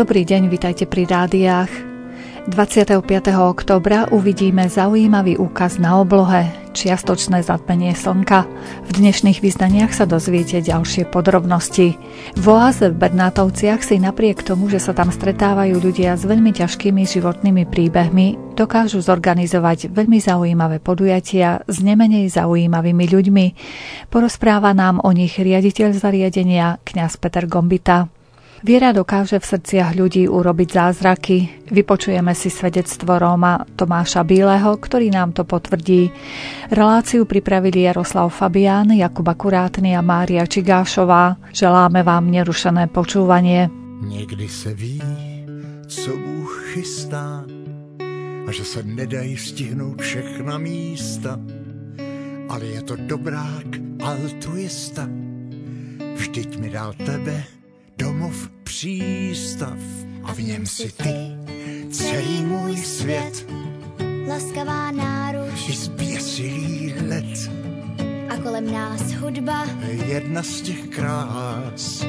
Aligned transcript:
Dobrý 0.00 0.24
deň, 0.24 0.48
vitajte 0.48 0.88
pri 0.88 1.04
rádiách. 1.04 1.68
25. 2.48 3.04
oktobra 3.36 4.08
uvidíme 4.08 4.64
zaujímavý 4.64 5.36
úkaz 5.36 5.76
na 5.76 6.00
oblohe, 6.00 6.48
čiastočné 6.72 7.44
zatmenie 7.44 7.92
slnka. 7.92 8.48
V 8.88 8.90
dnešných 8.96 9.44
vyznaniach 9.44 9.92
sa 9.92 10.08
dozviete 10.08 10.64
ďalšie 10.64 11.04
podrobnosti. 11.04 12.00
V 12.32 12.44
oáze 12.48 12.88
v 12.88 12.96
Bernátovciach 12.96 13.84
si 13.84 14.00
napriek 14.00 14.40
tomu, 14.40 14.72
že 14.72 14.80
sa 14.80 14.96
tam 14.96 15.12
stretávajú 15.12 15.76
ľudia 15.76 16.16
s 16.16 16.24
veľmi 16.24 16.56
ťažkými 16.56 17.04
životnými 17.04 17.68
príbehmi, 17.68 18.56
dokážu 18.56 19.04
zorganizovať 19.04 19.92
veľmi 19.92 20.16
zaujímavé 20.16 20.80
podujatia 20.80 21.60
s 21.68 21.84
nemenej 21.84 22.32
zaujímavými 22.32 23.04
ľuďmi. 23.04 23.46
Porozpráva 24.08 24.72
nám 24.72 25.04
o 25.04 25.12
nich 25.12 25.36
riaditeľ 25.36 25.92
zariadenia 25.92 26.80
kňaz 26.88 27.20
Peter 27.20 27.44
Gombita. 27.44 28.08
Viera 28.60 28.92
dokáže 28.92 29.40
v 29.40 29.48
srdciach 29.56 29.96
ľudí 29.96 30.28
urobiť 30.28 30.68
zázraky. 30.68 31.64
Vypočujeme 31.72 32.36
si 32.36 32.52
svedectvo 32.52 33.16
Róma 33.16 33.64
Tomáša 33.64 34.20
Bíleho, 34.20 34.76
ktorý 34.76 35.08
nám 35.08 35.32
to 35.32 35.48
potvrdí. 35.48 36.12
Reláciu 36.68 37.24
pripravili 37.24 37.88
Jaroslav 37.88 38.28
Fabián, 38.28 38.92
Jakub 38.92 39.24
Akurátny 39.24 39.96
a 39.96 40.04
Mária 40.04 40.44
Čigášová. 40.44 41.40
Želáme 41.56 42.04
vám 42.04 42.28
nerušené 42.28 42.92
počúvanie. 42.92 43.72
Někdy 44.04 44.48
se 44.48 44.74
ví, 44.74 45.00
co 45.88 46.10
Bůh 46.16 46.52
chystá 46.72 47.44
a 48.46 48.52
že 48.52 48.64
se 48.64 48.82
nedají 48.82 49.36
stihnout 49.36 50.02
všechna 50.02 50.58
místa, 50.58 51.40
ale 52.48 52.64
je 52.66 52.82
to 52.82 52.96
dobrák 52.96 53.68
altruista. 54.04 55.08
Vždyť 56.16 56.60
mi 56.60 56.68
dal 56.68 56.92
tebe 56.92 57.59
domov 58.00 58.48
přístav. 58.62 59.78
A 60.24 60.32
v 60.32 60.38
něm 60.38 60.66
si 60.66 60.92
ty, 60.92 61.14
celý 61.90 62.42
můj 62.44 62.76
svět. 62.76 63.46
Laskavá 64.28 64.90
náruč. 64.90 65.68
I 65.68 65.72
zběsilý 65.72 66.94
let, 67.08 67.50
a 68.28 68.36
kolem 68.42 68.72
nás 68.72 69.02
hudba, 69.02 69.66
jedna 70.06 70.42
z 70.42 70.60
těch 70.60 70.88
krás, 70.88 72.04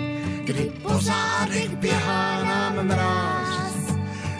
kdy 0.45 0.71
po 0.81 0.99
zádech 0.99 1.75
běhá 1.75 2.43
nám 2.43 2.87
mráz. 2.87 3.73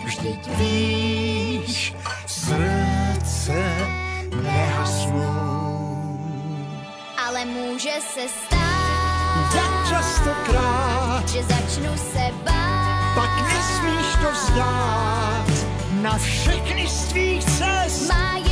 Vždyť 0.04 0.48
víš, 0.58 1.94
srdce 2.26 3.76
nehasnou. 4.42 5.72
ale 7.16 7.44
může 7.44 7.92
se 8.14 8.28
stát, 8.28 8.61
častokrát, 9.92 11.28
že 11.28 11.42
začnu 11.42 11.96
se 11.96 12.24
bát. 12.44 13.14
pak 13.14 13.30
nesmíš 13.48 14.06
to 14.22 14.32
vzdát. 14.32 15.46
Na 16.02 16.18
všechny 16.18 16.86
z 16.88 17.04
tvých 17.04 17.44
cest 17.44 18.08
Má 18.08 18.36
jediná 18.36 18.51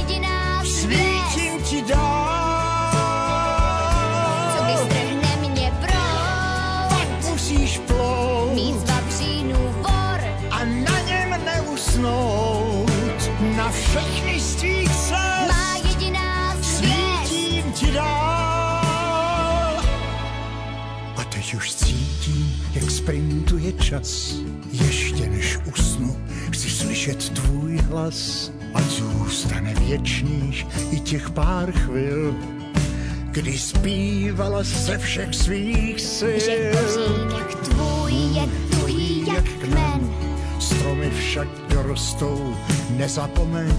hlas. 28.00 28.50
Ať 28.75 28.84
zůstane 28.84 29.75
věčných 29.75 30.66
i 30.91 31.00
těch 31.00 31.31
pár 31.31 31.72
chvil, 31.72 32.34
kdy 33.31 33.59
zpívala 33.59 34.62
ze 34.62 34.99
všech 34.99 35.34
svých 35.34 36.00
sil. 36.16 36.38
Že 36.41 36.72
kořínek 36.72 37.49
tvůj 37.55 38.12
je 38.12 38.44
tuhý 38.71 39.27
jak 39.27 39.44
kmen, 39.44 40.00
Stromy 40.59 41.11
však 41.11 41.49
dorostou, 41.69 42.56
nezapomeň. 42.91 43.75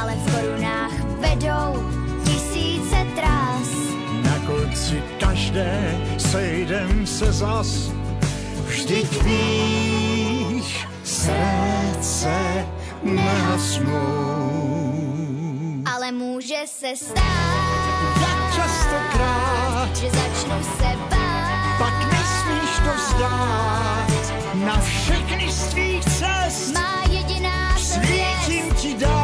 ale 0.00 0.12
v 0.14 0.24
korunách 0.34 0.92
vedou 1.20 1.82
tisíce 2.24 3.06
trás. 3.16 3.68
Na 4.24 4.38
konci 4.46 5.02
každé 5.20 5.98
sejdem 6.18 7.06
se 7.06 7.32
zas. 7.32 7.90
Vždyť 8.66 9.22
víš, 9.24 10.86
srdce 11.04 12.64
nehasnou. 13.02 14.48
Ale 15.94 16.12
může 16.12 16.62
se 16.66 16.96
stát, 16.96 17.22
Jak 18.20 18.54
častokrát, 18.54 19.96
že 19.96 20.10
začnu 20.10 20.62
se 20.62 20.96
bát. 21.10 21.78
pak 21.78 22.12
nesmíš 22.12 22.76
to 22.84 22.92
vzdát. 22.96 24.08
Na 24.54 24.80
všechny 24.80 25.52
z 25.52 25.66
tvých 25.66 26.04
cest 26.04 26.74
Má 26.74 27.02
jediná 27.10 27.78
svět, 27.78 28.26
svítím 28.44 28.74
ti 28.74 28.94
dál. 28.94 29.17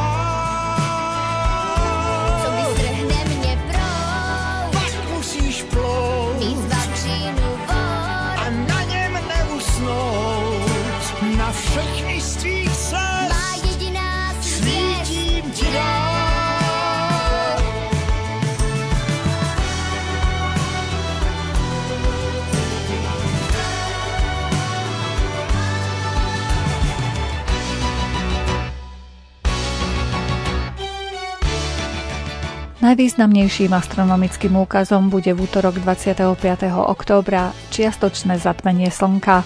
Najvýznamnejším 32.84 33.72
astronomickým 33.72 34.60
úkazom 34.60 35.08
bude 35.08 35.32
v 35.32 35.48
útorok 35.48 35.80
25. 35.80 36.36
októbra 36.68 37.56
čiastočné 37.72 38.36
zatmenie 38.36 38.92
slnka. 38.92 39.40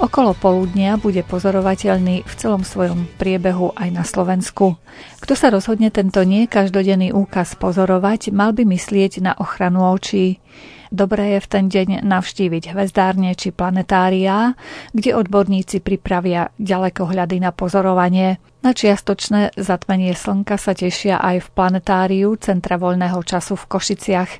Okolo 0.00 0.32
poludnia 0.32 0.96
bude 0.96 1.20
pozorovateľný 1.20 2.24
v 2.24 2.32
celom 2.40 2.64
svojom 2.64 3.04
priebehu 3.20 3.76
aj 3.76 3.88
na 3.92 4.00
Slovensku. 4.00 4.80
Kto 5.20 5.32
sa 5.36 5.52
rozhodne 5.52 5.92
tento 5.92 6.24
nie 6.24 6.48
každodenný 6.48 7.12
úkaz 7.12 7.52
pozorovať, 7.60 8.32
mal 8.32 8.56
by 8.56 8.64
myslieť 8.64 9.20
na 9.20 9.36
ochranu 9.36 9.84
očí. 9.92 10.40
Dobré 10.88 11.36
je 11.36 11.44
v 11.44 11.50
ten 11.52 11.64
deň 11.68 12.00
navštíviť 12.00 12.72
hvezdárne 12.72 13.36
či 13.36 13.52
planetária, 13.52 14.56
kde 14.96 15.20
odborníci 15.20 15.84
pripravia 15.84 16.48
ďalekohľady 16.56 17.44
na 17.44 17.52
pozorovanie. 17.52 18.40
Na 18.60 18.76
čiastočné 18.76 19.56
zatmenie 19.56 20.12
slnka 20.12 20.60
sa 20.60 20.76
tešia 20.76 21.16
aj 21.16 21.48
v 21.48 21.48
planetáriu 21.56 22.36
Centra 22.36 22.76
voľného 22.76 23.16
času 23.24 23.56
v 23.56 23.64
Košiciach. 23.72 24.30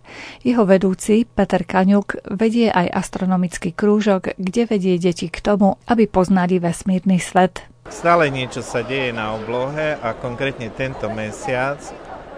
Jeho 0.44 0.68
vedúci 0.68 1.24
Peter 1.24 1.64
Kaňuk 1.64 2.28
vedie 2.28 2.68
aj 2.68 2.92
astronomický 3.00 3.72
krúžok, 3.72 4.36
kde 4.36 4.68
vedie 4.68 5.00
deti 5.00 5.32
k 5.32 5.40
tomu, 5.40 5.80
aby 5.88 6.04
poznali 6.04 6.60
vesmírny 6.60 7.16
svet. 7.16 7.64
Stále 7.88 8.28
niečo 8.28 8.60
sa 8.60 8.84
deje 8.84 9.08
na 9.16 9.32
oblohe 9.32 9.96
a 9.96 10.12
konkrétne 10.12 10.68
tento 10.68 11.08
mesiac 11.08 11.80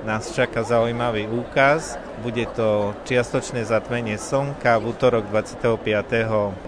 nás 0.03 0.35
čaká 0.35 0.63
zaujímavý 0.63 1.27
úkaz. 1.31 1.99
Bude 2.23 2.47
to 2.55 2.95
čiastočné 3.07 3.67
zatmenie 3.67 4.19
slnka 4.19 4.79
v 4.79 4.95
útorok 4.95 5.27
25.10. 5.31 6.63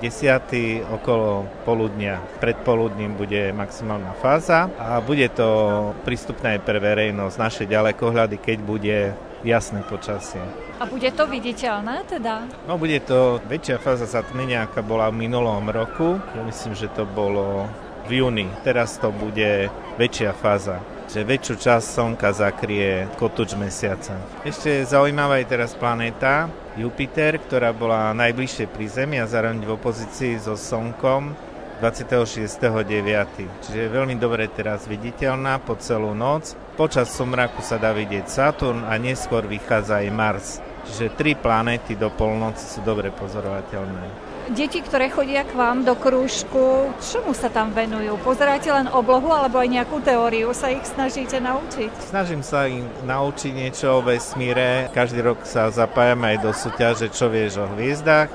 okolo 0.91 1.47
poludnia. 1.63 2.19
Predpoludním 2.43 3.15
bude 3.15 3.55
maximálna 3.55 4.15
fáza 4.19 4.71
a 4.79 4.99
bude 4.99 5.31
to 5.31 5.49
prístupné 6.03 6.59
aj 6.59 6.61
pre 6.67 6.79
verejnosť, 6.83 7.37
naše 7.39 7.65
ďalekohľady, 7.71 8.37
keď 8.43 8.59
bude 8.63 8.99
jasné 9.45 9.85
počasie. 9.87 10.41
A 10.81 10.91
bude 10.91 11.07
to 11.15 11.23
viditeľné 11.31 12.03
teda? 12.11 12.51
No 12.67 12.75
bude 12.81 12.99
to 13.07 13.39
väčšia 13.47 13.79
fáza 13.79 14.11
zatmenia, 14.11 14.67
aká 14.67 14.83
bola 14.83 15.07
v 15.13 15.23
minulom 15.29 15.71
roku. 15.71 16.19
Ja 16.35 16.43
myslím, 16.43 16.75
že 16.75 16.91
to 16.91 17.07
bolo 17.07 17.71
v 18.09 18.25
júni. 18.25 18.47
Teraz 18.65 18.97
to 19.01 19.13
bude 19.13 19.69
väčšia 20.01 20.33
fáza 20.37 20.83
že 21.05 21.21
väčšiu 21.21 21.55
časť 21.61 21.85
slnka 21.85 22.31
zakrie 22.33 23.07
kotúč 23.21 23.55
mesiaca. 23.61 24.17
Ešte 24.43 24.83
zaujímavá 24.89 25.39
je 25.39 25.53
teraz 25.53 25.77
planéta 25.77 26.49
Jupiter, 26.75 27.39
ktorá 27.39 27.71
bola 27.77 28.17
najbližšie 28.17 28.67
pri 28.73 28.87
Zemi 28.89 29.17
a 29.21 29.29
zároveň 29.29 29.63
v 29.63 29.75
opozícii 29.77 30.41
so 30.41 30.57
Slnkom 30.57 31.37
26.9. 31.79 33.63
Čiže 33.63 33.79
je 33.79 33.95
veľmi 33.95 34.17
dobre 34.17 34.49
teraz 34.51 34.89
viditeľná 34.89 35.61
po 35.61 35.77
celú 35.77 36.17
noc. 36.17 36.57
Počas 36.75 37.13
somraku 37.13 37.63
sa 37.63 37.79
dá 37.79 37.95
vidieť 37.95 38.27
Saturn 38.27 38.83
a 38.83 38.99
neskôr 38.99 39.47
vychádza 39.47 40.03
aj 40.03 40.09
Mars. 40.11 40.49
Čiže 40.89 41.15
tri 41.15 41.39
planéty 41.39 41.95
do 41.95 42.11
polnoci 42.11 42.65
sú 42.65 42.81
dobre 42.83 43.15
pozorovateľné. 43.15 44.34
Deti, 44.53 44.85
ktoré 44.85 45.09
chodia 45.09 45.41
k 45.41 45.57
vám 45.57 45.89
do 45.89 45.97
krúžku, 45.97 46.93
čomu 47.01 47.33
sa 47.33 47.49
tam 47.49 47.73
venujú? 47.73 48.21
Pozeráte 48.21 48.69
len 48.69 48.93
oblohu 48.93 49.33
alebo 49.33 49.57
aj 49.57 49.73
nejakú 49.73 50.05
teóriu 50.05 50.53
sa 50.53 50.69
ich 50.69 50.85
snažíte 50.85 51.41
naučiť? 51.41 52.13
Snažím 52.13 52.45
sa 52.45 52.69
im 52.69 52.85
naučiť 53.09 53.53
niečo 53.57 53.99
o 53.99 54.05
vesmíre. 54.05 54.93
Každý 54.93 55.25
rok 55.25 55.49
sa 55.49 55.73
zapájame 55.73 56.37
aj 56.37 56.39
do 56.45 56.53
súťaže 56.53 57.09
Čo 57.09 57.33
vieš 57.33 57.65
o 57.65 57.67
hviezdach 57.73 58.29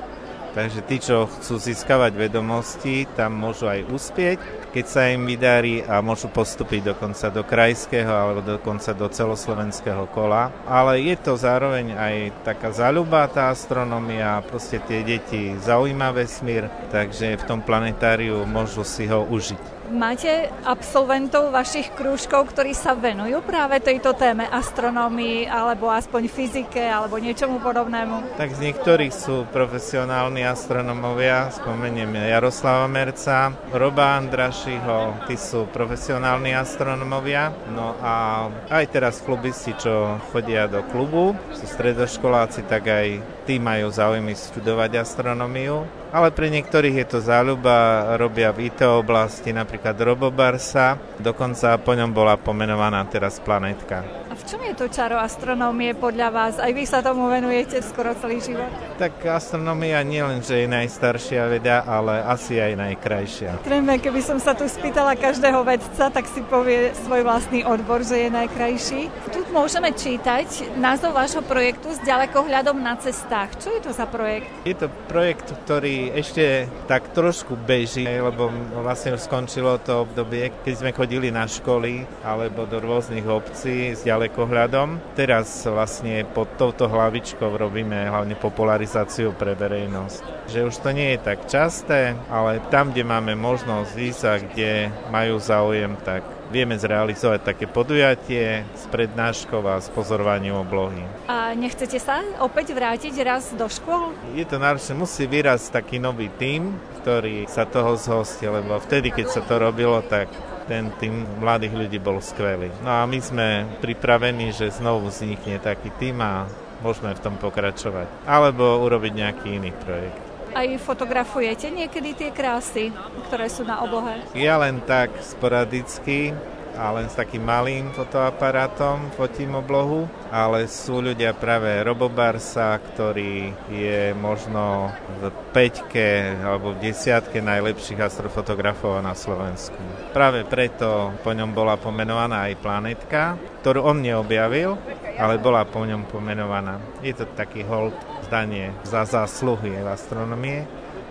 Takže 0.50 0.82
tí, 0.82 0.98
čo 0.98 1.30
chcú 1.30 1.62
získavať 1.62 2.18
vedomosti, 2.18 3.06
tam 3.14 3.38
môžu 3.38 3.70
aj 3.70 3.86
uspieť, 3.86 4.38
keď 4.70 4.84
sa 4.86 5.10
im 5.10 5.26
vydarí 5.26 5.82
a 5.82 5.98
môžu 6.00 6.30
postúpiť 6.30 6.94
dokonca 6.94 7.26
do 7.28 7.42
krajského 7.42 8.10
alebo 8.10 8.40
dokonca 8.40 8.94
do 8.94 9.10
celoslovenského 9.10 10.06
kola. 10.14 10.54
Ale 10.64 11.02
je 11.02 11.18
to 11.18 11.34
zároveň 11.34 11.92
aj 11.98 12.14
taká 12.46 12.70
záľuba, 12.70 13.26
tá 13.28 13.50
astronomia, 13.50 14.40
proste 14.46 14.78
tie 14.86 15.02
deti 15.02 15.58
zaujíma 15.58 16.14
vesmír, 16.14 16.70
takže 16.94 17.36
v 17.36 17.46
tom 17.46 17.60
planetáriu 17.60 18.46
môžu 18.46 18.86
si 18.86 19.10
ho 19.10 19.26
užiť. 19.26 19.80
Máte 19.90 20.46
absolventov 20.62 21.50
vašich 21.50 21.90
krúžkov, 21.98 22.54
ktorí 22.54 22.78
sa 22.78 22.94
venujú 22.94 23.42
práve 23.42 23.82
tejto 23.82 24.14
téme 24.14 24.46
astronómii 24.46 25.50
alebo 25.50 25.90
aspoň 25.90 26.30
fyzike 26.30 26.78
alebo 26.78 27.18
niečomu 27.18 27.58
podobnému? 27.58 28.38
Tak 28.38 28.54
z 28.54 28.70
niektorých 28.70 29.10
sú 29.10 29.50
profesionálni 29.50 30.46
astronomovia, 30.46 31.50
spomeniem 31.50 32.22
Jaroslava 32.22 32.86
Merca, 32.86 33.50
Roba 33.74 34.14
Andrašiho, 34.60 35.24
tí 35.24 35.40
sú 35.40 35.64
profesionálni 35.72 36.52
astronomovia. 36.52 37.48
No 37.72 37.96
a 37.96 38.44
aj 38.68 38.92
teraz 38.92 39.24
klubisti, 39.24 39.72
čo 39.72 40.20
chodia 40.36 40.68
do 40.68 40.84
klubu, 40.84 41.32
sú 41.56 41.64
stredoškoláci, 41.64 42.68
tak 42.68 42.84
aj 42.84 43.08
tí 43.48 43.56
majú 43.56 43.88
záujmy 43.88 44.36
študovať 44.36 45.00
astronómiu 45.00 45.88
ale 46.10 46.34
pre 46.34 46.50
niektorých 46.50 47.06
je 47.06 47.06
to 47.06 47.18
záľuba, 47.22 48.18
robia 48.18 48.50
v 48.50 48.66
IT 48.66 48.82
oblasti, 48.82 49.54
napríklad 49.54 49.94
Robobarsa, 49.94 50.98
dokonca 51.22 51.78
po 51.78 51.94
ňom 51.94 52.10
bola 52.10 52.34
pomenovaná 52.34 52.98
teraz 53.06 53.38
planetka. 53.38 54.02
V 54.40 54.56
čom 54.56 54.64
je 54.64 54.72
to 54.72 54.88
čaro 54.88 55.20
astronómie 55.20 55.92
podľa 55.92 56.28
vás? 56.32 56.54
Aj 56.56 56.72
vy 56.72 56.88
sa 56.88 57.04
tomu 57.04 57.28
venujete 57.28 57.84
skoro 57.84 58.16
celý 58.16 58.40
život? 58.40 58.72
Tak 58.96 59.20
astronómia 59.28 60.00
nie 60.00 60.24
len, 60.24 60.40
že 60.40 60.64
je 60.64 60.66
najstaršia 60.66 61.44
veda, 61.44 61.84
ale 61.84 62.24
asi 62.24 62.56
aj 62.56 62.72
najkrajšia. 62.72 63.60
Treme, 63.60 64.00
keby 64.00 64.24
som 64.24 64.40
sa 64.40 64.56
tu 64.56 64.64
spýtala 64.64 65.12
každého 65.12 65.60
vedca, 65.60 66.08
tak 66.08 66.24
si 66.24 66.40
povie 66.48 66.96
svoj 67.04 67.20
vlastný 67.20 67.68
odbor, 67.68 68.00
že 68.00 68.16
je 68.16 68.30
najkrajší. 68.32 69.00
Tu 69.28 69.44
môžeme 69.52 69.92
čítať 69.92 70.72
názov 70.80 71.20
vášho 71.20 71.44
projektu 71.44 71.92
s 71.92 72.00
ďalekohľadom 72.00 72.80
na 72.80 72.96
cestách. 72.96 73.60
Čo 73.60 73.76
je 73.76 73.80
to 73.84 73.92
za 73.92 74.08
projekt? 74.08 74.48
Je 74.64 74.72
to 74.72 74.88
projekt, 75.04 75.52
ktorý 75.68 76.16
ešte 76.16 76.64
tak 76.88 77.12
trošku 77.12 77.60
beží, 77.60 78.08
lebo 78.08 78.48
vlastne 78.80 79.20
už 79.20 79.20
skončilo 79.20 79.76
to 79.84 80.08
obdobie, 80.08 80.48
keď 80.64 80.74
sme 80.80 80.96
chodili 80.96 81.28
na 81.28 81.44
školy 81.44 82.08
alebo 82.24 82.64
do 82.64 82.80
rôznych 82.80 83.28
obcí 83.28 83.92
s 83.92 84.08
ďalekohľadom. 84.30 85.18
Teraz 85.18 85.66
vlastne 85.66 86.22
pod 86.22 86.46
touto 86.54 86.86
hlavičkou 86.86 87.50
robíme 87.58 88.06
hlavne 88.06 88.38
popularizáciu 88.38 89.34
pre 89.34 89.58
verejnosť. 89.58 90.46
Že 90.46 90.60
už 90.70 90.74
to 90.78 90.90
nie 90.94 91.14
je 91.14 91.18
tak 91.18 91.50
časté, 91.50 92.14
ale 92.30 92.62
tam, 92.70 92.94
kde 92.94 93.02
máme 93.02 93.34
možnosť 93.34 93.90
ísť 93.98 94.22
a 94.22 94.34
kde 94.38 94.70
majú 95.10 95.42
záujem, 95.42 95.98
tak 96.06 96.22
vieme 96.50 96.74
zrealizovať 96.74 97.54
také 97.54 97.66
podujatie 97.70 98.66
s 98.74 98.86
prednáškou 98.90 99.62
a 99.66 99.78
s 99.78 99.86
pozorovaním 99.90 100.58
oblohy. 100.58 101.06
A 101.30 101.54
nechcete 101.54 101.98
sa 102.02 102.22
opäť 102.42 102.74
vrátiť 102.74 103.14
raz 103.22 103.54
do 103.54 103.66
škôl? 103.70 104.14
Je 104.34 104.42
to 104.42 104.58
náročné, 104.58 104.98
musí 104.98 105.30
vyrásť 105.30 105.78
taký 105.78 106.02
nový 106.02 106.26
tím, 106.38 106.74
ktorý 107.02 107.46
sa 107.46 107.66
toho 107.66 107.94
zhostil, 107.94 108.50
lebo 108.50 108.82
vtedy, 108.82 109.14
keď 109.14 109.26
sa 109.30 109.42
to 109.46 109.62
robilo, 109.62 110.02
tak 110.02 110.26
ten 110.70 110.94
tým 111.02 111.26
mladých 111.42 111.74
ľudí 111.74 111.98
bol 111.98 112.22
skvelý. 112.22 112.70
No 112.86 113.02
a 113.02 113.10
my 113.10 113.18
sme 113.18 113.66
pripravení, 113.82 114.54
že 114.54 114.70
znovu 114.70 115.10
vznikne 115.10 115.58
taký 115.58 115.90
tým 115.98 116.22
a 116.22 116.46
môžeme 116.78 117.10
v 117.10 117.22
tom 117.26 117.34
pokračovať. 117.34 118.06
Alebo 118.22 118.78
urobiť 118.86 119.12
nejaký 119.18 119.58
iný 119.58 119.74
projekt. 119.82 120.22
Aj 120.54 120.66
fotografujete 120.82 121.70
niekedy 121.70 122.14
tie 122.14 122.30
krásy, 122.30 122.94
ktoré 123.26 123.50
sú 123.50 123.66
na 123.66 123.82
oblohe? 123.82 124.22
Ja 124.34 124.58
len 124.62 124.78
tak 124.82 125.10
sporadicky 125.22 126.34
a 126.80 126.96
len 126.96 127.12
s 127.12 127.18
takým 127.20 127.44
malým 127.44 127.92
fotoaparátom 127.92 129.12
fotím 129.12 129.52
oblohu, 129.60 130.08
ale 130.32 130.64
sú 130.64 131.04
ľudia 131.04 131.36
práve 131.36 131.68
Robobarsa, 131.84 132.80
ktorý 132.80 133.52
je 133.68 134.16
možno 134.16 134.88
v 135.20 135.28
peťke 135.52 136.40
alebo 136.40 136.72
v 136.72 136.88
desiatke 136.88 137.44
najlepších 137.44 138.00
astrofotografov 138.00 139.04
na 139.04 139.12
Slovensku. 139.12 139.76
Práve 140.16 140.48
preto 140.48 141.12
po 141.20 141.36
ňom 141.36 141.52
bola 141.52 141.76
pomenovaná 141.76 142.48
aj 142.48 142.64
planetka, 142.64 143.36
ktorú 143.60 143.84
on 143.84 144.00
neobjavil, 144.00 144.80
ale 145.20 145.36
bola 145.36 145.68
po 145.68 145.84
ňom 145.84 146.08
pomenovaná. 146.08 146.80
Je 147.04 147.12
to 147.12 147.28
taký 147.36 147.60
hold 147.68 147.92
zdanie 148.24 148.72
za 148.88 149.04
zásluhy 149.04 149.76
v 149.76 149.88
astronomie 149.92 150.64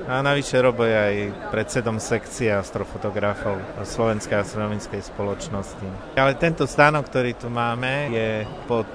a 0.09 0.25
navyše 0.25 0.57
Robo 0.57 0.81
je 0.89 0.97
aj 0.97 1.15
predsedom 1.53 2.01
sekcie 2.01 2.49
astrofotografov 2.49 3.61
Slovenskej 3.85 4.41
astronomickej 4.41 5.05
spoločnosti. 5.05 6.17
Ale 6.17 6.33
tento 6.33 6.65
stánok, 6.65 7.05
ktorý 7.05 7.37
tu 7.37 7.53
máme, 7.53 8.09
je 8.09 8.49
pod 8.65 8.89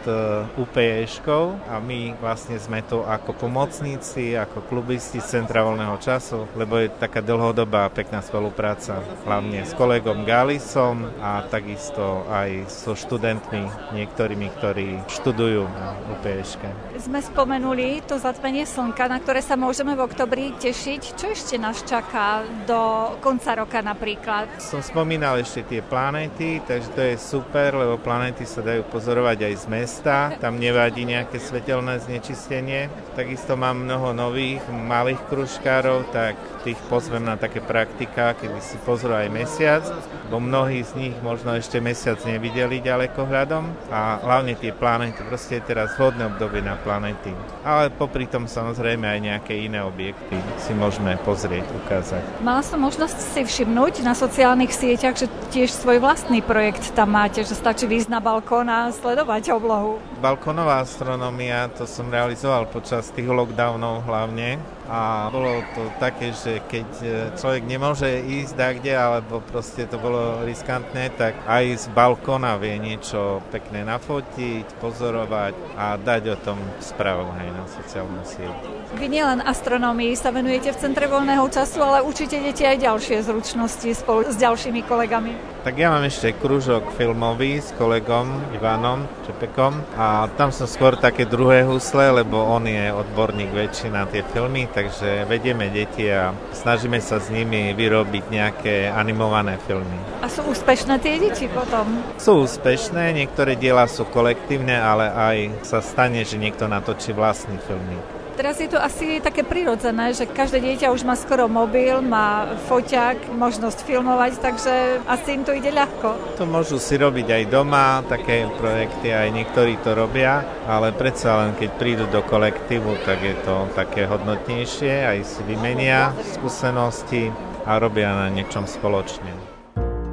UPE-škou 0.59 1.71
a 1.71 1.79
my 1.79 2.19
vlastne 2.19 2.59
sme 2.59 2.83
tu 2.83 2.99
ako 3.07 3.31
pomocníci, 3.39 4.35
ako 4.35 4.67
klubisti 4.67 5.23
z 5.23 5.39
Centra 5.39 5.63
voľného 5.63 5.95
času, 6.03 6.51
lebo 6.59 6.83
je 6.83 6.91
taká 6.91 7.23
dlhodobá 7.23 7.87
pekná 7.95 8.19
spolupráca, 8.19 8.99
hlavne 9.23 9.63
s 9.63 9.71
kolegom 9.79 10.27
Galisom 10.27 11.15
a 11.23 11.47
takisto 11.47 12.27
aj 12.27 12.67
so 12.67 12.99
študentmi, 12.99 13.95
niektorými, 13.95 14.51
ktorí 14.59 14.99
študujú 15.07 15.63
na 15.63 15.95
UPE-ške. 16.19 16.99
Sme 16.99 17.23
spomenuli 17.23 18.03
to 18.03 18.19
zatmenie 18.19 18.67
slnka, 18.67 19.07
na 19.07 19.23
ktoré 19.23 19.39
sa 19.39 19.55
môžeme 19.55 19.95
v 19.95 20.03
oktobri 20.03 20.51
tešiť 20.59 21.03
čo 21.13 21.29
ešte 21.29 21.61
nás 21.61 21.85
čaká 21.85 22.41
do 22.65 23.13
konca 23.21 23.53
roka 23.61 23.85
napríklad? 23.85 24.49
Som 24.57 24.81
spomínal 24.81 25.37
ešte 25.45 25.61
tie 25.69 25.81
planéty, 25.85 26.65
takže 26.65 26.89
to 26.97 27.01
je 27.05 27.17
super, 27.21 27.77
lebo 27.77 28.01
planéty 28.01 28.49
sa 28.49 28.65
dajú 28.65 28.89
pozorovať 28.89 29.45
aj 29.45 29.55
z 29.61 29.67
mesta. 29.69 30.17
Tam 30.41 30.57
nevadí 30.57 31.05
nejaké 31.05 31.37
svetelné 31.37 32.01
znečistenie. 32.01 32.89
Takisto 33.13 33.61
mám 33.61 33.85
mnoho 33.85 34.17
nových 34.17 34.65
malých 34.73 35.21
kružkárov, 35.29 36.09
tak 36.09 36.41
tých 36.65 36.81
pozvem 36.89 37.21
na 37.21 37.37
také 37.37 37.61
praktika, 37.61 38.33
kedy 38.33 38.57
si 38.65 38.81
pozrú 38.81 39.13
aj 39.13 39.29
mesiac, 39.29 39.85
bo 40.33 40.41
mnohí 40.41 40.81
z 40.81 40.97
nich 40.97 41.15
možno 41.21 41.53
ešte 41.53 41.77
mesiac 41.85 42.17
nevideli 42.25 42.81
ďalekohľadom 42.81 43.93
a 43.93 44.25
hlavne 44.25 44.57
tie 44.57 44.73
planéty, 44.73 45.21
proste 45.29 45.61
je 45.61 45.69
teraz 45.69 45.93
vhodné 46.01 46.25
obdobie 46.33 46.65
na 46.65 46.81
planéty. 46.81 47.37
Ale 47.61 47.93
popri 47.93 48.25
tom 48.25 48.49
samozrejme 48.49 49.05
aj 49.05 49.21
nejaké 49.21 49.53
iné 49.61 49.85
objekty 49.85 50.41
si 50.57 50.73
môžeme 50.95 51.19
pozrieť, 51.27 51.67
ukázať. 51.83 52.23
Mala 52.39 52.63
som 52.63 52.79
možnosť 52.79 53.19
si 53.35 53.43
všimnúť 53.43 54.07
na 54.07 54.15
sociálnych 54.15 54.71
sieťach, 54.71 55.19
že 55.19 55.27
tiež 55.51 55.75
svoj 55.75 55.99
vlastný 55.99 56.39
projekt 56.39 56.95
tam 56.95 57.19
máte, 57.19 57.43
že 57.43 57.51
stačí 57.51 57.91
výjsť 57.91 58.15
na 58.15 58.23
balkón 58.23 58.71
a 58.71 58.95
sledovať 58.95 59.59
oblohu. 59.59 59.99
Balkónová 60.23 60.87
astronomia, 60.87 61.67
to 61.75 61.83
som 61.83 62.07
realizoval 62.07 62.71
počas 62.71 63.11
tých 63.11 63.27
lockdownov 63.27 64.07
hlavne, 64.07 64.63
a 64.85 65.33
bolo 65.33 65.65
to 65.73 65.89
také, 65.97 66.37
že 66.37 66.61
keď 66.69 66.89
e, 67.01 67.09
človek 67.41 67.65
nemôže 67.65 68.21
ísť 68.21 68.53
kde, 68.81 68.93
alebo 68.93 69.41
proste 69.41 69.89
to 69.89 69.97
bolo 69.97 70.45
riskantné, 70.45 71.09
tak 71.17 71.41
aj 71.49 71.65
z 71.81 71.87
balkona 71.97 72.61
vie 72.61 72.77
niečo 72.77 73.41
pekné 73.49 73.81
nafotiť, 73.89 74.77
pozorovať 74.85 75.55
a 75.81 75.97
dať 75.97 76.23
o 76.33 76.37
tom 76.37 76.59
správu 76.85 77.33
aj 77.33 77.49
na 77.49 77.65
sociálnu 77.65 78.23
sieť. 78.29 78.53
Vy 79.01 79.07
nielen 79.09 79.41
astronómii 79.41 80.13
sa 80.21 80.29
venujete 80.29 80.77
v 80.77 80.81
Centre 80.81 81.09
voľného 81.09 81.49
času, 81.49 81.81
ale 81.81 82.05
učíte 82.05 82.37
deti 82.37 82.69
aj 82.69 82.85
ďalšie 82.85 83.25
zručnosti 83.25 83.89
spolu 83.97 84.29
s 84.29 84.37
ďalšími 84.37 84.85
kolegami. 84.85 85.54
Tak 85.65 85.81
ja 85.81 85.89
mám 85.89 86.05
ešte 86.05 86.37
krúžok 86.37 86.93
filmový 86.93 87.57
s 87.57 87.73
kolegom 87.81 88.53
Ivanom 88.53 89.09
Čepekom 89.25 89.73
a 89.97 90.29
tam 90.37 90.53
som 90.53 90.69
skôr 90.69 90.93
také 90.93 91.25
druhé 91.25 91.65
husle, 91.65 92.21
lebo 92.21 92.37
on 92.37 92.69
je 92.69 92.93
odborník 92.93 93.49
väčší 93.49 93.89
na 93.89 94.05
tie 94.05 94.21
filmy, 94.29 94.69
takže 94.69 95.25
vedieme 95.25 95.73
deti 95.73 96.05
a 96.13 96.37
snažíme 96.53 97.01
sa 97.01 97.17
s 97.17 97.33
nimi 97.33 97.73
vyrobiť 97.73 98.25
nejaké 98.29 98.93
animované 98.93 99.57
filmy. 99.65 99.97
A 100.21 100.29
sú 100.29 100.45
úspešné 100.45 101.01
tie 101.01 101.17
deti 101.17 101.49
potom? 101.49 101.97
Sú 102.21 102.45
úspešné, 102.45 103.17
niektoré 103.17 103.57
diela 103.57 103.89
sú 103.89 104.05
kolektívne, 104.05 104.77
ale 104.77 105.09
aj 105.17 105.65
sa 105.65 105.81
stane, 105.81 106.29
že 106.29 106.37
niekto 106.37 106.69
natočí 106.69 107.17
vlastný 107.17 107.57
filmy. 107.65 107.97
Teraz 108.35 108.59
je 108.59 108.67
to 108.67 108.83
asi 108.83 109.23
také 109.23 109.47
prirodzené, 109.47 110.11
že 110.11 110.27
každé 110.27 110.59
dieťa 110.59 110.91
už 110.91 111.07
má 111.07 111.15
skoro 111.15 111.47
mobil, 111.47 112.03
má 112.03 112.59
foťák, 112.67 113.31
možnosť 113.31 113.87
filmovať, 113.87 114.43
takže 114.43 114.99
asi 115.07 115.39
im 115.39 115.47
to 115.47 115.55
ide 115.55 115.71
ľahko. 115.71 116.19
To 116.43 116.45
môžu 116.45 116.83
si 116.83 116.99
robiť 116.99 117.31
aj 117.31 117.45
doma, 117.47 118.03
také 118.11 118.51
projekty 118.59 119.15
aj 119.15 119.31
niektorí 119.31 119.79
to 119.87 119.95
robia, 119.95 120.43
ale 120.67 120.91
predsa 120.91 121.47
len 121.47 121.55
keď 121.55 121.71
prídu 121.79 122.05
do 122.11 122.27
kolektívu, 122.27 123.07
tak 123.07 123.23
je 123.23 123.39
to 123.47 123.71
také 123.79 124.11
hodnotnejšie, 124.11 125.07
aj 125.07 125.19
si 125.23 125.41
vymenia 125.47 126.11
skúsenosti 126.35 127.31
a 127.63 127.79
robia 127.79 128.11
na 128.19 128.35
niečom 128.35 128.67
spoločne. 128.67 129.31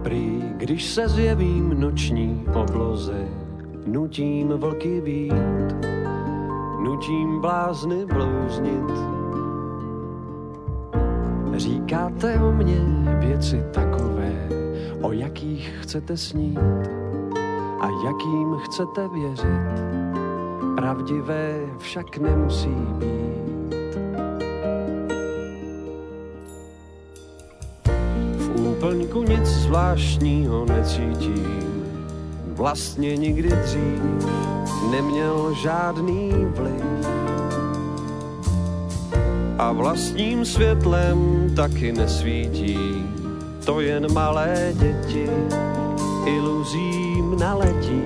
Prý, 0.06 0.46
když 0.62 0.86
se 0.86 1.10
zjevím 1.10 1.74
noční 1.74 2.46
obloze, 2.54 3.18
nutím 3.86 4.54
vlky 4.54 5.02
být, 5.02 5.91
nutím 6.84 7.42
blázny 7.42 8.06
blouznit. 8.06 8.92
Říkáte 11.56 12.40
o 12.40 12.52
mě 12.52 12.82
věci 13.20 13.64
takové, 13.72 14.50
o 15.02 15.12
jakých 15.12 15.74
chcete 15.82 16.18
snít 16.18 16.60
a 17.80 17.88
jakým 18.06 18.56
chcete 18.56 19.08
věřit. 19.08 19.82
Pravdivé 20.76 21.60
však 21.78 22.18
nemusí 22.18 22.76
být. 22.98 23.76
V 28.38 28.68
úplňku 28.68 29.24
nic 29.24 29.46
zvláštního 29.46 30.66
necítím, 30.66 31.71
vlastně 32.62 33.18
nikdy 33.18 33.50
dřív 33.50 34.02
neměl 34.92 35.54
žádný 35.54 36.30
vliv. 36.30 37.08
A 39.58 39.72
vlastním 39.72 40.46
světlem 40.46 41.50
taky 41.56 41.92
nesvítí, 41.92 42.78
to 43.66 43.82
jen 43.82 44.14
malé 44.14 44.74
děti 44.74 45.30
iluzím 46.26 47.40
naletí 47.40 48.02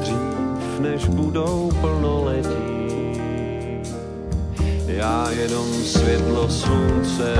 dřív, 0.00 0.80
než 0.80 1.08
budou 1.08 1.72
plnoletí. 1.80 3.18
Já 4.86 5.30
jenom 5.30 5.66
světlo 5.84 6.48
slunce 6.48 7.34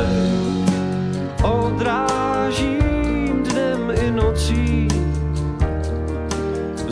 odrážím 1.43 2.88
dnem 3.43 3.93
i 4.02 4.11
nocí, 4.11 4.88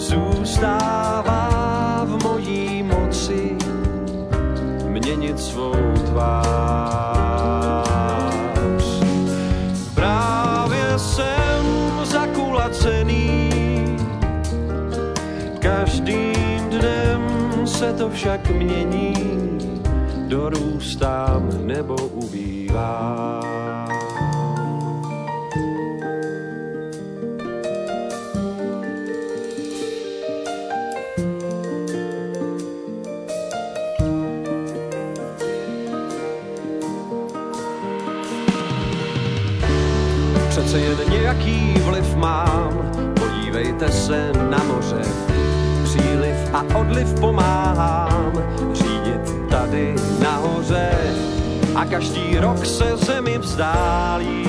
zůstává 0.07 2.05
v 2.05 2.25
mojí 2.25 2.83
moci 2.83 3.57
měnit 4.89 5.41
svou 5.41 5.75
tvář. 6.07 6.47
Právě 9.95 10.99
jsem 10.99 11.67
zakulacený, 12.05 13.51
každým 15.59 16.69
dnem 16.71 17.23
se 17.67 17.93
to 17.93 18.11
však 18.11 18.51
mění, 18.51 19.15
dorůstám 20.29 21.49
nebo 21.67 21.95
ubývám. 21.95 23.76
Podívejte 43.77 44.07
se 44.07 44.33
na 44.51 44.65
moře, 44.65 45.03
příliv 45.85 46.37
a 46.53 46.65
odliv 46.79 47.21
pomáhám 47.21 48.33
řídit 48.73 49.49
tady 49.51 49.95
nahoře. 50.23 50.91
A 51.75 51.85
každý 51.85 52.39
rok 52.39 52.67
se 52.67 52.97
zemi 52.97 53.39
vzdálí. 53.39 54.47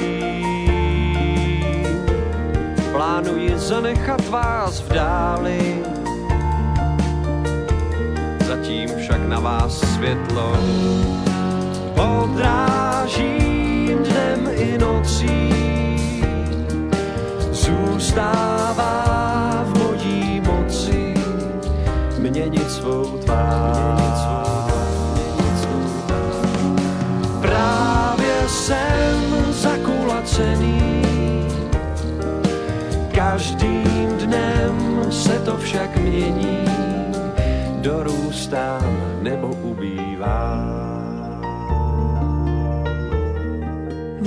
Plánuji 2.91 3.57
zanechat 3.57 4.29
vás 4.29 4.81
v 4.81 4.93
dáli, 4.93 5.83
zatím 8.47 8.89
však 8.97 9.27
na 9.27 9.39
vás 9.39 9.79
světlo 9.95 10.57
odrážím 12.23 13.97
dnem 14.03 14.49
i 14.55 14.77
nocí. 14.77 15.53
Zůstává 17.51 19.16
měnit 22.67 22.71
svou 22.71 23.17
tvář. 23.17 24.27
Právě 27.41 28.47
jsem 28.47 29.51
zakulacený, 29.51 31.01
každým 33.15 34.17
dnem 34.17 35.05
se 35.11 35.39
to 35.39 35.57
však 35.57 35.97
mění, 35.97 36.65
dorůstám 37.81 38.97
nebo 39.21 39.56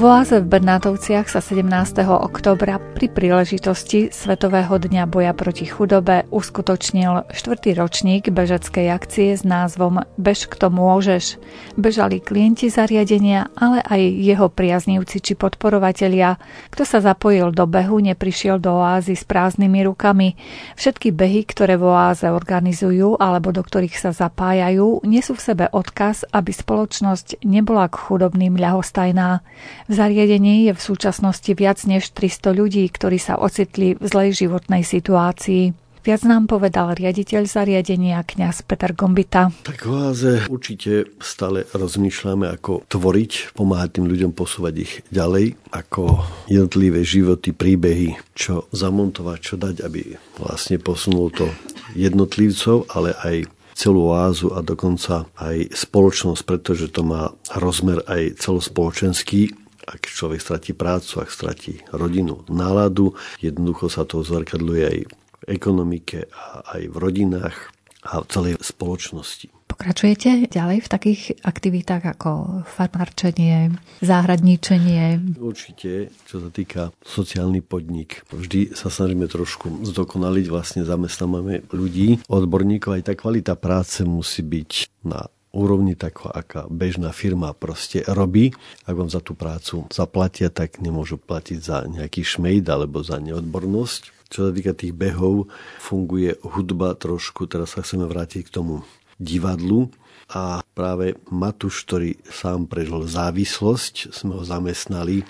V 0.00 0.09
v 0.09 0.49
Bernátovciach 0.49 1.28
sa 1.28 1.45
17. 1.45 1.69
oktobra 2.09 2.80
pri 2.80 3.12
príležitosti 3.12 4.09
Svetového 4.09 4.80
dňa 4.80 5.04
boja 5.04 5.37
proti 5.37 5.69
chudobe 5.69 6.25
uskutočnil 6.33 7.28
štvrtý 7.28 7.76
ročník 7.76 8.33
bežeckej 8.33 8.97
akcie 8.97 9.37
s 9.37 9.45
názvom 9.45 10.00
Bež 10.16 10.49
kto 10.49 10.73
môžeš. 10.73 11.37
Bežali 11.76 12.16
klienti 12.25 12.73
zariadenia, 12.73 13.52
ale 13.52 13.85
aj 13.85 14.00
jeho 14.00 14.49
priaznívci 14.49 15.21
či 15.21 15.37
podporovatelia. 15.37 16.40
Kto 16.73 16.88
sa 16.88 17.04
zapojil 17.04 17.52
do 17.52 17.69
behu, 17.69 18.00
neprišiel 18.00 18.57
do 18.57 18.80
oázy 18.80 19.12
s 19.12 19.28
prázdnymi 19.28 19.85
rukami. 19.85 20.33
Všetky 20.80 21.12
behy, 21.12 21.45
ktoré 21.45 21.76
v 21.76 21.92
oáze 21.92 22.25
organizujú 22.25 23.21
alebo 23.21 23.52
do 23.52 23.61
ktorých 23.61 24.00
sa 24.00 24.16
zapájajú, 24.16 25.04
nesú 25.04 25.37
v 25.37 25.45
sebe 25.45 25.69
odkaz, 25.69 26.25
aby 26.33 26.57
spoločnosť 26.57 27.45
nebola 27.45 27.85
k 27.92 28.00
chudobným 28.00 28.57
ľahostajná. 28.57 29.45
V 29.91 29.99
zariadení 29.99 30.71
je 30.71 30.73
v 30.79 30.87
súčasnosti 30.87 31.51
viac 31.51 31.83
než 31.83 32.15
300 32.15 32.55
ľudí, 32.55 32.87
ktorí 32.87 33.19
sa 33.19 33.35
ocitli 33.35 33.99
v 33.99 34.05
zlej 34.07 34.47
životnej 34.47 34.87
situácii. 34.87 35.75
Viac 36.07 36.23
nám 36.31 36.47
povedal 36.47 36.95
riaditeľ 36.95 37.51
zariadenia 37.51 38.23
kňaz 38.23 38.71
Peter 38.71 38.95
Gombita. 38.95 39.51
Tak 39.67 39.83
v 39.83 39.91
oáze 39.91 40.33
určite 40.47 41.11
stále 41.19 41.67
rozmýšľame, 41.75 42.47
ako 42.55 42.87
tvoriť, 42.87 43.59
pomáhať 43.59 43.99
tým 43.99 44.07
ľuďom 44.07 44.31
posúvať 44.31 44.75
ich 44.79 44.93
ďalej, 45.11 45.59
ako 45.75 46.23
jednotlivé 46.47 47.03
životy, 47.03 47.51
príbehy, 47.51 48.15
čo 48.39 48.71
zamontovať, 48.71 49.39
čo 49.43 49.59
dať, 49.59 49.83
aby 49.83 50.15
vlastne 50.39 50.79
posunul 50.79 51.35
to 51.35 51.51
jednotlivcov, 51.99 52.87
ale 52.95 53.11
aj 53.27 53.51
celú 53.75 54.15
oázu 54.15 54.55
a 54.55 54.63
dokonca 54.63 55.27
aj 55.35 55.75
spoločnosť, 55.75 56.47
pretože 56.47 56.95
to 56.95 57.03
má 57.03 57.35
rozmer 57.59 58.07
aj 58.07 58.39
celospoločenský 58.39 59.59
ak 59.87 60.09
človek 60.09 60.41
stratí 60.41 60.73
prácu, 60.77 61.25
ak 61.25 61.31
stratí 61.33 61.81
rodinu, 61.95 62.45
náladu, 62.51 63.17
jednoducho 63.41 63.89
sa 63.89 64.05
to 64.05 64.21
zrkadluje 64.21 64.85
aj 64.85 64.99
v 65.09 65.45
ekonomike 65.49 66.29
a 66.33 66.77
aj 66.79 66.83
v 66.93 66.97
rodinách 66.97 67.57
a 68.05 68.25
v 68.25 68.27
celej 68.33 68.55
spoločnosti. 68.65 69.53
Pokračujete 69.71 70.51
ďalej 70.51 70.83
v 70.83 70.89
takých 70.93 71.23
aktivitách 71.41 72.05
ako 72.19 72.31
farmárčenie, 72.67 73.73
záhradníčenie? 74.03 75.37
Určite, 75.39 76.11
čo 76.27 76.43
sa 76.43 76.51
týka 76.51 76.93
sociálny 77.01 77.63
podnik. 77.63 78.27
Vždy 78.35 78.75
sa 78.75 78.91
snažíme 78.91 79.31
trošku 79.31 79.87
zdokonaliť, 79.87 80.47
vlastne 80.51 80.83
zamestnávame 80.83 81.65
ľudí, 81.71 82.21
odborníkov, 82.27 82.99
aj 82.99 83.05
tá 83.09 83.15
kvalita 83.17 83.55
práce 83.57 84.03
musí 84.05 84.43
byť 84.43 84.71
na 85.07 85.31
úrovni 85.50 85.99
tak, 85.99 86.23
aká 86.23 86.66
bežná 86.71 87.11
firma 87.11 87.54
proste 87.54 88.07
robí. 88.07 88.54
Ak 88.87 88.95
vám 88.95 89.11
za 89.11 89.19
tú 89.19 89.35
prácu 89.35 89.87
zaplatia, 89.90 90.50
tak 90.50 90.78
nemôžu 90.78 91.19
platiť 91.19 91.59
za 91.59 91.87
nejaký 91.87 92.23
šmejd 92.23 92.66
alebo 92.71 93.02
za 93.02 93.19
neodbornosť. 93.19 94.30
Čo 94.30 94.47
sa 94.47 94.50
týka 94.54 94.73
tých 94.78 94.95
behov, 94.95 95.50
funguje 95.83 96.38
hudba 96.47 96.95
trošku, 96.95 97.50
teraz 97.50 97.75
sa 97.75 97.83
chceme 97.83 98.07
vrátiť 98.07 98.47
k 98.47 98.54
tomu 98.54 98.87
divadlu 99.19 99.90
a 100.30 100.62
práve 100.78 101.19
Matuš, 101.26 101.83
ktorý 101.83 102.11
sám 102.30 102.71
prežil 102.71 103.02
závislosť, 103.02 104.14
sme 104.14 104.38
ho 104.38 104.47
zamestnali. 104.47 105.26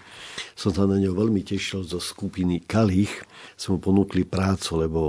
Som 0.52 0.76
sa 0.76 0.84
na 0.84 1.00
ňo 1.00 1.16
veľmi 1.16 1.40
tešil 1.40 1.88
zo 1.88 1.96
skupiny 1.96 2.60
Kalich. 2.60 3.24
Sme 3.56 3.76
mu 3.76 3.78
ponúkli 3.80 4.28
prácu, 4.28 4.84
lebo 4.84 5.00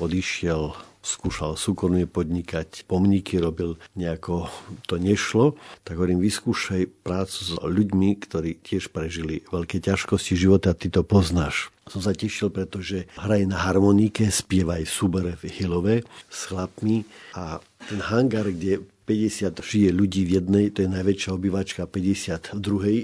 odišiel 0.00 0.72
skúšal 1.04 1.60
súkromne 1.60 2.08
podnikať, 2.08 2.88
pomníky 2.88 3.36
robil, 3.36 3.76
nejako 3.92 4.48
to 4.88 4.96
nešlo, 4.96 5.54
tak 5.84 6.00
hovorím, 6.00 6.24
vyskúšaj 6.24 6.88
prácu 7.04 7.38
s 7.44 7.52
ľuďmi, 7.60 8.08
ktorí 8.24 8.58
tiež 8.64 8.88
prežili 8.88 9.44
veľké 9.52 9.84
ťažkosti 9.84 10.34
života, 10.34 10.72
ty 10.72 10.88
to 10.88 11.04
poznáš. 11.04 11.68
Som 11.84 12.00
sa 12.00 12.16
tešil, 12.16 12.48
pretože 12.48 13.04
hraj 13.20 13.44
na 13.44 13.60
harmonike, 13.60 14.32
spievaj 14.32 14.88
súbere 14.88 15.36
v 15.36 15.52
Hilove 15.52 15.96
s 16.32 16.48
chlapmi 16.48 17.04
a 17.36 17.60
ten 17.84 18.00
hangár, 18.00 18.48
kde 18.48 18.80
50 19.04 19.60
žije 19.60 19.92
ľudí 19.92 20.24
v 20.24 20.40
jednej, 20.40 20.72
to 20.72 20.80
je 20.80 20.88
najväčšia 20.88 21.30
obyvačka, 21.36 21.84
50 21.84 22.56
v 22.56 22.60
druhej, 22.64 22.98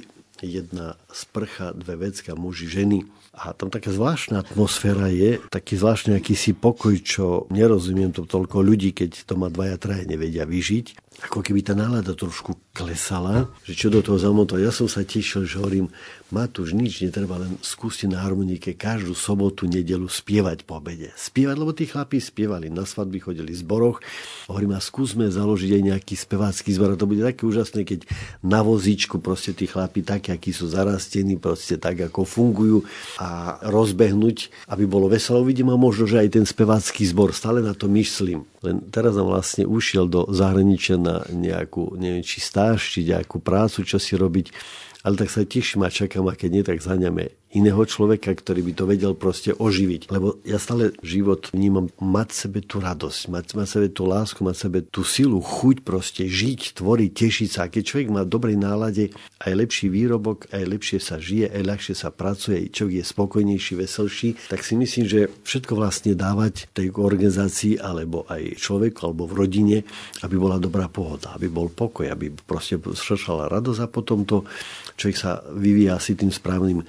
jedna 0.47 0.97
sprcha, 1.11 1.73
dve 1.75 2.09
vecka, 2.09 2.37
muži, 2.39 2.71
ženy. 2.71 3.05
A 3.31 3.55
tam 3.55 3.71
taká 3.71 3.95
zvláštna 3.95 4.43
atmosféra 4.43 5.07
je, 5.09 5.39
taký 5.55 5.79
zvláštny 5.79 6.19
akýsi 6.19 6.53
pokoj, 6.53 6.99
čo 7.01 7.47
nerozumiem 7.49 8.11
to 8.11 8.27
toľko 8.27 8.61
ľudí, 8.61 8.91
keď 8.91 9.25
to 9.25 9.35
má 9.39 9.49
dvaja, 9.49 9.79
traje 9.79 10.05
nevedia 10.05 10.45
vyžiť. 10.45 11.10
Ako 11.21 11.45
keby 11.45 11.61
tá 11.61 11.77
nálada 11.77 12.17
trošku 12.17 12.57
klesala, 12.73 13.53
že 13.69 13.77
čo 13.77 13.93
do 13.93 14.01
toho 14.01 14.17
zamontovať. 14.17 14.63
Ja 14.65 14.73
som 14.73 14.89
sa 14.89 15.05
tešil, 15.05 15.45
že 15.45 15.61
hovorím, 15.61 15.93
Matúš, 16.31 16.73
nič 16.73 17.03
netreba, 17.03 17.43
len 17.43 17.59
skúste 17.59 18.07
na 18.07 18.23
harmonike 18.23 18.79
každú 18.79 19.19
sobotu, 19.19 19.67
nedelu 19.67 20.07
spievať 20.07 20.63
po 20.63 20.79
obede. 20.79 21.11
Spievať, 21.19 21.57
lebo 21.59 21.75
tí 21.75 21.91
chlapí 21.91 22.23
spievali, 22.23 22.71
na 22.71 22.87
svadby 22.87 23.19
chodili 23.19 23.51
v 23.51 23.61
zboroch. 23.61 23.99
Hovorím, 24.47 24.79
a 24.79 24.81
skúsme 24.81 25.27
založiť 25.27 25.71
aj 25.75 25.83
nejaký 25.91 26.15
spevácky 26.15 26.71
zbor. 26.71 26.95
A 26.95 26.97
to 26.97 27.11
bude 27.11 27.27
také 27.27 27.45
úžasné, 27.45 27.83
keď 27.83 28.07
na 28.47 28.63
vozíčku 28.63 29.19
proste 29.19 29.53
tí 29.53 29.67
chlapí 29.67 30.07
takí, 30.07 30.31
akí 30.31 30.55
sú 30.55 30.71
zarastení, 30.71 31.37
proste 31.37 31.77
tak, 31.77 31.99
ako 31.99 32.23
fungujú 32.23 32.87
a 33.19 33.59
rozbehnúť, 33.67 34.71
aby 34.71 34.87
bolo 34.87 35.11
veselo. 35.11 35.43
Vidím 35.43 35.75
a 35.75 35.77
možno, 35.77 36.07
že 36.07 36.23
aj 36.23 36.39
ten 36.39 36.47
spevácky 36.47 37.03
zbor, 37.11 37.35
stále 37.35 37.59
na 37.59 37.75
to 37.75 37.91
myslím. 37.91 38.47
Len 38.61 38.85
teraz 38.93 39.17
som 39.17 39.25
vlastne 39.25 39.65
ušiel 39.65 40.05
do 40.05 40.29
zahraničia 40.29 41.01
na 41.01 41.25
nejakú, 41.33 41.97
neviem, 41.97 42.21
či 42.21 42.45
stáž, 42.45 42.93
či 42.93 43.09
nejakú 43.09 43.41
prácu, 43.41 43.89
čo 43.89 43.97
si 43.97 44.21
robiť. 44.21 44.53
Ale 45.01 45.17
tak 45.17 45.33
sa 45.33 45.49
teším 45.49 45.89
a 45.89 45.89
čakám 45.89 46.29
a 46.29 46.37
keď 46.37 46.51
nie, 46.53 46.65
tak 46.65 46.85
zaňame 46.85 47.40
iného 47.51 47.83
človeka, 47.83 48.31
ktorý 48.31 48.63
by 48.71 48.73
to 48.79 48.85
vedel 48.87 49.13
proste 49.19 49.51
oživiť. 49.51 50.07
Lebo 50.11 50.39
ja 50.47 50.63
stále 50.63 50.95
život 51.03 51.51
vnímam 51.51 51.91
mať 51.99 52.47
sebe 52.47 52.63
tú 52.63 52.79
radosť, 52.79 53.21
mať, 53.27 53.47
mať 53.59 53.67
sebe 53.67 53.89
tú 53.91 54.07
lásku, 54.07 54.39
mať 54.47 54.57
sebe 54.57 54.79
tú 54.87 55.03
silu, 55.03 55.43
chuť 55.43 55.83
proste 55.83 56.31
žiť, 56.31 56.79
tvoriť, 56.79 57.11
tešiť 57.11 57.49
sa. 57.51 57.67
A 57.67 57.73
keď 57.73 57.83
človek 57.83 58.09
má 58.15 58.23
dobrej 58.23 58.55
nálade, 58.55 59.11
aj 59.43 59.53
lepší 59.57 59.91
výrobok, 59.91 60.47
aj 60.55 60.63
lepšie 60.63 60.99
sa 61.03 61.19
žije, 61.19 61.51
aj 61.51 61.63
ľahšie 61.67 61.95
sa 61.99 62.15
pracuje, 62.15 62.71
človek 62.71 63.03
je 63.03 63.05
spokojnejší, 63.05 63.73
veselší, 63.75 64.29
tak 64.47 64.63
si 64.63 64.79
myslím, 64.79 65.05
že 65.11 65.21
všetko 65.43 65.73
vlastne 65.75 66.15
dávať 66.15 66.71
tej 66.71 66.95
organizácii 66.95 67.83
alebo 67.83 68.29
aj 68.31 68.61
človeku 68.63 69.11
alebo 69.11 69.27
v 69.27 69.35
rodine, 69.35 69.79
aby 70.23 70.37
bola 70.39 70.63
dobrá 70.63 70.87
pohoda, 70.87 71.35
aby 71.35 71.51
bol 71.51 71.67
pokoj, 71.67 72.07
aby 72.07 72.31
proste 72.31 72.79
radosť 72.79 73.81
a 73.83 73.89
potom 73.89 74.23
to 74.23 74.47
človek 74.95 75.17
sa 75.17 75.41
vyvíja 75.51 75.97
asi 75.97 76.13
tým 76.15 76.29
správnym 76.29 76.85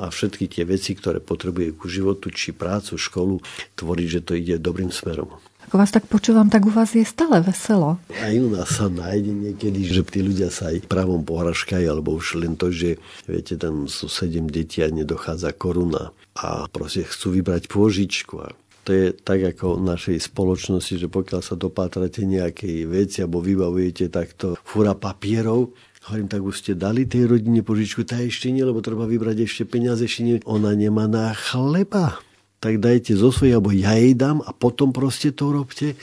a 0.00 0.06
všetky 0.08 0.48
tie 0.48 0.64
veci, 0.64 0.96
ktoré 0.96 1.20
potrebuje 1.20 1.76
ku 1.76 1.86
životu, 1.86 2.32
či 2.32 2.56
prácu, 2.56 2.96
školu, 2.96 3.36
tvoriť, 3.76 4.08
že 4.08 4.20
to 4.24 4.32
ide 4.36 4.56
dobrým 4.60 4.88
smerom. 4.88 5.36
Ako 5.70 5.78
vás 5.78 5.94
tak 5.94 6.10
počúvam, 6.10 6.50
tak 6.50 6.66
u 6.66 6.72
vás 6.72 6.96
je 6.98 7.06
stále 7.06 7.38
veselo. 7.44 8.00
Aj 8.10 8.34
u 8.34 8.48
nás 8.50 8.74
sa 8.74 8.90
nájde 8.90 9.30
niekedy, 9.30 9.86
že 9.86 10.02
tí 10.02 10.18
ľudia 10.18 10.50
sa 10.50 10.74
aj 10.74 10.90
pravom 10.90 11.22
pohraškajú, 11.22 11.86
alebo 11.86 12.18
už 12.18 12.42
len 12.42 12.58
to, 12.58 12.74
že 12.74 12.98
viete, 13.28 13.54
tam 13.54 13.86
sú 13.86 14.10
sedem 14.10 14.50
detí 14.50 14.82
a 14.82 14.90
nedochádza 14.90 15.54
koruna 15.54 16.10
a 16.34 16.66
proste 16.66 17.06
chcú 17.06 17.38
vybrať 17.38 17.70
pôžičku 17.70 18.34
a 18.42 18.50
to 18.80 18.96
je 18.96 19.06
tak 19.12 19.44
ako 19.44 19.76
v 19.76 19.86
našej 19.92 20.18
spoločnosti, 20.32 20.94
že 20.96 21.06
pokiaľ 21.06 21.40
sa 21.44 21.54
dopátrate 21.54 22.24
nejakej 22.24 22.88
veci 22.88 23.20
alebo 23.20 23.44
vybavujete 23.44 24.08
takto 24.08 24.56
fúra 24.64 24.96
papierov, 24.96 25.70
Hovorím, 26.08 26.32
tak 26.32 26.40
už 26.40 26.64
ste 26.64 26.72
dali 26.72 27.04
tej 27.04 27.28
rodine 27.28 27.60
požičku, 27.60 28.08
tá 28.08 28.16
ešte 28.24 28.48
nie, 28.48 28.64
lebo 28.64 28.80
treba 28.80 29.04
vybrať 29.04 29.44
ešte 29.44 29.62
peniaze, 29.68 30.00
ešte 30.00 30.24
nie. 30.24 30.36
Ona 30.48 30.72
nemá 30.72 31.04
na 31.04 31.36
chleba. 31.36 32.16
Tak 32.60 32.80
dajte 32.80 33.16
zo 33.16 33.32
svojej, 33.32 33.56
alebo 33.56 33.72
ja 33.72 33.96
jej 33.96 34.16
dám 34.16 34.44
a 34.44 34.52
potom 34.52 34.92
proste 34.92 35.32
to 35.32 35.52
robte. 35.52 35.96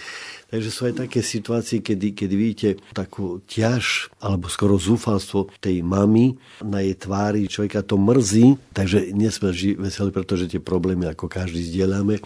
Takže 0.47 0.69
sú 0.71 0.87
aj 0.87 0.95
také 1.05 1.19
situácie, 1.19 1.83
kedy, 1.83 2.15
kedy 2.15 2.35
vidíte 2.39 2.69
takú 2.95 3.43
ťaž 3.51 4.07
alebo 4.23 4.47
skoro 4.47 4.79
zúfalstvo 4.79 5.51
tej 5.59 5.83
mamy 5.83 6.39
na 6.63 6.79
jej 6.79 6.95
tvári. 6.95 7.51
Človeka 7.51 7.83
to 7.83 7.99
mrzí, 7.99 8.55
takže 8.71 9.11
nesme 9.11 9.51
žiť 9.51 9.75
veselý, 9.75 10.09
pretože 10.15 10.47
tie 10.47 10.63
problémy 10.63 11.11
ako 11.11 11.27
každý 11.27 11.67
zdieľame. 11.67 12.23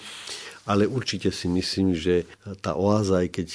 Ale 0.69 0.85
určite 0.85 1.33
si 1.33 1.49
myslím, 1.49 1.97
že 1.97 2.29
tá 2.61 2.77
oáza, 2.77 3.25
aj 3.25 3.41
keď 3.41 3.47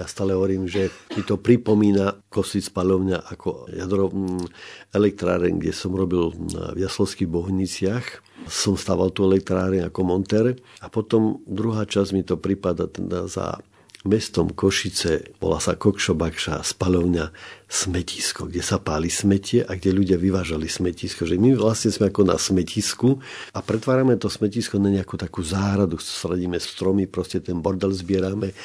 ja 0.00 0.08
stále 0.08 0.32
hovorím, 0.32 0.64
že 0.64 0.88
mi 1.12 1.20
to 1.20 1.36
pripomína 1.36 2.24
Kosic 2.32 2.72
spalovňa 2.72 3.28
ako 3.28 3.68
jadro 3.68 4.08
mm, 4.08 4.48
elektráren, 4.96 5.60
kde 5.60 5.76
som 5.76 5.92
robil 5.92 6.32
v 6.72 6.78
Jaslovských 6.80 7.28
Bohniciach. 7.28 8.24
Som 8.48 8.80
stával 8.80 9.12
tú 9.12 9.28
elektráren 9.28 9.84
ako 9.84 10.00
monter 10.00 10.56
a 10.80 10.88
potom 10.88 11.44
druhá 11.44 11.84
časť 11.84 12.10
mi 12.16 12.24
to 12.24 12.40
prípada 12.40 12.88
teda 12.88 13.28
za 13.28 13.60
mestom 14.08 14.48
Košice, 14.48 15.36
bola 15.36 15.60
sa 15.60 15.76
Kokšobakša, 15.76 16.64
spalovňa 16.64 17.28
smetisko, 17.68 18.48
kde 18.48 18.64
sa 18.64 18.80
páli 18.80 19.12
smetie 19.12 19.60
a 19.60 19.76
kde 19.76 19.92
ľudia 19.92 20.16
vyvážali 20.16 20.72
smetisko. 20.72 21.28
Že 21.28 21.36
my 21.36 21.60
vlastne 21.60 21.92
sme 21.92 22.08
ako 22.08 22.24
na 22.24 22.40
smetisku 22.40 23.20
a 23.52 23.60
pretvárame 23.60 24.16
to 24.16 24.32
smetisko 24.32 24.80
na 24.80 24.88
nejakú 24.88 25.20
takú 25.20 25.44
záhradu, 25.44 26.00
sadíme 26.00 26.56
stromy, 26.56 27.04
proste 27.04 27.44
ten 27.44 27.60
bordel 27.60 27.92
zbierame 27.92 28.56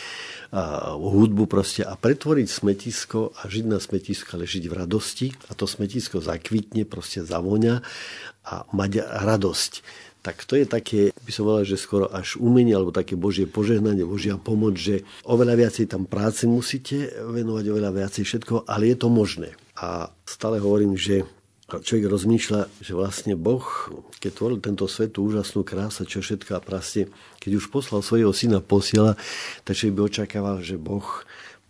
a 0.55 0.95
hudbu 0.95 1.51
proste 1.51 1.83
a 1.83 1.99
pretvoriť 1.99 2.47
smetisko 2.47 3.35
a 3.35 3.51
žiť 3.51 3.65
na 3.67 3.83
smetisko, 3.83 4.39
ale 4.39 4.47
žiť 4.47 4.71
v 4.71 4.77
radosti 4.79 5.27
a 5.51 5.51
to 5.51 5.67
smetisko 5.67 6.23
zakvitne, 6.23 6.87
proste 6.87 7.27
zavoňa 7.27 7.83
a 8.47 8.53
mať 8.71 9.03
radosť. 9.03 9.73
Tak 10.23 10.47
to 10.47 10.57
je 10.57 10.65
také, 10.65 11.01
by 11.11 11.31
som 11.35 11.45
povedal, 11.45 11.69
že 11.69 11.77
skoro 11.77 12.09
až 12.09 12.41
umenie, 12.41 12.73
alebo 12.73 12.95
také 12.95 13.13
Božie 13.13 13.45
požehnanie, 13.45 14.07
Božia 14.07 14.41
pomoc, 14.41 14.73
že 14.79 15.05
oveľa 15.27 15.53
viacej 15.59 15.85
tam 15.91 16.07
práce 16.07 16.49
musíte 16.49 17.13
venovať, 17.13 17.65
oveľa 17.69 17.91
viacej 17.93 18.23
všetko, 18.25 18.65
ale 18.65 18.89
je 18.89 18.97
to 18.97 19.07
možné. 19.11 19.53
A 19.77 20.09
stále 20.25 20.57
hovorím, 20.57 20.97
že 20.97 21.27
a 21.65 21.81
človek 21.81 22.05
rozmýšľa, 22.05 22.61
že 22.77 22.93
vlastne 22.93 23.33
Boh, 23.33 23.65
keď 24.21 24.31
tvoril 24.37 24.59
tento 24.61 24.85
svet, 24.85 25.17
tú 25.17 25.25
úžasnú 25.25 25.65
krása, 25.65 26.05
čo 26.05 26.21
všetká 26.21 26.61
prastie, 26.61 27.09
keď 27.41 27.57
už 27.57 27.73
poslal 27.73 28.05
svojho 28.05 28.29
syna, 28.37 28.61
posiela, 28.61 29.17
tak 29.65 29.73
človek 29.73 29.95
by 29.97 30.01
očakával, 30.05 30.61
že 30.61 30.77
Boh 30.77 31.25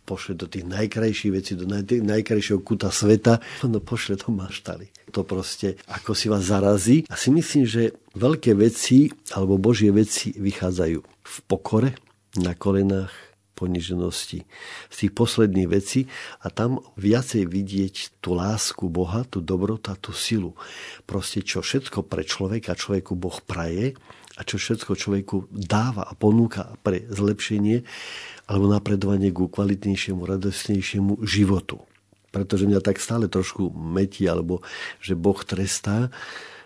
pošle 0.06 0.38
do 0.38 0.46
tých 0.46 0.68
najkrajších 0.68 1.34
vecí, 1.34 1.52
do 1.58 1.66
naj, 1.66 1.88
najkrajšieho 1.88 2.62
kuta 2.62 2.94
sveta, 2.94 3.42
no 3.66 3.82
pošle 3.82 4.22
to 4.22 4.30
maštali. 4.30 4.94
To 5.16 5.26
proste, 5.26 5.82
ako 5.90 6.12
si 6.14 6.30
vás 6.30 6.46
zarazí. 6.46 7.08
A 7.10 7.18
si 7.18 7.34
myslím, 7.34 7.66
že 7.66 7.96
veľké 8.14 8.54
veci, 8.54 9.10
alebo 9.34 9.58
Božie 9.58 9.90
veci 9.90 10.36
vychádzajú 10.36 11.00
v 11.02 11.36
pokore, 11.50 11.98
na 12.36 12.52
kolenách, 12.52 13.25
poniženosti, 13.56 14.40
z 14.92 14.96
tých 14.96 15.12
posledných 15.16 15.72
vecí 15.72 16.12
a 16.44 16.52
tam 16.52 16.84
viacej 17.00 17.48
vidieť 17.48 18.20
tú 18.20 18.36
lásku 18.36 18.92
Boha, 18.92 19.24
tú 19.24 19.40
dobrota, 19.40 19.96
tú 19.96 20.12
silu. 20.12 20.54
Proste 21.08 21.42
čo 21.42 21.64
všetko 21.64 22.04
pre 22.04 22.28
človeka, 22.28 22.76
človeku 22.76 23.16
Boh 23.16 23.40
praje 23.42 23.96
a 24.36 24.44
čo 24.44 24.60
všetko 24.60 25.00
človeku 25.00 25.48
dáva 25.50 26.04
a 26.04 26.14
ponúka 26.14 26.76
pre 26.84 27.08
zlepšenie 27.08 27.88
alebo 28.52 28.68
napredovanie 28.68 29.32
ku 29.32 29.48
kvalitnejšiemu, 29.48 30.22
radostnejšiemu 30.28 31.24
životu. 31.24 31.82
Pretože 32.30 32.68
mňa 32.68 32.84
tak 32.84 33.00
stále 33.00 33.32
trošku 33.32 33.72
metí, 33.72 34.28
alebo 34.28 34.60
že 35.00 35.16
Boh 35.16 35.40
trestá. 35.40 36.12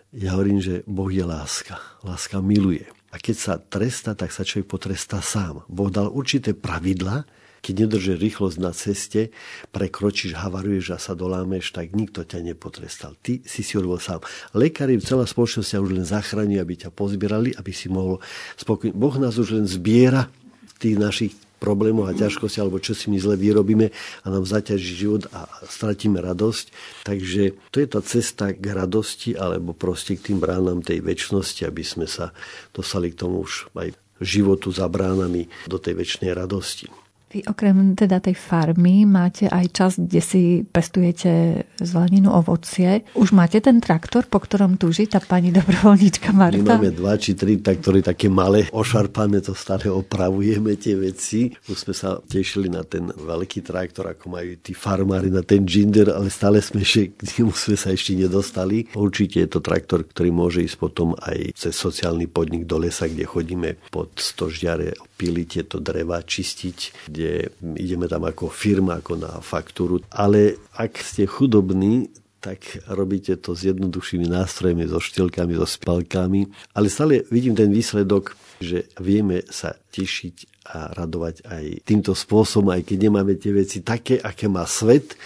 Ja 0.10 0.34
hovorím, 0.34 0.58
že 0.58 0.82
Boh 0.89 1.13
je 1.13 1.21
láska. 1.21 1.78
Láska 2.02 2.41
miluje. 2.41 2.89
A 3.10 3.17
keď 3.17 3.36
sa 3.36 3.54
trestá, 3.58 4.13
tak 4.13 4.30
sa 4.30 4.45
človek 4.45 4.69
potrestá 4.69 5.19
sám. 5.19 5.65
Boh 5.65 5.89
dal 5.89 6.10
určité 6.13 6.54
pravidla, 6.54 7.26
keď 7.60 7.74
nedrží 7.86 8.15
rýchlosť 8.15 8.58
na 8.62 8.72
ceste, 8.72 9.36
prekročíš, 9.76 10.38
havaruješ 10.39 10.95
a 10.95 10.98
sa 11.02 11.12
dolámeš, 11.12 11.76
tak 11.76 11.91
nikto 11.91 12.24
ťa 12.24 12.39
nepotrestal. 12.39 13.19
Ty 13.19 13.43
si 13.43 13.62
si 13.67 13.76
urobil 13.76 14.00
sám. 14.00 14.24
Lekári 14.56 14.95
v 14.95 15.04
celá 15.04 15.28
spoločnosť 15.28 15.76
už 15.76 15.91
len 15.91 16.08
zachránia, 16.08 16.63
aby 16.63 16.88
ťa 16.88 16.89
pozbierali, 16.95 17.52
aby 17.60 17.72
si 17.76 17.91
mohol 17.91 18.24
spokojne. 18.56 18.95
Boh 18.95 19.15
nás 19.19 19.36
už 19.36 19.60
len 19.60 19.67
zbiera 19.67 20.32
tých 20.80 20.95
našich 20.95 21.34
problémov 21.60 22.08
a 22.08 22.17
ťažkosti, 22.17 22.63
alebo 22.63 22.80
čo 22.80 22.95
si 22.95 23.12
my 23.12 23.19
zle 23.19 23.36
vyrobíme 23.36 23.91
a 24.24 24.28
nám 24.32 24.48
zaťaží 24.48 25.06
život 25.06 25.28
a 25.36 25.45
stratíme 25.67 26.17
radosť. 26.24 26.65
Takže 27.06 27.60
to 27.69 27.78
je 27.84 27.88
tá 27.88 28.00
cesta 28.02 28.56
k 28.56 28.65
radosti, 28.72 29.36
alebo 29.36 29.76
proste 29.76 30.15
k 30.15 30.32
tým 30.32 30.39
bránam 30.39 30.80
tej 30.80 31.04
väčšnosti, 31.04 31.67
aby 31.67 31.84
sme 31.84 32.08
sa 32.08 32.32
dostali 32.72 33.12
k 33.12 33.19
tomu 33.19 33.43
už 33.43 33.69
aj 33.76 33.93
životu 34.19 34.72
za 34.72 34.88
bránami 34.88 35.48
do 35.67 35.80
tej 35.80 35.95
väčšnej 35.95 36.32
radosti. 36.36 36.88
Vy 37.29 37.45
okrem 37.45 37.93
teda 37.93 38.17
tej 38.17 38.33
farmy 38.33 39.05
máte 39.05 39.45
aj 39.45 39.65
čas, 39.69 39.91
kde 40.01 40.17
si 40.17 40.41
pestujete 40.65 41.61
zeleninu, 41.77 42.33
ovocie. 42.33 43.05
Už 43.13 43.37
máte 43.37 43.61
ten 43.61 43.77
traktor, 43.77 44.25
po 44.25 44.41
ktorom 44.41 44.81
túži 44.81 45.05
tá 45.05 45.21
pani 45.21 45.53
dobrovoľníčka 45.53 46.33
Marta? 46.33 46.57
My 46.57 46.81
máme 46.81 46.89
dva 46.89 47.21
či 47.21 47.37
tri 47.37 47.61
traktory 47.61 48.01
také 48.01 48.33
malé, 48.33 48.65
ošarpáme 48.73 49.45
to 49.45 49.53
stále, 49.53 49.93
opravujeme 49.93 50.73
tie 50.73 50.97
veci. 50.97 51.53
Už 51.69 51.85
sme 51.85 51.93
sa 51.93 52.17
tešili 52.17 52.65
na 52.65 52.81
ten 52.81 53.13
veľký 53.13 53.61
traktor, 53.61 54.09
ako 54.09 54.33
majú 54.33 54.57
tí 54.57 54.73
farmári 54.73 55.29
na 55.29 55.45
ten 55.45 55.61
ginder, 55.69 56.09
ale 56.09 56.33
stále 56.33 56.65
sme 56.65 56.81
ešte, 56.81 57.13
k 57.13 57.45
nemu 57.45 57.53
sme 57.53 57.77
sa 57.77 57.93
ešte 57.93 58.17
nedostali. 58.17 58.89
Určite 58.97 59.45
je 59.45 59.49
to 59.53 59.61
traktor, 59.61 60.01
ktorý 60.01 60.33
môže 60.33 60.65
ísť 60.65 60.81
potom 60.81 61.13
aj 61.21 61.53
cez 61.53 61.77
sociálny 61.77 62.25
podnik 62.25 62.65
do 62.65 62.81
lesa, 62.81 63.05
kde 63.05 63.29
chodíme 63.29 63.77
pod 63.93 64.17
stožďare 64.17 64.97
piliť 65.19 65.47
tieto 65.60 65.84
dreva, 65.84 66.23
čistiť, 66.23 67.12
kde 67.12 67.51
ideme 67.75 68.08
tam 68.08 68.23
ako 68.23 68.47
firma, 68.47 69.03
ako 69.03 69.19
na 69.19 69.32
faktúru. 69.43 69.99
Ale 70.08 70.55
ak 70.79 71.03
ste 71.03 71.27
chudobní, 71.27 72.08
tak 72.39 72.63
robíte 72.88 73.36
to 73.36 73.51
s 73.51 73.67
jednoduchšími 73.67 74.23
nástrojmi, 74.32 74.88
so 74.88 75.03
štilkami, 75.03 75.60
so 75.60 75.67
spalkami. 75.67 76.47
Ale 76.71 76.88
stále 76.88 77.27
vidím 77.27 77.51
ten 77.51 77.67
výsledok, 77.67 78.39
že 78.63 78.88
vieme 78.95 79.43
sa 79.51 79.75
tešiť 79.75 80.63
a 80.69 80.93
radovať 80.95 81.49
aj 81.49 81.65
týmto 81.84 82.13
spôsobom, 82.15 82.71
aj 82.71 82.88
keď 82.88 82.97
nemáme 83.10 83.36
tie 83.36 83.51
veci 83.51 83.82
také, 83.82 84.21
aké 84.21 84.45
má 84.45 84.63
svet, 84.69 85.17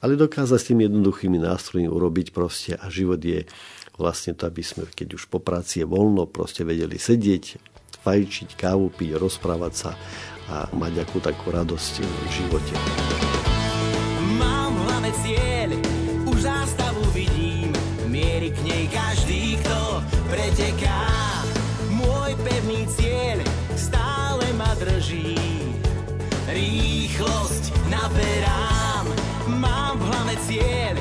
ale 0.00 0.14
dokázať 0.14 0.58
s 0.60 0.68
tými 0.70 0.86
jednoduchými 0.86 1.42
nástrojmi 1.42 1.90
urobiť 1.90 2.30
proste 2.30 2.78
a 2.78 2.86
život 2.88 3.18
je 3.18 3.42
vlastne 3.98 4.38
to, 4.38 4.46
aby 4.46 4.62
sme, 4.62 4.86
keď 4.86 5.18
už 5.18 5.26
po 5.26 5.42
práci 5.42 5.82
je 5.82 5.86
voľno, 5.88 6.30
proste 6.30 6.62
vedeli 6.62 6.94
sedieť, 6.94 7.73
fajčiť, 8.00 8.58
kávu 8.58 8.90
piť, 8.90 9.18
rozprávať 9.20 9.72
sa 9.74 9.90
a 10.50 10.68
mať 10.76 11.06
akú 11.06 11.18
takú 11.24 11.54
radosť 11.54 12.04
v 12.04 12.26
živote. 12.28 12.74
Mám 14.36 14.76
v 14.76 14.80
hlave 14.84 15.10
cieľ, 15.24 15.70
už 16.28 16.38
zástavu 16.44 17.02
vidím, 17.16 17.72
mierí 18.08 18.52
k 18.52 18.60
nej 18.66 18.84
každý, 18.92 19.56
kto 19.64 20.04
preteká. 20.28 21.00
Môj 21.88 22.36
pevný 22.44 22.84
cieľ 22.92 23.40
stále 23.78 24.44
ma 24.58 24.72
drží, 24.76 25.40
rýchlosť 26.50 27.64
naberám. 27.88 29.06
Mám 29.48 29.96
v 29.96 30.04
hlave 30.12 30.34
cieľ, 30.44 30.94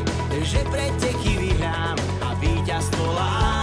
že 0.44 0.60
preteky 0.72 1.32
vyhrám 1.52 1.98
a 2.24 2.30
víťazstvo 2.40 3.06
láka 3.12 3.63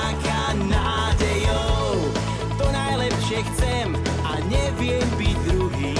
chcem 3.42 3.96
a 4.24 4.32
neviem 4.48 5.08
byť 5.16 5.36
druhý. 5.48 5.96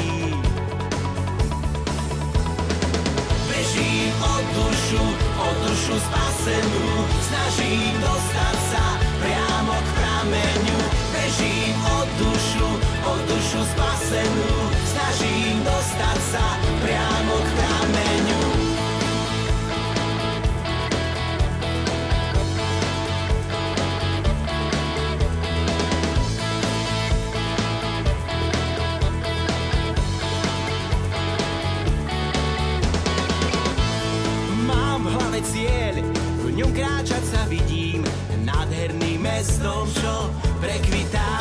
Bežím 3.49 4.13
o 4.21 4.35
dušu, 4.57 5.05
o 5.41 5.49
dušu 5.65 5.97
spasenú, 5.97 6.89
snažím 7.29 7.95
dostať 8.01 8.57
sa 8.73 8.85
priamo 9.21 9.75
k 9.77 9.89
prameňu. 9.97 10.81
Bežím 11.13 11.75
o 11.81 11.99
dušu, 12.19 12.69
o 13.05 13.13
dušu 13.29 13.61
spasenú, 13.77 14.53
snažím 14.91 15.57
dostať 15.65 16.19
sa 16.33 16.45
priamo 16.83 17.20
kráčať 36.75 37.25
sa 37.31 37.43
vidím, 37.51 38.05
nádherným 38.47 39.23
mestom, 39.23 39.87
čo 39.91 40.31
prekvitá. 40.63 41.33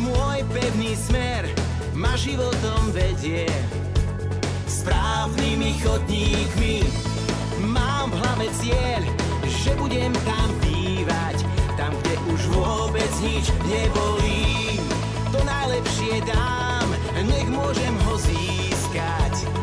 Môj 0.00 0.42
pevný 0.50 0.96
smer 0.96 1.46
ma 1.94 2.16
životom 2.16 2.90
vedie, 2.90 3.46
správnymi 4.66 5.70
chodníkmi. 5.82 6.76
Mám 7.60 8.10
v 8.10 8.18
hlave 8.18 8.48
cieľ, 8.58 9.02
že 9.44 9.70
budem 9.76 10.12
tam 10.24 10.48
bývať, 10.64 11.44
tam, 11.76 11.92
kde 12.02 12.14
už 12.32 12.40
vôbec 12.56 13.12
nič 13.20 13.52
nebolí. 13.68 14.80
To 15.30 15.38
najlepšie 15.44 16.24
dám, 16.26 16.88
nech 17.28 17.48
môžem 17.52 17.94
ho 18.08 18.14
získať. 18.18 19.59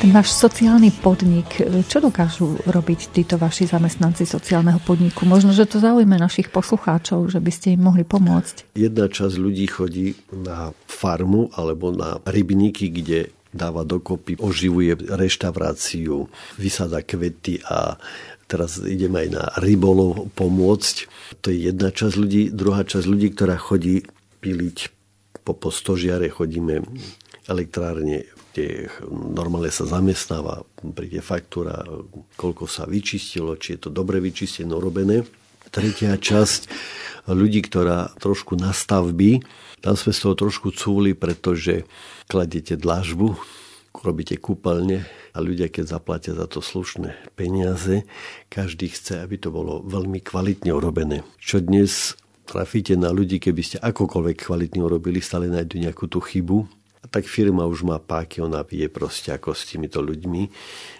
Ten 0.00 0.16
váš 0.16 0.32
sociálny 0.32 0.96
podnik, 1.04 1.60
čo 1.60 2.00
dokážu 2.00 2.56
robiť 2.64 3.12
títo 3.12 3.36
vaši 3.36 3.68
zamestnanci 3.68 4.24
sociálneho 4.24 4.80
podniku? 4.80 5.28
Možno, 5.28 5.52
že 5.52 5.68
to 5.68 5.76
zaujme 5.76 6.16
našich 6.16 6.48
poslucháčov, 6.48 7.28
že 7.28 7.36
by 7.36 7.52
ste 7.52 7.76
im 7.76 7.84
mohli 7.84 8.08
pomôcť. 8.08 8.72
Jedna 8.80 9.12
časť 9.12 9.36
ľudí 9.36 9.68
chodí 9.68 10.16
na 10.32 10.72
farmu 10.88 11.52
alebo 11.52 11.92
na 11.92 12.16
rybníky, 12.24 12.88
kde 12.88 13.28
dáva 13.52 13.84
dokopy, 13.84 14.40
oživuje 14.40 15.04
reštauráciu, 15.04 16.32
vysada 16.56 17.04
kvety 17.04 17.60
a 17.68 18.00
teraz 18.48 18.80
ideme 18.80 19.28
aj 19.28 19.28
na 19.36 19.44
rybolov 19.60 20.32
pomôcť. 20.32 20.96
To 21.44 21.52
je 21.52 21.68
jedna 21.68 21.92
časť 21.92 22.16
ľudí. 22.16 22.48
Druhá 22.48 22.88
časť 22.88 23.04
ľudí, 23.04 23.36
ktorá 23.36 23.60
chodí 23.60 24.08
piliť 24.40 24.76
po 25.44 25.52
postožiare, 25.52 26.32
chodíme 26.32 26.88
elektrárne, 27.52 28.24
kde 28.50 28.90
normálne 29.10 29.70
sa 29.70 29.86
zamestnáva, 29.86 30.66
príde 30.94 31.22
faktúra, 31.22 31.86
koľko 32.34 32.66
sa 32.66 32.84
vyčistilo, 32.84 33.54
či 33.54 33.78
je 33.78 33.86
to 33.86 33.90
dobre 33.94 34.18
vyčistené, 34.18 34.74
urobené. 34.74 35.22
Tretia 35.70 36.18
časť 36.18 36.66
ľudí, 37.30 37.62
ktorá 37.62 38.10
trošku 38.18 38.58
na 38.58 38.74
stavby, 38.74 39.38
tam 39.80 39.94
sme 39.96 40.12
z 40.12 40.20
toho 40.26 40.34
trošku 40.34 40.74
cúli, 40.74 41.14
pretože 41.14 41.86
kladete 42.26 42.74
dlažbu, 42.74 43.38
robíte 44.02 44.36
kúpeľne 44.36 45.06
a 45.34 45.38
ľudia, 45.38 45.70
keď 45.70 45.84
zaplatia 45.96 46.34
za 46.34 46.50
to 46.50 46.58
slušné 46.58 47.14
peniaze, 47.38 48.02
každý 48.50 48.90
chce, 48.90 49.22
aby 49.22 49.38
to 49.38 49.54
bolo 49.54 49.80
veľmi 49.86 50.18
kvalitne 50.20 50.74
urobené. 50.74 51.22
Čo 51.38 51.62
dnes 51.62 52.18
trafíte 52.50 52.98
na 52.98 53.14
ľudí, 53.14 53.38
keby 53.38 53.62
ste 53.62 53.76
akokoľvek 53.78 54.50
kvalitne 54.50 54.82
urobili, 54.82 55.22
stále 55.22 55.46
nájdu 55.46 55.78
nejakú 55.78 56.10
tú 56.10 56.18
chybu. 56.18 56.79
Tak 57.08 57.24
firma 57.24 57.64
už 57.64 57.88
má 57.88 57.96
páky, 57.96 58.44
ona 58.44 58.60
vie 58.60 58.84
proste 58.92 59.32
ako 59.32 59.56
s 59.56 59.64
týmito 59.72 60.04
ľuďmi. 60.04 60.52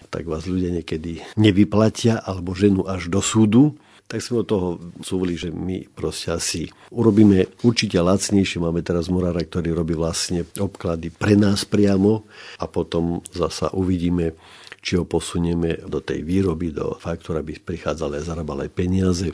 Tak 0.09 0.25
vás 0.25 0.49
ľudia 0.49 0.73
niekedy 0.73 1.21
nevyplatia 1.37 2.19
alebo 2.25 2.57
ženu 2.57 2.89
až 2.89 3.13
do 3.13 3.21
súdu 3.21 3.77
tak 4.11 4.27
sme 4.27 4.43
od 4.43 4.51
toho 4.51 4.69
súvili, 5.07 5.39
že 5.39 5.55
my 5.55 5.87
proste 5.95 6.35
asi 6.35 6.67
urobíme 6.91 7.63
určite 7.63 7.95
lacnejšie. 8.03 8.59
Máme 8.59 8.83
teraz 8.83 9.07
Murára, 9.07 9.39
ktorý 9.39 9.71
robí 9.71 9.95
vlastne 9.95 10.43
obklady 10.59 11.15
pre 11.15 11.39
nás 11.39 11.63
priamo 11.63 12.27
a 12.59 12.67
potom 12.67 13.23
zasa 13.31 13.71
uvidíme, 13.71 14.35
či 14.83 14.99
ho 14.99 15.07
posunieme 15.07 15.87
do 15.87 16.03
tej 16.03 16.27
výroby, 16.27 16.75
do 16.75 16.99
faktúra, 16.99 17.39
aby 17.39 17.55
prichádzali 17.63 18.19
a 18.19 18.27
zarábali 18.27 18.67
peniaze. 18.67 19.31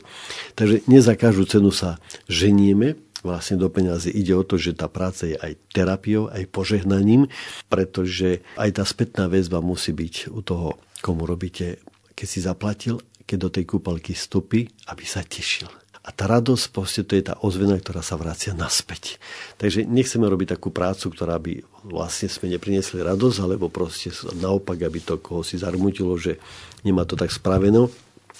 Takže 0.53 0.85
nie 0.85 1.01
za 1.01 1.17
každú 1.17 1.49
cenu 1.49 1.73
sa 1.73 1.97
ženieme, 2.29 3.01
vlastne 3.21 3.57
do 3.57 3.69
peniazy. 3.69 4.13
Ide 4.13 4.33
o 4.37 4.43
to, 4.43 4.59
že 4.59 4.77
tá 4.77 4.89
práca 4.91 5.29
je 5.29 5.37
aj 5.37 5.57
terapiou, 5.73 6.29
aj 6.29 6.49
požehnaním, 6.49 7.29
pretože 7.71 8.45
aj 8.57 8.81
tá 8.81 8.83
spätná 8.83 9.25
väzba 9.29 9.61
musí 9.63 9.93
byť 9.93 10.33
u 10.33 10.41
toho, 10.41 10.67
komu 11.01 11.29
robíte, 11.29 11.81
keď 12.17 12.27
si 12.27 12.39
zaplatil 12.41 12.97
keď 13.27 13.37
do 13.37 13.49
tej 13.51 13.65
kúpalky 13.67 14.15
vstupí, 14.15 14.71
aby 14.87 15.03
sa 15.03 15.19
tešil. 15.19 15.67
A 16.07 16.15
tá 16.15 16.23
radosť, 16.23 16.71
proste 16.71 17.03
to 17.03 17.19
je 17.19 17.27
tá 17.27 17.35
ozvena, 17.43 17.75
ktorá 17.75 17.99
sa 17.99 18.15
vracia 18.15 18.55
naspäť. 18.55 19.19
Takže 19.59 19.83
nechceme 19.83 20.23
robiť 20.23 20.55
takú 20.55 20.71
prácu, 20.71 21.11
ktorá 21.11 21.35
by 21.35 21.67
vlastne 21.83 22.31
sme 22.31 22.47
neprinesli 22.55 23.03
radosť, 23.03 23.37
alebo 23.43 23.67
proste 23.67 24.15
naopak, 24.39 24.79
aby 24.87 25.03
to 25.03 25.19
koho 25.19 25.43
si 25.43 25.59
zarmutilo, 25.59 26.15
že 26.15 26.39
nemá 26.87 27.03
to 27.03 27.19
tak 27.19 27.27
spraveno. 27.27 27.91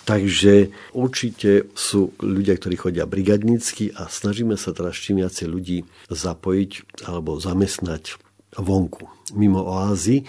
Takže 0.08 0.72
určite 0.96 1.68
sú 1.76 2.16
ľudia, 2.24 2.56
ktorí 2.56 2.80
chodia 2.80 3.04
brigadnícky 3.04 3.92
a 3.92 4.08
snažíme 4.08 4.56
sa 4.56 4.72
teraz 4.72 4.96
čím 4.96 5.20
viacej 5.20 5.48
ľudí 5.52 5.78
zapojiť 6.08 7.04
alebo 7.12 7.36
zamestnať 7.36 8.16
vonku, 8.56 9.04
mimo 9.36 9.68
oázy. 9.68 10.24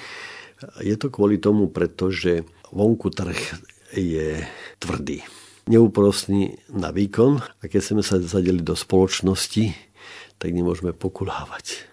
Je 0.83 0.99
to 0.99 1.14
kvôli 1.14 1.38
tomu, 1.38 1.71
pretože 1.71 2.43
vonku 2.75 3.14
trh 3.14 3.38
je 3.95 4.43
tvrdý. 4.83 5.23
Neúprostný 5.71 6.59
na 6.75 6.91
výkon 6.91 7.38
a 7.38 7.62
keď 7.71 7.83
sme 7.95 8.03
sa 8.03 8.19
zadeli 8.19 8.59
do 8.59 8.75
spoločnosti, 8.75 9.79
tak 10.43 10.51
nemôžeme 10.51 10.91
pokulávať. 10.91 11.88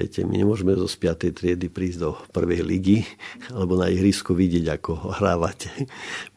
Viete, 0.00 0.24
my 0.24 0.32
nemôžeme 0.32 0.72
zo 0.80 0.88
5. 0.88 1.28
triedy 1.36 1.68
prísť 1.68 1.98
do 2.00 2.16
prvej 2.32 2.64
ligy 2.64 3.04
alebo 3.52 3.76
na 3.76 3.92
ihrisku 3.92 4.32
vidieť, 4.32 4.80
ako 4.80 5.20
hrávate. 5.20 5.68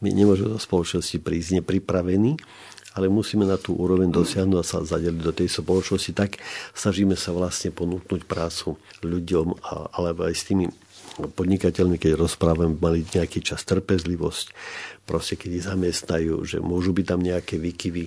My 0.04 0.12
nemôžeme 0.12 0.52
do 0.52 0.60
spoločnosti 0.60 1.16
prísť 1.24 1.64
nepripravení 1.64 2.36
ale 2.94 3.10
musíme 3.10 3.42
na 3.42 3.58
tú 3.58 3.74
úroveň 3.74 4.06
dosiahnuť 4.06 4.54
a 4.54 4.62
sa 4.62 4.78
zadeliť 4.78 5.18
do 5.18 5.34
tej 5.34 5.50
spoločnosti. 5.50 6.14
Tak 6.14 6.38
snažíme 6.78 7.18
sa 7.18 7.34
vlastne 7.34 7.74
ponúknuť 7.74 8.22
prácu 8.22 8.78
ľuďom, 9.02 9.58
alebo 9.98 10.30
aj 10.30 10.34
s 10.38 10.46
tými 10.46 10.70
podnikateľmi, 11.18 11.98
keď 11.98 12.14
rozprávame, 12.14 12.78
mali 12.78 13.02
nejaký 13.02 13.42
čas 13.42 13.66
trpezlivosť, 13.66 14.46
proste 15.10 15.34
keď 15.34 15.50
ich 15.58 15.66
zamestnajú, 15.66 16.34
že 16.46 16.62
môžu 16.62 16.94
byť 16.94 17.06
tam 17.06 17.18
nejaké 17.18 17.58
výkyvy, 17.58 18.04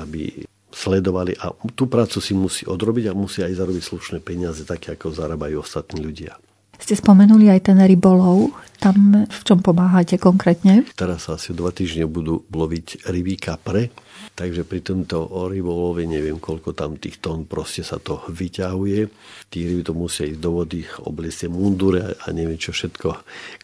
aby 0.00 0.48
sledovali 0.80 1.36
a 1.36 1.52
tú 1.76 1.84
prácu 1.84 2.24
si 2.24 2.32
musí 2.32 2.64
odrobiť 2.64 3.12
a 3.12 3.18
musí 3.18 3.44
aj 3.44 3.60
zarobiť 3.60 3.84
slušné 3.84 4.18
peniaze, 4.24 4.64
také 4.64 4.96
ako 4.96 5.12
zarábajú 5.12 5.60
ostatní 5.60 6.00
ľudia. 6.00 6.40
Ste 6.80 6.96
spomenuli 6.96 7.52
aj 7.52 7.68
ten 7.68 7.76
rybolov. 7.76 8.56
Tam 8.80 9.28
v 9.28 9.40
čom 9.44 9.60
pomáhate 9.60 10.16
konkrétne? 10.16 10.88
Teraz 10.96 11.28
asi 11.28 11.52
dva 11.52 11.68
týždne 11.68 12.08
budú 12.08 12.48
loviť 12.48 13.04
rybí 13.04 13.36
kapre, 13.36 13.92
takže 14.32 14.64
pri 14.64 14.80
tomto 14.80 15.28
rybolove 15.28 16.08
neviem, 16.08 16.40
koľko 16.40 16.72
tam 16.72 16.96
tých 16.96 17.20
tón 17.20 17.44
proste 17.44 17.84
sa 17.84 18.00
to 18.00 18.24
vyťahuje. 18.32 19.12
Tí 19.52 19.58
ryby 19.68 19.84
to 19.84 19.92
musia 19.92 20.24
ísť 20.24 20.40
do 20.40 20.50
vody, 20.56 20.88
obliecť 21.04 21.52
mundure 21.52 22.16
a 22.16 22.26
neviem, 22.32 22.56
čo 22.56 22.72
všetko 22.72 23.08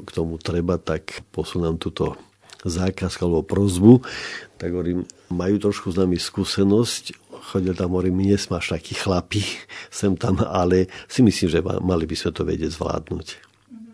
k 0.05 0.09
tomu 0.12 0.37
treba, 0.37 0.76
tak 0.76 1.24
posunám 1.33 1.81
túto 1.81 2.20
zákaz 2.68 3.16
alebo 3.24 3.40
prozbu, 3.40 4.05
tak 4.61 4.76
hovorím, 4.76 5.09
majú 5.32 5.56
trošku 5.58 5.92
s 5.92 5.96
nami 5.98 6.18
skúsenosť, 6.18 7.26
chodil 7.52 7.74
tam, 7.78 7.94
hovorím, 7.94 8.18
my 8.18 8.24
nesmáš 8.34 8.74
takí 8.74 8.98
chlapí 8.98 9.42
sem 9.90 10.14
tam, 10.18 10.42
ale 10.42 10.90
si 11.06 11.22
myslím, 11.22 11.48
že 11.50 11.62
mali 11.62 12.04
by 12.04 12.16
sme 12.18 12.30
to 12.34 12.42
vedieť 12.42 12.70
zvládnuť. 12.74 13.26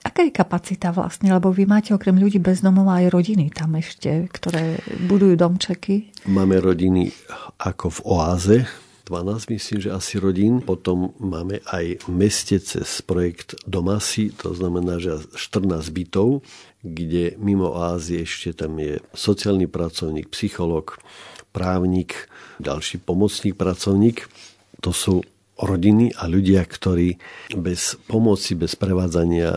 Aká 0.03 0.27
je 0.27 0.35
kapacita 0.35 0.91
vlastne? 0.91 1.31
Lebo 1.31 1.55
vy 1.55 1.63
máte 1.63 1.95
okrem 1.95 2.19
ľudí 2.19 2.43
bez 2.43 2.59
domova 2.59 2.99
aj 2.99 3.15
rodiny 3.15 3.55
tam 3.55 3.79
ešte, 3.79 4.27
ktoré 4.35 4.83
budujú 5.07 5.39
domčeky. 5.39 6.27
Máme 6.27 6.59
rodiny 6.59 7.15
ako 7.63 7.87
v 7.87 7.99
oáze, 8.11 8.59
12 9.07 9.51
myslím, 9.51 9.79
že 9.83 9.95
asi 9.95 10.19
rodín. 10.19 10.63
Potom 10.63 11.15
máme 11.19 11.63
aj 11.71 12.07
v 12.07 12.09
meste 12.11 12.59
cez 12.63 13.03
projekt 13.03 13.59
Domasy, 13.67 14.31
to 14.35 14.55
znamená, 14.55 14.99
že 15.03 15.23
14 15.37 15.91
bytov, 15.91 16.43
kde 16.83 17.39
mimo 17.39 17.79
Ázie 17.79 18.27
ešte 18.27 18.53
tam 18.67 18.75
je 18.83 18.99
sociálny 19.15 19.71
pracovník, 19.71 20.29
psycholog, 20.35 20.99
právnik, 21.55 22.27
ďalší 22.59 22.99
pomocník, 23.03 23.55
pracovník. 23.55 24.27
To 24.83 24.91
sú 24.91 25.23
rodiny 25.63 26.11
a 26.19 26.27
ľudia, 26.27 26.67
ktorí 26.67 27.23
bez 27.55 27.95
pomoci, 28.11 28.59
bez 28.59 28.75
prevádzania 28.75 29.55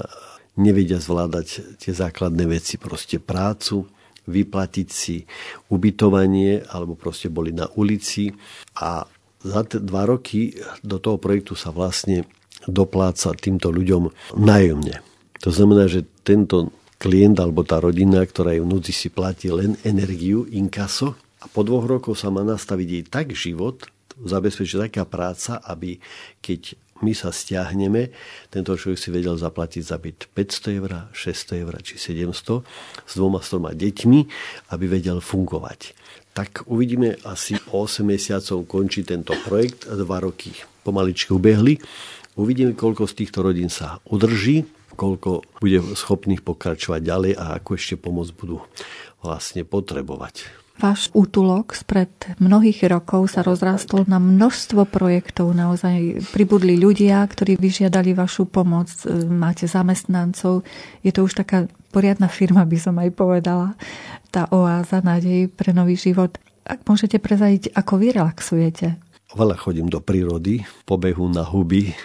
nevedia 0.55 1.01
zvládať 1.01 1.77
tie 1.81 1.91
základné 1.91 2.45
veci, 2.45 2.77
proste 2.77 3.17
prácu, 3.17 3.89
vyplatiť 4.25 4.87
si 4.89 5.25
ubytovanie 5.69 6.65
alebo 6.69 6.97
proste 6.97 7.29
boli 7.29 7.53
na 7.53 7.69
ulici 7.77 8.33
a 8.77 9.05
za 9.45 9.61
t- 9.61 9.77
dva 9.77 10.09
roky 10.09 10.57
do 10.81 10.97
toho 10.97 11.21
projektu 11.21 11.53
sa 11.53 11.69
vlastne 11.69 12.25
dopláca 12.65 13.37
týmto 13.37 13.69
ľuďom 13.69 14.09
nájomne. 14.41 15.05
To 15.45 15.53
znamená, 15.53 15.85
že 15.85 16.09
tento 16.25 16.73
klient 16.97 17.37
alebo 17.39 17.61
tá 17.67 17.79
rodina, 17.79 18.23
ktorá 18.23 18.55
je 18.55 18.63
v 18.63 18.69
si 18.89 19.09
platí 19.11 19.51
len 19.51 19.75
energiu, 19.83 20.47
inkaso 20.47 21.15
a 21.43 21.45
po 21.51 21.61
dvoch 21.61 21.85
rokoch 21.85 22.17
sa 22.17 22.33
má 22.33 22.41
nastaviť 22.41 22.87
jej 22.87 23.03
tak 23.05 23.27
život, 23.35 23.85
zabezpečiť 24.17 24.89
taká 24.89 25.03
práca, 25.03 25.59
aby 25.61 25.99
keď 26.39 26.79
my 27.03 27.11
sa 27.11 27.27
stiahneme, 27.27 28.15
tento 28.47 28.71
človek 28.71 28.95
si 28.95 29.11
vedel 29.11 29.35
zaplatiť 29.35 29.83
za 29.83 29.99
byt 29.99 30.31
500 30.31 30.79
eur, 30.79 30.91
600 31.11 31.63
eur 31.67 31.73
či 31.83 31.99
700 31.99 32.63
s 33.03 33.13
dvoma, 33.19 33.43
s 33.43 33.51
troma 33.51 33.75
deťmi, 33.75 34.19
aby 34.71 34.85
vedel 34.87 35.19
fungovať. 35.19 35.91
Tak 36.31 36.71
uvidíme 36.71 37.19
asi 37.27 37.59
o 37.75 37.83
8 37.83 38.07
mesiacov 38.07 38.63
končí 38.63 39.03
tento 39.03 39.35
projekt, 39.43 39.87
dva 39.91 40.23
roky 40.23 40.55
pomaličky 40.87 41.35
ubehli. 41.35 41.79
Uvidíme, 42.39 42.75
koľko 42.75 43.07
z 43.07 43.23
týchto 43.23 43.43
rodín 43.43 43.71
sa 43.71 43.99
udrží, 44.07 44.63
koľko 44.95 45.43
bude 45.59 45.83
schopných 45.93 46.41
pokračovať 46.41 47.01
ďalej 47.03 47.31
a 47.35 47.59
ako 47.59 47.69
ešte 47.75 47.95
pomoc 47.99 48.31
budú 48.33 48.63
vlastne 49.19 49.67
potrebovať. 49.67 50.65
Váš 50.75 51.07
útulok 51.15 51.71
spred 51.71 52.11
mnohých 52.35 52.83
rokov 52.91 53.31
sa 53.31 53.47
rozrástol 53.47 54.03
na 54.11 54.19
množstvo 54.19 54.83
projektov. 54.91 55.55
Naozaj 55.55 56.27
pribudli 56.35 56.75
ľudia, 56.75 57.23
ktorí 57.23 57.55
vyžiadali 57.55 58.11
vašu 58.11 58.43
pomoc. 58.43 58.91
Máte 59.31 59.71
zamestnancov. 59.71 60.67
Je 60.99 61.15
to 61.15 61.23
už 61.23 61.39
taká 61.39 61.71
poriadna 61.95 62.27
firma, 62.27 62.67
by 62.67 62.75
som 62.75 62.99
aj 62.99 63.07
povedala. 63.15 63.79
Tá 64.35 64.51
oáza 64.51 64.99
nádej 64.99 65.47
pre 65.47 65.71
nový 65.71 65.95
život. 65.95 66.35
Ak 66.67 66.83
môžete 66.83 67.23
prezadiť, 67.23 67.71
ako 67.71 67.95
vy 67.95 68.07
relaxujete? 68.11 68.99
Veľa 69.31 69.55
chodím 69.55 69.87
do 69.87 70.03
prírody, 70.03 70.67
pobehu 70.83 71.31
na 71.31 71.47
huby, 71.47 71.95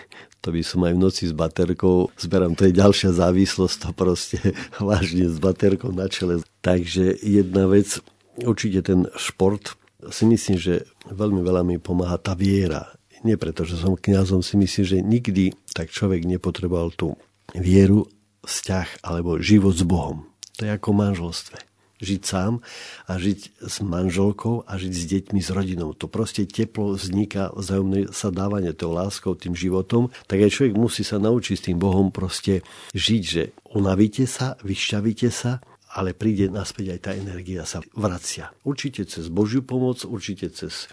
to 0.40 0.48
by 0.52 0.64
som 0.64 0.80
aj 0.88 0.96
v 0.96 1.02
noci 1.02 1.22
s 1.28 1.34
baterkou, 1.36 2.08
zberám, 2.16 2.56
to 2.56 2.64
je 2.68 2.76
ďalšia 2.76 3.12
závislosť, 3.12 3.76
to 3.76 3.90
proste 3.92 4.38
vážne 4.80 5.28
s 5.28 5.36
baterkou 5.36 5.92
na 5.92 6.08
čele. 6.08 6.40
Takže 6.64 7.20
jedna 7.20 7.68
vec, 7.68 8.00
určite 8.40 8.80
ten 8.84 9.06
šport 9.20 9.76
si 10.08 10.24
myslím, 10.24 10.56
že 10.56 10.88
veľmi 11.12 11.44
veľa 11.44 11.62
mi 11.64 11.76
pomáha 11.76 12.16
tá 12.16 12.32
viera. 12.32 12.88
Nie 13.20 13.36
preto, 13.36 13.68
že 13.68 13.76
som 13.76 14.00
kňazom, 14.00 14.40
si 14.40 14.56
myslím, 14.56 14.84
že 14.88 14.98
nikdy 15.04 15.52
tak 15.76 15.92
človek 15.92 16.24
nepotreboval 16.24 16.88
tú 16.96 17.20
vieru, 17.52 18.08
vzťah 18.40 19.04
alebo 19.04 19.36
život 19.36 19.76
s 19.76 19.84
Bohom. 19.84 20.24
To 20.56 20.64
je 20.64 20.72
ako 20.72 20.96
manželstve 20.96 21.69
žiť 22.00 22.20
sám 22.24 22.64
a 23.06 23.12
žiť 23.20 23.62
s 23.62 23.76
manželkou 23.84 24.64
a 24.64 24.72
žiť 24.80 24.92
s 24.92 25.04
deťmi, 25.06 25.40
s 25.40 25.50
rodinou. 25.52 25.92
To 25.94 26.08
proste 26.08 26.48
teplo 26.48 26.96
vzniká 26.96 27.52
vzájomné 27.52 28.10
sa 28.10 28.32
dávanie 28.32 28.72
tou 28.72 28.90
láskou, 28.96 29.36
tým 29.36 29.52
životom. 29.54 30.08
Tak 30.26 30.40
aj 30.40 30.50
človek 30.50 30.74
musí 30.74 31.04
sa 31.04 31.20
naučiť 31.20 31.54
s 31.56 31.64
tým 31.70 31.78
Bohom 31.78 32.08
proste 32.08 32.64
žiť, 32.96 33.22
že 33.22 33.42
unavíte 33.76 34.24
sa, 34.24 34.56
vyšťavíte 34.64 35.28
sa, 35.28 35.60
ale 35.90 36.14
príde 36.14 36.46
naspäť 36.48 36.96
aj 36.96 37.00
tá 37.02 37.10
energia 37.14 37.66
sa 37.66 37.82
vracia. 37.98 38.54
Určite 38.62 39.04
cez 39.04 39.26
Božiu 39.26 39.60
pomoc, 39.60 40.06
určite 40.06 40.48
cez 40.54 40.86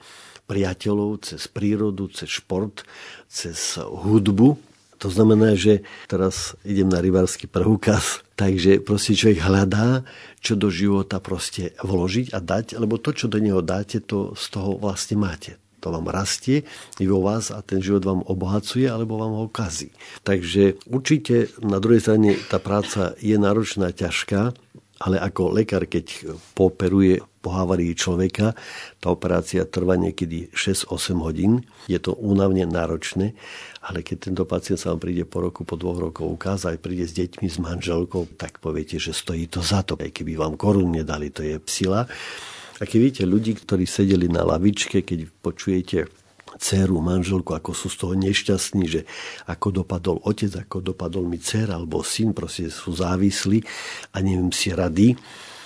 priateľov, 0.49 1.21
cez 1.27 1.45
prírodu, 1.51 2.09
cez 2.09 2.31
šport, 2.31 2.81
cez 3.29 3.77
hudbu, 3.77 4.66
to 4.97 5.13
znamená, 5.13 5.53
že 5.53 5.86
teraz 6.10 6.57
idem 6.65 6.89
na 6.89 6.97
rybársky 7.01 7.45
preukaz, 7.45 8.25
takže 8.33 8.81
proste 8.81 9.13
človek 9.13 9.45
hľadá, 9.45 10.01
čo 10.41 10.57
do 10.57 10.73
života 10.73 11.21
proste 11.21 11.77
vložiť 11.81 12.33
a 12.33 12.39
dať, 12.41 12.81
lebo 12.81 12.97
to, 12.97 13.13
čo 13.13 13.29
do 13.29 13.38
neho 13.38 13.62
dáte, 13.62 14.01
to 14.01 14.33
z 14.33 14.45
toho 14.49 14.77
vlastne 14.77 15.21
máte. 15.21 15.62
To 15.86 15.93
vám 15.93 16.10
rastie 16.10 16.65
i 16.97 17.05
vo 17.05 17.21
vás 17.21 17.53
a 17.53 17.62
ten 17.62 17.86
život 17.86 18.01
vám 18.01 18.21
obohacuje 18.25 18.89
alebo 18.89 19.21
vám 19.21 19.38
ho 19.38 19.45
kazí. 19.45 19.93
Takže 20.25 20.81
určite 20.89 21.53
na 21.62 21.77
druhej 21.77 22.01
strane 22.01 22.33
tá 22.49 22.57
práca 22.57 23.13
je 23.21 23.38
náročná, 23.38 23.93
ťažká, 23.93 24.57
ale 24.97 25.21
ako 25.21 25.53
lekár, 25.53 25.86
keď 25.86 26.33
pooperuje 26.57 27.21
po 27.47 27.55
havárii 27.55 27.95
človeka, 27.95 28.60
tá 28.99 29.07
operácia 29.07 29.63
trvá 29.63 29.95
niekedy 29.95 30.51
6-8 30.51 31.15
hodín. 31.23 31.63
Je 31.88 31.95
to 31.95 32.12
únavne 32.12 32.67
náročné, 32.67 33.39
ale 33.79 34.03
keď 34.03 34.27
tento 34.27 34.43
pacient 34.43 34.83
sa 34.83 34.91
vám 34.91 34.99
príde 34.99 35.23
po 35.23 35.39
roku, 35.39 35.63
po 35.63 35.79
dvoch 35.79 36.12
rokoch 36.12 36.27
ukázať, 36.27 36.75
príde 36.83 37.07
s 37.07 37.15
deťmi, 37.15 37.47
s 37.47 37.55
manželkou, 37.63 38.36
tak 38.36 38.60
poviete, 38.60 38.99
že 38.99 39.15
stojí 39.15 39.47
to 39.47 39.63
za 39.63 39.88
to. 39.88 39.95
Aj 39.95 40.12
keby 40.12 40.36
vám 40.36 40.60
korun 40.60 40.91
nedali, 40.91 41.31
to 41.31 41.39
je 41.39 41.55
sila. 41.71 42.03
A 42.77 42.83
keď 42.83 42.97
vidíte 42.99 43.23
ľudí, 43.23 43.55
ktorí 43.55 43.88
sedeli 43.88 44.27
na 44.27 44.43
lavičke, 44.43 45.07
keď 45.07 45.31
počujete 45.39 46.12
dceru, 46.60 46.99
manželku, 46.99 47.55
ako 47.55 47.71
sú 47.71 47.88
z 47.88 47.95
toho 47.95 48.13
nešťastní, 48.19 48.83
že 48.91 49.01
ako 49.47 49.88
dopadol 49.88 50.19
otec, 50.27 50.67
ako 50.67 50.83
dopadol 50.83 51.23
mi 51.23 51.39
dcera 51.39 51.79
alebo 51.79 52.03
syn, 52.03 52.36
proste 52.36 52.67
sú 52.67 52.91
závislí 52.91 53.63
a 54.12 54.19
neviem 54.19 54.51
si 54.51 54.75
rady 54.75 55.15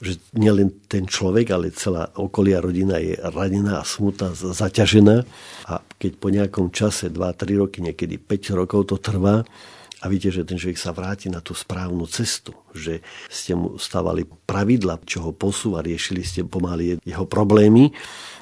že 0.01 0.17
nielen 0.33 0.81
ten 0.89 1.05
človek, 1.05 1.53
ale 1.53 1.69
celá 1.69 2.09
okolia 2.17 2.57
rodina 2.57 2.97
je 2.97 3.13
ranená 3.15 3.85
smutná, 3.85 4.33
zaťažená. 4.33 5.23
A 5.69 5.77
keď 6.01 6.11
po 6.17 6.27
nejakom 6.33 6.73
čase, 6.73 7.13
2-3 7.13 7.61
roky, 7.61 7.79
niekedy 7.85 8.17
5 8.17 8.57
rokov 8.57 8.89
to 8.89 8.97
trvá, 8.97 9.45
a 10.01 10.09
vidíte, 10.09 10.41
že 10.41 10.49
ten 10.49 10.57
človek 10.57 10.81
sa 10.81 10.97
vráti 10.97 11.29
na 11.29 11.45
tú 11.45 11.53
správnu 11.53 12.09
cestu, 12.09 12.57
že 12.73 13.05
ste 13.29 13.53
mu 13.53 13.77
stavali 13.77 14.25
pravidla, 14.25 14.97
čo 15.05 15.29
ho 15.29 15.31
posúva, 15.31 15.85
riešili 15.85 16.25
ste 16.25 16.41
pomaly 16.41 16.97
jeho 17.05 17.29
problémy 17.29 17.93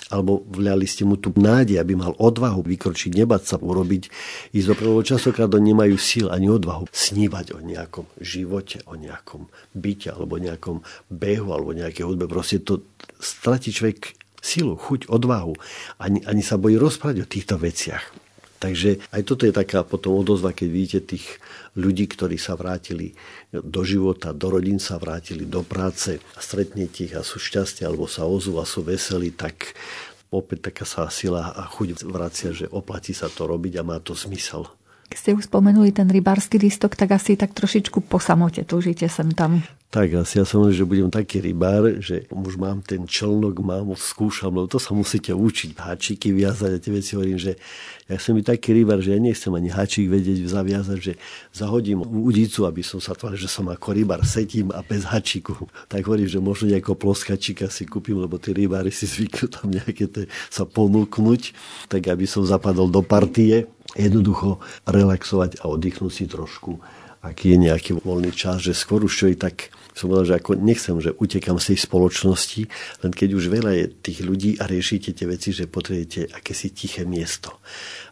alebo 0.10 0.42
vľali 0.50 0.86
ste 0.90 1.06
mu 1.06 1.16
tu 1.16 1.30
nádej, 1.34 1.78
aby 1.78 1.94
mal 1.94 2.18
odvahu 2.18 2.66
vykročiť, 2.66 3.14
nebať 3.14 3.42
sa 3.46 3.56
urobiť, 3.62 4.10
ísť 4.54 4.68
do 4.68 4.76
prvého 4.76 5.04
časokrát 5.06 5.50
nemajú 5.50 5.96
síl 6.02 6.28
ani 6.34 6.50
odvahu 6.50 6.90
snívať 6.90 7.54
o 7.54 7.60
nejakom 7.62 8.06
živote, 8.18 8.82
o 8.90 8.98
nejakom 8.98 9.48
byte 9.78 10.10
alebo 10.10 10.42
nejakom 10.42 10.82
behu 11.14 11.50
alebo 11.54 11.72
nejakej 11.78 12.06
hudbe. 12.06 12.26
Proste 12.26 12.62
to 12.62 12.82
stratí 13.22 13.70
človek 13.70 14.18
silu, 14.42 14.80
chuť, 14.80 15.12
odvahu. 15.12 15.54
Ani, 16.00 16.24
ani 16.26 16.42
sa 16.42 16.56
bojí 16.56 16.80
rozprávať 16.80 17.24
o 17.24 17.30
týchto 17.30 17.56
veciach. 17.60 18.29
Takže 18.60 19.00
aj 19.16 19.22
toto 19.24 19.48
je 19.48 19.56
taká 19.56 19.88
potom 19.88 20.20
odozva, 20.20 20.52
keď 20.52 20.68
vidíte 20.68 21.16
tých 21.16 21.40
ľudí, 21.80 22.12
ktorí 22.12 22.36
sa 22.36 22.60
vrátili 22.60 23.16
do 23.56 23.88
života, 23.88 24.36
do 24.36 24.52
rodín 24.52 24.84
sa 24.84 25.00
vrátili 25.00 25.48
do 25.48 25.64
práce 25.64 26.20
a 26.36 26.40
stretnete 26.44 27.08
ich 27.08 27.16
a 27.16 27.24
sú 27.24 27.40
šťastie 27.40 27.88
alebo 27.88 28.04
sa 28.12 28.28
ozú 28.28 28.60
a 28.60 28.68
sú 28.68 28.84
veselí, 28.84 29.32
tak 29.32 29.80
opäť 30.28 30.70
taká 30.70 30.84
sa 30.84 31.08
sila 31.08 31.56
a 31.56 31.64
chuť 31.72 32.04
vracia, 32.04 32.52
že 32.52 32.68
oplatí 32.68 33.16
sa 33.16 33.32
to 33.32 33.48
robiť 33.48 33.80
a 33.80 33.88
má 33.88 33.98
to 34.04 34.12
zmysel. 34.12 34.68
Keď 35.10 35.18
ste 35.18 35.34
už 35.34 35.50
spomenuli 35.50 35.90
ten 35.90 36.06
rybársky 36.06 36.62
lístok, 36.62 36.94
tak 36.94 37.18
asi 37.18 37.34
tak 37.34 37.58
trošičku 37.58 38.06
po 38.06 38.22
samote 38.22 38.62
túžite 38.62 39.10
sem 39.10 39.34
tam. 39.34 39.64
Tak 39.90 40.22
asi 40.22 40.38
ja 40.38 40.46
som 40.46 40.70
že 40.70 40.86
budem 40.86 41.10
taký 41.10 41.42
rybár, 41.42 41.98
že 41.98 42.30
už 42.30 42.62
mám 42.62 42.86
ten 42.86 43.10
člnok, 43.10 43.58
mám, 43.66 43.90
skúšam, 43.98 44.54
lebo 44.54 44.70
to 44.70 44.78
sa 44.78 44.94
musíte 44.94 45.34
učiť. 45.34 45.74
Háčiky 45.74 46.30
viazať 46.30 46.78
a 46.78 46.82
tie 46.82 46.94
veci 46.94 47.18
hovorím, 47.18 47.42
že 47.42 47.58
ja 48.06 48.22
som 48.22 48.38
mi 48.38 48.46
taký 48.46 48.78
rybár, 48.78 49.02
že 49.02 49.18
ja 49.18 49.20
nechcem 49.20 49.50
ani 49.50 49.74
háčik 49.74 50.06
vedieť 50.06 50.46
zaviazať, 50.46 50.98
že 51.02 51.14
zahodím 51.50 52.06
udicu, 52.06 52.70
aby 52.70 52.86
som 52.86 53.02
sa 53.02 53.18
tváril, 53.18 53.42
že 53.42 53.50
som 53.50 53.66
ako 53.66 53.98
rybár, 53.98 54.22
sedím 54.30 54.70
a 54.78 54.86
bez 54.86 55.10
háčiku. 55.10 55.58
Tak 55.90 56.06
hovorím, 56.06 56.30
že 56.30 56.38
možno 56.38 56.70
nejakého 56.70 56.94
ploskačika 56.94 57.66
si 57.74 57.90
kúpim, 57.90 58.22
lebo 58.22 58.38
tí 58.38 58.54
rybári 58.54 58.94
si 58.94 59.10
zvyknú 59.10 59.50
tam 59.50 59.74
nejaké 59.74 60.06
te, 60.06 60.30
sa 60.54 60.70
ponúknuť, 60.70 61.42
tak 61.90 62.06
aby 62.14 62.30
som 62.30 62.46
zapadol 62.46 62.94
do 62.94 63.02
partie 63.02 63.66
jednoducho 63.98 64.62
relaxovať 64.86 65.66
a 65.66 65.74
oddychnúť 65.74 66.14
si 66.14 66.30
trošku 66.30 66.78
aký 67.20 67.56
je 67.56 67.58
nejaký 67.70 67.92
voľný 68.00 68.32
čas, 68.32 68.64
že 68.64 68.72
skôr 68.72 69.04
už 69.04 69.14
človek 69.14 69.38
tak 69.40 69.56
som 70.00 70.08
povedal, 70.08 70.32
že 70.32 70.40
ako 70.40 70.52
nechcem, 70.64 70.96
že 71.04 71.12
utekam 71.12 71.60
z 71.60 71.76
tej 71.76 71.80
spoločnosti, 71.84 72.62
len 73.04 73.12
keď 73.12 73.30
už 73.36 73.46
veľa 73.52 73.72
je 73.76 73.86
tých 73.92 74.20
ľudí 74.24 74.56
a 74.56 74.64
riešite 74.64 75.12
tie 75.12 75.28
veci, 75.28 75.52
že 75.52 75.68
potrebujete 75.68 76.32
akési 76.32 76.72
tiché 76.72 77.04
miesto, 77.04 77.60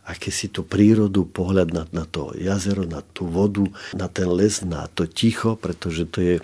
aké 0.04 0.28
si 0.28 0.52
tú 0.52 0.68
prírodu, 0.68 1.24
pohľad 1.24 1.72
na, 1.72 1.84
na 1.96 2.04
to 2.04 2.36
jazero, 2.36 2.84
na 2.84 3.00
tú 3.00 3.32
vodu, 3.32 3.64
na 3.96 4.12
ten 4.12 4.28
les, 4.28 4.68
na 4.68 4.92
to 4.92 5.08
ticho, 5.08 5.56
pretože 5.56 6.12
to 6.12 6.20
je 6.20 6.36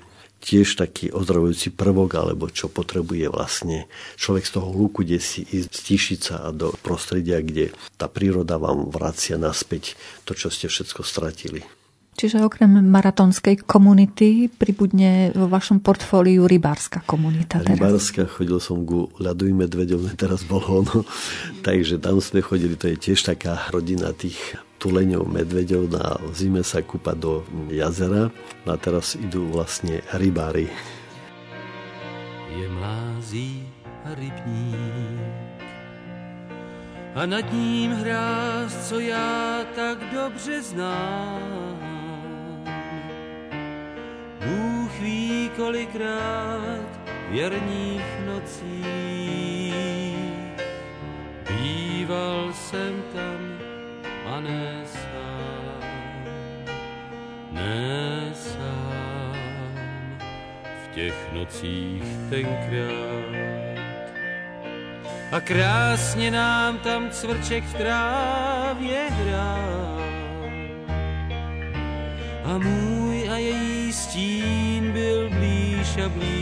tiež 0.44 0.80
taký 0.80 1.12
ozdravujúci 1.12 1.76
prvok, 1.76 2.20
alebo 2.20 2.52
čo 2.52 2.72
potrebuje 2.72 3.32
vlastne 3.32 3.88
človek 4.20 4.44
z 4.48 4.52
toho 4.60 4.68
hluku, 4.76 5.04
kde 5.04 5.20
si 5.20 5.44
ísť, 5.44 5.72
stíšiť 5.72 6.20
sa 6.20 6.36
a 6.48 6.56
do 6.56 6.72
prostredia, 6.84 7.40
kde 7.44 7.72
tá 7.96 8.12
príroda 8.12 8.60
vám 8.60 8.92
vracia 8.92 9.36
naspäť 9.40 9.96
to, 10.28 10.36
čo 10.36 10.48
ste 10.52 10.68
všetko 10.72 11.04
stratili. 11.04 11.64
Čiže 12.14 12.46
okrem 12.46 12.70
maratónskej 12.94 13.66
komunity 13.66 14.46
pribudne 14.46 15.34
vo 15.34 15.50
vašom 15.50 15.82
portfóliu 15.82 16.46
rybárska 16.46 17.02
komunita 17.10 17.58
teraz. 17.58 17.74
Rybárska, 17.74 18.30
chodil 18.30 18.62
som 18.62 18.86
ku 18.86 19.10
ľadovým 19.18 19.66
medveďom, 19.66 20.14
teraz 20.14 20.46
bol 20.46 20.62
ono. 20.62 21.02
Takže 21.68 21.98
tam 21.98 22.22
sme 22.22 22.46
chodili, 22.46 22.78
to 22.78 22.94
je 22.94 22.98
tiež 23.02 23.26
taká 23.26 23.66
rodina 23.74 24.14
tých 24.14 24.38
tuleňov, 24.78 25.26
medveďov. 25.26 25.84
Na 25.90 26.22
zime 26.38 26.62
sa 26.62 26.86
kúpať 26.86 27.18
do 27.18 27.34
jazera 27.74 28.30
a 28.70 28.74
teraz 28.78 29.18
idú 29.18 29.50
vlastne 29.50 30.06
rybári. 30.14 30.70
Je 32.54 32.70
mlází 32.70 33.66
rybník 34.14 35.54
a 37.16 37.26
nad 37.26 37.54
ním 37.54 37.92
hráz, 37.92 38.90
co 38.90 39.00
já 39.00 39.62
tak 39.76 39.98
dobře 40.14 40.62
znám 40.62 42.03
Bůh 44.46 45.00
ví 45.00 45.52
kolikrát 45.56 46.88
věrných 47.30 48.20
nocí. 48.26 48.84
Býval 51.50 52.54
jsem 52.54 53.04
tam 53.14 53.60
a 54.26 54.40
ne 54.42 54.86
sám, 58.36 59.78
v 60.84 60.88
těch 60.96 61.34
nocích 61.34 62.04
tenkrát. 62.30 63.74
A 65.32 65.40
krásně 65.40 66.32
nám 66.32 66.78
tam 66.78 67.10
cvrček 67.10 67.64
v 67.64 67.74
trávě 67.74 69.08
hrál. 69.10 69.93
A 72.44 72.58
můj 72.58 73.30
a 73.30 73.38
její 73.38 73.94
stín 73.94 74.92
byl 74.92 75.30
blíž 75.30 75.98
a 76.06 76.10
blíž. 76.10 76.34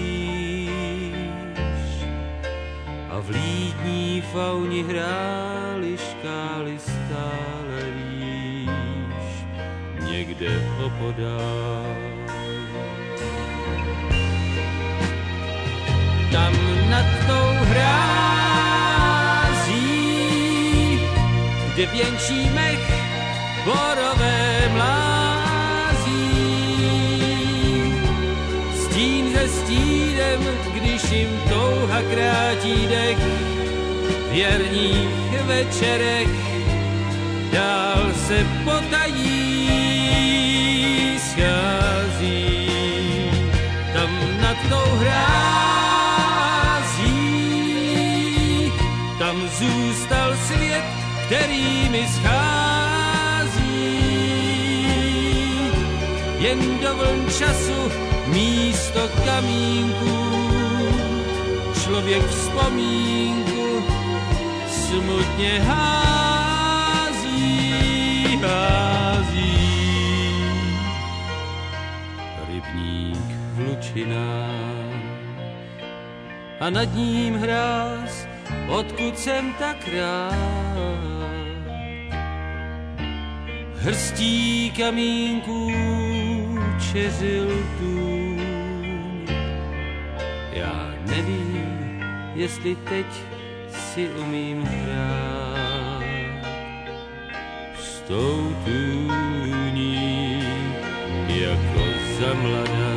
A 3.09 3.19
v 3.19 3.29
lítní 3.29 4.23
fauni 4.33 4.83
hráli 4.83 5.97
škály 5.97 6.79
stále 6.79 7.81
výš 7.95 9.45
někde 10.11 10.49
opodál. 10.85 11.95
Tam 16.31 16.53
nad 16.89 17.05
tou 17.27 17.65
hrází, 17.65 18.71
kde 21.73 21.85
věnčí 21.85 22.49
mech 22.49 22.91
borové 23.65 24.69
mládí, 24.73 25.10
když 30.73 31.11
jim 31.11 31.41
touha 31.49 32.01
krátí 32.01 32.87
dech 32.87 33.17
v 34.31 34.33
jarních 34.33 35.41
večerech 35.45 36.29
dál 37.53 38.11
se 38.27 38.47
potají 38.65 39.59
schází. 41.19 42.67
Tam 43.93 44.09
nad 44.41 44.57
tou 44.69 44.95
hrází 44.95 45.41
tam 49.21 49.49
zůstal 49.49 50.35
svět, 50.47 50.83
který 51.25 51.89
mi 51.89 52.07
schází. 52.07 53.71
Jen 56.39 56.79
do 56.79 56.95
vln 56.95 57.25
času 57.39 58.10
místo 58.31 59.09
kamínků 59.25 60.31
člověk 61.83 62.23
vzpomínku 62.27 63.83
smutně 64.67 65.59
hází, 65.59 67.09
hází. 68.41 69.91
Rybník 72.47 73.27
v 73.53 73.59
lučinách 73.59 74.81
a 76.59 76.69
nad 76.69 76.95
ním 76.95 77.35
hráz, 77.35 78.27
odkud 78.67 79.19
jsem 79.19 79.53
tak 79.53 79.77
rád. 79.97 80.71
Hrstí 83.75 84.71
kamínků 84.77 85.71
čezil 86.91 87.47
tu. 87.79 88.20
Já 90.51 90.93
nevím, 91.05 92.03
jestli 92.35 92.75
teď 92.75 93.05
si 93.69 94.09
umím 94.09 94.63
hrát 94.63 96.03
s 97.79 98.01
tou 98.01 98.55
tůní 98.65 100.43
jako 101.27 101.81
za 102.19 102.33
mladá. 102.33 102.91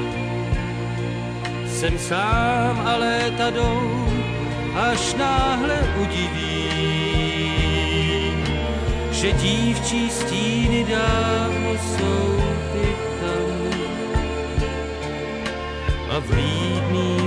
Jsem 1.66 1.98
sám 1.98 2.82
a 2.86 2.96
léta 2.96 3.50
až 4.74 5.14
náhle 5.14 5.78
udiví, 6.02 6.64
že 9.12 9.32
dívčí 9.32 10.10
stíny 10.10 10.84
dávno 10.84 11.70
jsou 11.74 12.36
ty 12.72 12.88
tam 13.20 13.64
a 16.10 16.18
vlídný 16.18 17.23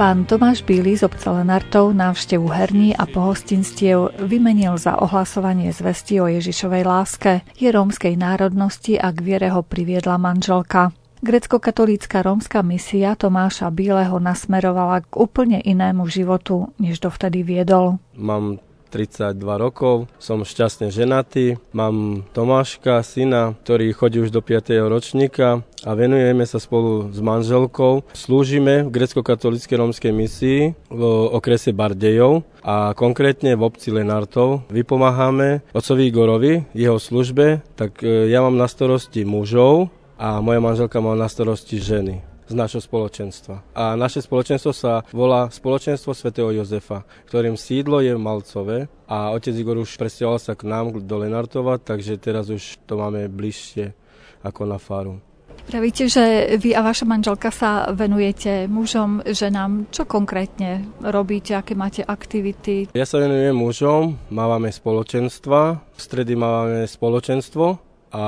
Pán 0.00 0.24
Tomáš 0.24 0.64
Bíly 0.64 0.96
z 0.96 1.04
obca 1.04 1.28
Lenartov 1.28 1.92
návštevu 1.92 2.48
herní 2.48 2.96
a 2.96 3.04
pohostinstiev 3.04 4.16
vymenil 4.24 4.80
za 4.80 4.96
ohlasovanie 4.96 5.76
zvesti 5.76 6.16
o 6.24 6.24
Ježišovej 6.24 6.88
láske. 6.88 7.44
Je 7.60 7.68
rómskej 7.68 8.16
národnosti 8.16 8.96
a 8.96 9.12
k 9.12 9.20
viere 9.20 9.52
ho 9.52 9.60
priviedla 9.60 10.16
manželka. 10.16 10.96
Grecko-katolícka 11.20 12.24
rómska 12.24 12.64
misia 12.64 13.12
Tomáša 13.12 13.68
Bíleho 13.68 14.16
nasmerovala 14.16 15.04
k 15.04 15.20
úplne 15.20 15.60
inému 15.60 16.08
životu, 16.08 16.72
než 16.80 17.04
dovtedy 17.04 17.44
viedol. 17.44 18.00
Mám 18.16 18.56
32 18.90 19.38
rokov, 19.54 20.10
som 20.18 20.42
šťastne 20.42 20.90
ženatý, 20.90 21.56
mám 21.70 22.26
Tomáška, 22.34 23.00
syna, 23.06 23.54
ktorý 23.62 23.94
chodí 23.94 24.18
už 24.18 24.34
do 24.34 24.42
5. 24.42 24.74
ročníka 24.90 25.62
a 25.86 25.90
venujeme 25.96 26.44
sa 26.44 26.60
spolu 26.60 27.08
s 27.08 27.18
manželkou. 27.22 28.04
Slúžime 28.12 28.84
v 28.84 28.92
grecko-katolíckej 28.92 29.76
rómskej 29.80 30.12
misii 30.12 30.60
v 30.90 31.02
okrese 31.30 31.72
Bardejov 31.72 32.44
a 32.60 32.92
konkrétne 32.92 33.56
v 33.56 33.64
obci 33.64 33.88
Lenartov. 33.94 34.68
Vypomáhame 34.68 35.64
otcovi 35.72 36.12
Igorovi, 36.12 36.52
jeho 36.76 37.00
službe, 37.00 37.64
tak 37.78 38.04
e, 38.04 38.28
ja 38.28 38.44
mám 38.44 38.60
na 38.60 38.68
starosti 38.68 39.24
mužov 39.24 39.88
a 40.20 40.44
moja 40.44 40.60
manželka 40.60 41.00
má 41.00 41.16
na 41.16 41.32
starosti 41.32 41.80
ženy. 41.80 42.29
Z 42.50 42.54
našho 42.58 42.82
spoločenstva. 42.82 43.62
A 43.78 43.94
naše 43.94 44.18
spoločenstvo 44.18 44.74
sa 44.74 45.06
volá 45.14 45.46
Spoločenstvo 45.46 46.10
svätého 46.10 46.50
Jozefa, 46.50 47.06
ktorým 47.30 47.54
sídlo 47.54 48.02
je 48.02 48.10
v 48.10 48.20
Malcove 48.20 48.78
a 49.06 49.30
otec 49.30 49.54
Igor 49.54 49.78
už 49.78 49.94
presťahoval 49.94 50.40
sa 50.42 50.58
k 50.58 50.66
nám 50.66 50.98
do 51.06 51.16
Lenartova, 51.22 51.78
takže 51.78 52.18
teraz 52.18 52.50
už 52.50 52.82
to 52.90 52.98
máme 52.98 53.30
bližšie 53.30 53.94
ako 54.42 54.66
na 54.66 54.82
faru. 54.82 55.22
Pravíte, 55.60 56.10
že 56.10 56.56
vy 56.58 56.74
a 56.74 56.82
vaša 56.82 57.06
manželka 57.06 57.52
sa 57.54 57.92
venujete 57.94 58.66
mužom, 58.66 59.22
ženám. 59.22 59.86
Čo 59.92 60.08
konkrétne 60.08 60.88
robíte, 61.04 61.54
aké 61.54 61.78
máte 61.78 62.02
aktivity? 62.02 62.90
Ja 62.90 63.06
sa 63.06 63.22
venujem 63.22 63.54
mužom, 63.54 64.18
máme 64.34 64.72
spoločenstva, 64.72 65.78
v 65.94 66.00
stredy 66.00 66.34
máme 66.34 66.88
spoločenstvo 66.90 67.78
a 68.10 68.24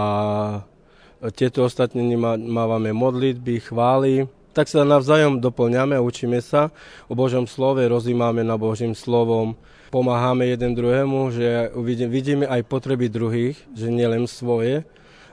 tieto 1.30 1.62
ostatné 1.62 2.02
máme 2.18 2.90
modlitby, 2.90 3.70
chvály. 3.70 4.26
Tak 4.52 4.68
sa 4.68 4.84
navzájom 4.84 5.40
doplňame 5.40 5.96
učíme 5.96 6.42
sa 6.42 6.68
o 7.08 7.14
Božom 7.16 7.48
slove, 7.48 7.80
rozímame 7.88 8.44
na 8.44 8.60
Božím 8.60 8.92
slovom, 8.92 9.56
pomáhame 9.88 10.50
jeden 10.50 10.76
druhému, 10.76 11.32
že 11.32 11.72
vidíme 12.08 12.44
aj 12.44 12.60
potreby 12.68 13.08
druhých, 13.08 13.56
že 13.72 13.88
nielen 13.88 14.28
svoje, 14.28 14.84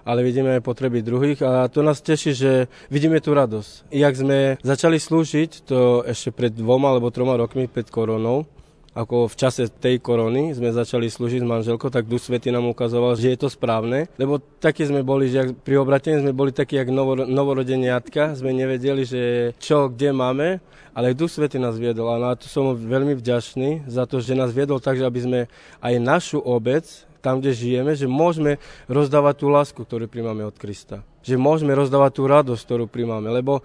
ale 0.07 0.23
vidíme 0.23 0.55
aj 0.55 0.63
potreby 0.63 1.03
druhých 1.03 1.43
a 1.43 1.67
to 1.67 1.83
nás 1.83 1.99
teší, 1.99 2.31
že 2.31 2.51
vidíme 2.87 3.19
tú 3.19 3.35
radosť. 3.35 3.91
Jak 3.91 4.13
sme 4.15 4.55
začali 4.63 4.95
slúžiť, 4.95 5.67
to 5.67 6.07
ešte 6.07 6.31
pred 6.31 6.55
dvoma 6.55 6.95
alebo 6.95 7.11
troma 7.11 7.35
rokmi 7.35 7.67
pred 7.67 7.91
koronou, 7.91 8.47
ako 8.99 9.31
v 9.31 9.35
čase 9.39 9.71
tej 9.71 10.03
korony 10.03 10.51
sme 10.51 10.75
začali 10.75 11.07
slúžiť 11.07 11.39
s 11.39 11.47
manželkou, 11.47 11.87
tak 11.87 12.11
Duch 12.11 12.19
Svety 12.19 12.51
nám 12.51 12.67
ukazoval, 12.67 13.15
že 13.15 13.31
je 13.31 13.39
to 13.39 13.47
správne, 13.47 14.11
lebo 14.19 14.43
takí 14.59 14.83
sme 14.83 15.07
boli, 15.07 15.31
že 15.31 15.55
pri 15.55 15.79
obratení 15.79 16.19
sme 16.19 16.35
boli 16.35 16.51
takí, 16.51 16.75
jak 16.75 16.91
novo, 16.91 17.15
novorodeniatka, 17.15 18.35
sme 18.35 18.51
nevedeli, 18.51 19.07
že 19.07 19.55
čo, 19.63 19.87
kde 19.87 20.11
máme, 20.11 20.59
ale 20.91 21.15
Duch 21.15 21.31
Svety 21.31 21.55
nás 21.63 21.79
viedol 21.79 22.11
a 22.11 22.19
na 22.19 22.35
to 22.35 22.51
som 22.51 22.75
veľmi 22.75 23.15
vďačný 23.15 23.87
za 23.87 24.03
to, 24.03 24.19
že 24.19 24.35
nás 24.35 24.51
viedol 24.51 24.83
tak, 24.83 24.99
že 24.99 25.07
aby 25.07 25.19
sme 25.23 25.39
aj 25.79 25.93
našu 26.03 26.43
obec, 26.43 26.83
tam, 27.19 27.43
kde 27.43 27.51
žijeme, 27.51 27.91
že 27.99 28.07
môžeme 28.07 28.57
rozdávať 28.87 29.43
tú 29.43 29.47
lásku, 29.51 29.79
ktorú 29.83 30.07
príjmame 30.07 30.47
od 30.47 30.55
Krista. 30.55 31.03
Že 31.19 31.35
môžeme 31.35 31.75
rozdávať 31.75 32.11
tú 32.15 32.23
radosť, 32.31 32.63
ktorú 32.63 32.87
príjmame. 32.87 33.27
Lebo 33.27 33.59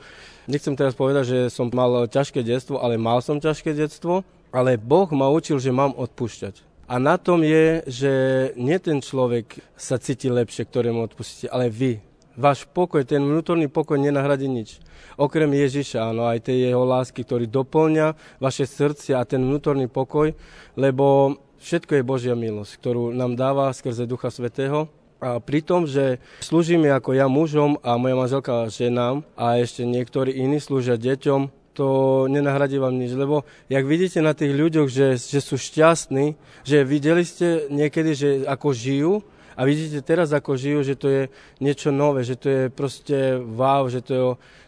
nechcem 0.50 0.74
teraz 0.74 0.98
povedať, 0.98 1.24
že 1.30 1.38
som 1.54 1.70
mal 1.70 2.10
ťažké 2.10 2.42
detstvo, 2.42 2.82
ale 2.82 2.98
mal 2.98 3.22
som 3.22 3.38
ťažké 3.38 3.78
detstvo 3.78 4.26
ale 4.54 4.78
Boh 4.78 5.10
ma 5.10 5.26
učil, 5.34 5.58
že 5.58 5.74
mám 5.74 5.90
odpúšťať. 5.98 6.62
A 6.86 7.02
na 7.02 7.18
tom 7.18 7.42
je, 7.42 7.82
že 7.90 8.12
nie 8.54 8.78
ten 8.78 9.02
človek 9.02 9.58
sa 9.74 9.98
cíti 9.98 10.30
lepšie, 10.30 10.68
ktorému 10.68 11.02
odpustíte, 11.10 11.50
ale 11.50 11.72
vy. 11.72 11.98
Váš 12.38 12.66
pokoj, 12.66 13.02
ten 13.02 13.22
vnútorný 13.22 13.66
pokoj 13.66 13.98
nenahradí 13.98 14.46
nič. 14.46 14.78
Okrem 15.14 15.50
Ježiša, 15.54 16.12
áno, 16.12 16.26
aj 16.26 16.50
tej 16.50 16.70
jeho 16.70 16.82
lásky, 16.82 17.22
ktorý 17.22 17.46
doplňa 17.46 18.38
vaše 18.42 18.66
srdce 18.66 19.14
a 19.14 19.22
ten 19.26 19.42
vnútorný 19.42 19.86
pokoj, 19.86 20.34
lebo 20.74 21.38
všetko 21.62 21.98
je 21.98 22.02
Božia 22.06 22.34
milosť, 22.34 22.78
ktorú 22.78 23.14
nám 23.14 23.38
dáva 23.38 23.70
skrze 23.70 24.04
Ducha 24.04 24.34
Svetého. 24.34 24.90
A 25.22 25.40
pri 25.40 25.64
tom, 25.64 25.88
že 25.88 26.20
slúžime 26.44 26.92
ako 26.92 27.16
ja 27.16 27.30
mužom 27.30 27.80
a 27.80 27.96
moja 27.96 28.18
manželka 28.18 28.68
ženám 28.68 29.24
a 29.38 29.56
ešte 29.56 29.86
niektorí 29.86 30.36
iní 30.36 30.60
slúžia 30.60 31.00
deťom, 31.00 31.63
to 31.74 31.86
nenahradí 32.30 32.78
vám 32.78 32.94
nič. 32.94 33.18
Lebo 33.18 33.42
jak 33.66 33.84
vidíte 33.84 34.22
na 34.22 34.32
tých 34.32 34.54
ľuďoch, 34.54 34.88
že, 34.88 35.18
že 35.18 35.42
sú 35.42 35.58
šťastní, 35.58 36.38
že 36.62 36.86
videli 36.86 37.26
ste 37.26 37.66
niekedy, 37.68 38.10
že 38.14 38.28
ako 38.46 38.70
žijú 38.70 39.12
a 39.54 39.62
vidíte 39.62 40.02
teraz, 40.02 40.34
ako 40.34 40.58
žijú, 40.58 40.80
že 40.82 40.94
to 40.98 41.06
je 41.10 41.22
niečo 41.62 41.94
nové, 41.94 42.26
že 42.26 42.34
to 42.34 42.46
je 42.50 42.62
proste 42.70 43.38
wow, 43.38 43.86
že 43.86 44.02
to 44.02 44.12
je, 44.14 44.22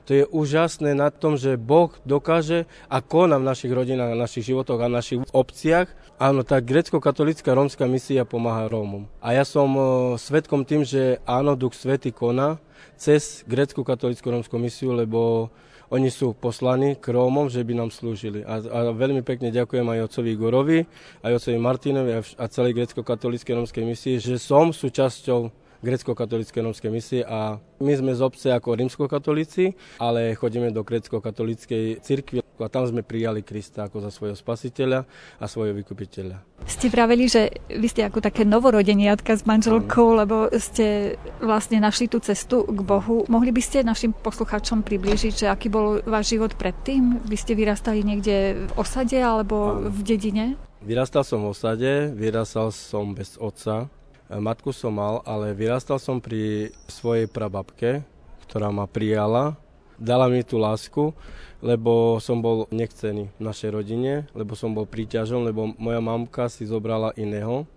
to 0.07 0.11
je 0.15 0.25
úžasné 0.31 0.95
na 0.95 1.11
tom, 1.11 1.35
že 1.35 1.59
Boh 1.59 1.91
dokáže 2.07 2.71
a 2.87 3.03
koná 3.03 3.43
v 3.43 3.49
našich 3.51 3.75
rodinách, 3.75 4.15
v 4.15 4.23
našich 4.23 4.47
životoch 4.47 4.79
a 4.79 4.87
v 4.87 4.97
našich 4.99 5.21
obciach. 5.35 5.91
Áno, 6.17 6.47
tá 6.47 6.63
grecko-katolická 6.63 7.53
rómska 7.53 7.85
misia 7.91 8.25
pomáha 8.25 8.71
Rómom. 8.73 9.05
A 9.21 9.37
ja 9.37 9.45
som 9.45 9.69
svetkom 10.17 10.65
tým, 10.65 10.87
že 10.87 11.21
áno, 11.29 11.59
Duch 11.59 11.77
Svety 11.77 12.15
koná 12.15 12.57
cez 12.97 13.45
grecko-katolickú 13.45 14.33
rómskú 14.33 14.57
misiu, 14.57 14.97
lebo 14.97 15.53
oni 15.91 16.11
sú 16.11 16.35
poslaní 16.35 16.99
k 16.99 17.15
Rómom, 17.15 17.47
že 17.47 17.63
by 17.63 17.73
nám 17.79 17.91
slúžili. 17.95 18.43
A, 18.43 18.59
a 18.59 18.79
veľmi 18.91 19.23
pekne 19.23 19.55
ďakujem 19.55 19.87
aj 19.87 20.11
otcovi 20.11 20.29
Igorovi, 20.35 20.79
aj 21.23 21.33
otcovi 21.39 21.59
Martinovi 21.59 22.11
a, 22.19 22.21
a 22.23 22.45
celej 22.51 22.75
grecko-katolíckej 22.75 23.55
rómskej 23.55 23.85
misii, 23.87 24.17
že 24.19 24.37
som 24.39 24.75
súčasťou 24.75 25.66
grecko-katolíckej 25.85 26.61
rómskej 26.63 26.91
misie 26.93 27.21
a 27.25 27.61
my 27.81 27.93
sme 27.93 28.13
z 28.17 28.21
obce 28.25 28.49
ako 28.53 28.77
rímsko-katolíci, 28.77 29.77
ale 30.01 30.33
chodíme 30.33 30.73
do 30.73 30.81
grecko-katolíckej 30.81 32.01
cirkvi 32.01 32.41
a 32.41 32.73
tam 32.73 32.89
sme 32.89 33.05
prijali 33.05 33.45
Krista 33.45 33.85
ako 33.85 34.01
za 34.01 34.09
svojho 34.09 34.33
spasiteľa 34.33 35.05
a 35.37 35.45
svojho 35.45 35.77
vykupiteľa. 35.77 36.41
Ste 36.65 36.89
vraveli, 36.89 37.29
že 37.29 37.53
vy 37.69 37.85
ste 37.85 38.09
ako 38.09 38.25
také 38.25 38.49
novorodeniatka 38.49 39.37
s 39.37 39.45
manželkou, 39.45 40.17
lebo 40.17 40.49
ste 40.57 41.21
vlastne 41.45 41.77
našli 41.85 42.09
tú 42.09 42.17
cestu 42.25 42.65
k 42.65 42.81
Bohu. 42.81 43.29
Mohli 43.29 43.53
by 43.53 43.63
ste 43.63 43.85
našim 43.85 44.17
poslucháčom 44.17 44.81
priblížiť, 44.81 45.35
že 45.45 45.47
aký 45.53 45.69
bol 45.69 46.01
váš 46.09 46.33
život 46.33 46.57
predtým? 46.57 47.21
Vy 47.29 47.37
ste 47.37 47.53
vyrastali 47.53 48.01
niekde 48.01 48.67
v 48.67 48.73
osade 48.81 49.21
alebo 49.21 49.85
v 49.93 50.01
dedine? 50.01 50.57
Vyrastal 50.81 51.27
som 51.29 51.45
v 51.45 51.53
osade, 51.53 51.93
vyrastal 52.15 52.73
som 52.73 53.13
bez 53.13 53.37
otca. 53.37 53.91
Matku 54.27 54.75
som 54.75 54.99
mal, 54.99 55.23
ale 55.23 55.55
vyrastal 55.55 56.03
som 56.03 56.19
pri 56.19 56.75
svojej 56.91 57.31
prababke, 57.31 58.03
ktorá 58.51 58.75
ma 58.75 58.91
prijala, 58.91 59.55
dala 60.03 60.27
mi 60.27 60.43
tú 60.43 60.59
lásku, 60.59 61.15
lebo 61.63 62.19
som 62.19 62.43
bol 62.43 62.67
nechcený 62.75 63.31
v 63.39 63.43
našej 63.43 63.71
rodine, 63.71 64.27
lebo 64.35 64.59
som 64.59 64.75
bol 64.75 64.85
príťažom, 64.85 65.47
lebo 65.47 65.73
moja 65.79 66.03
mamka 66.03 66.51
si 66.51 66.67
zobrala 66.67 67.15
iného 67.15 67.71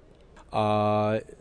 a 0.49 0.65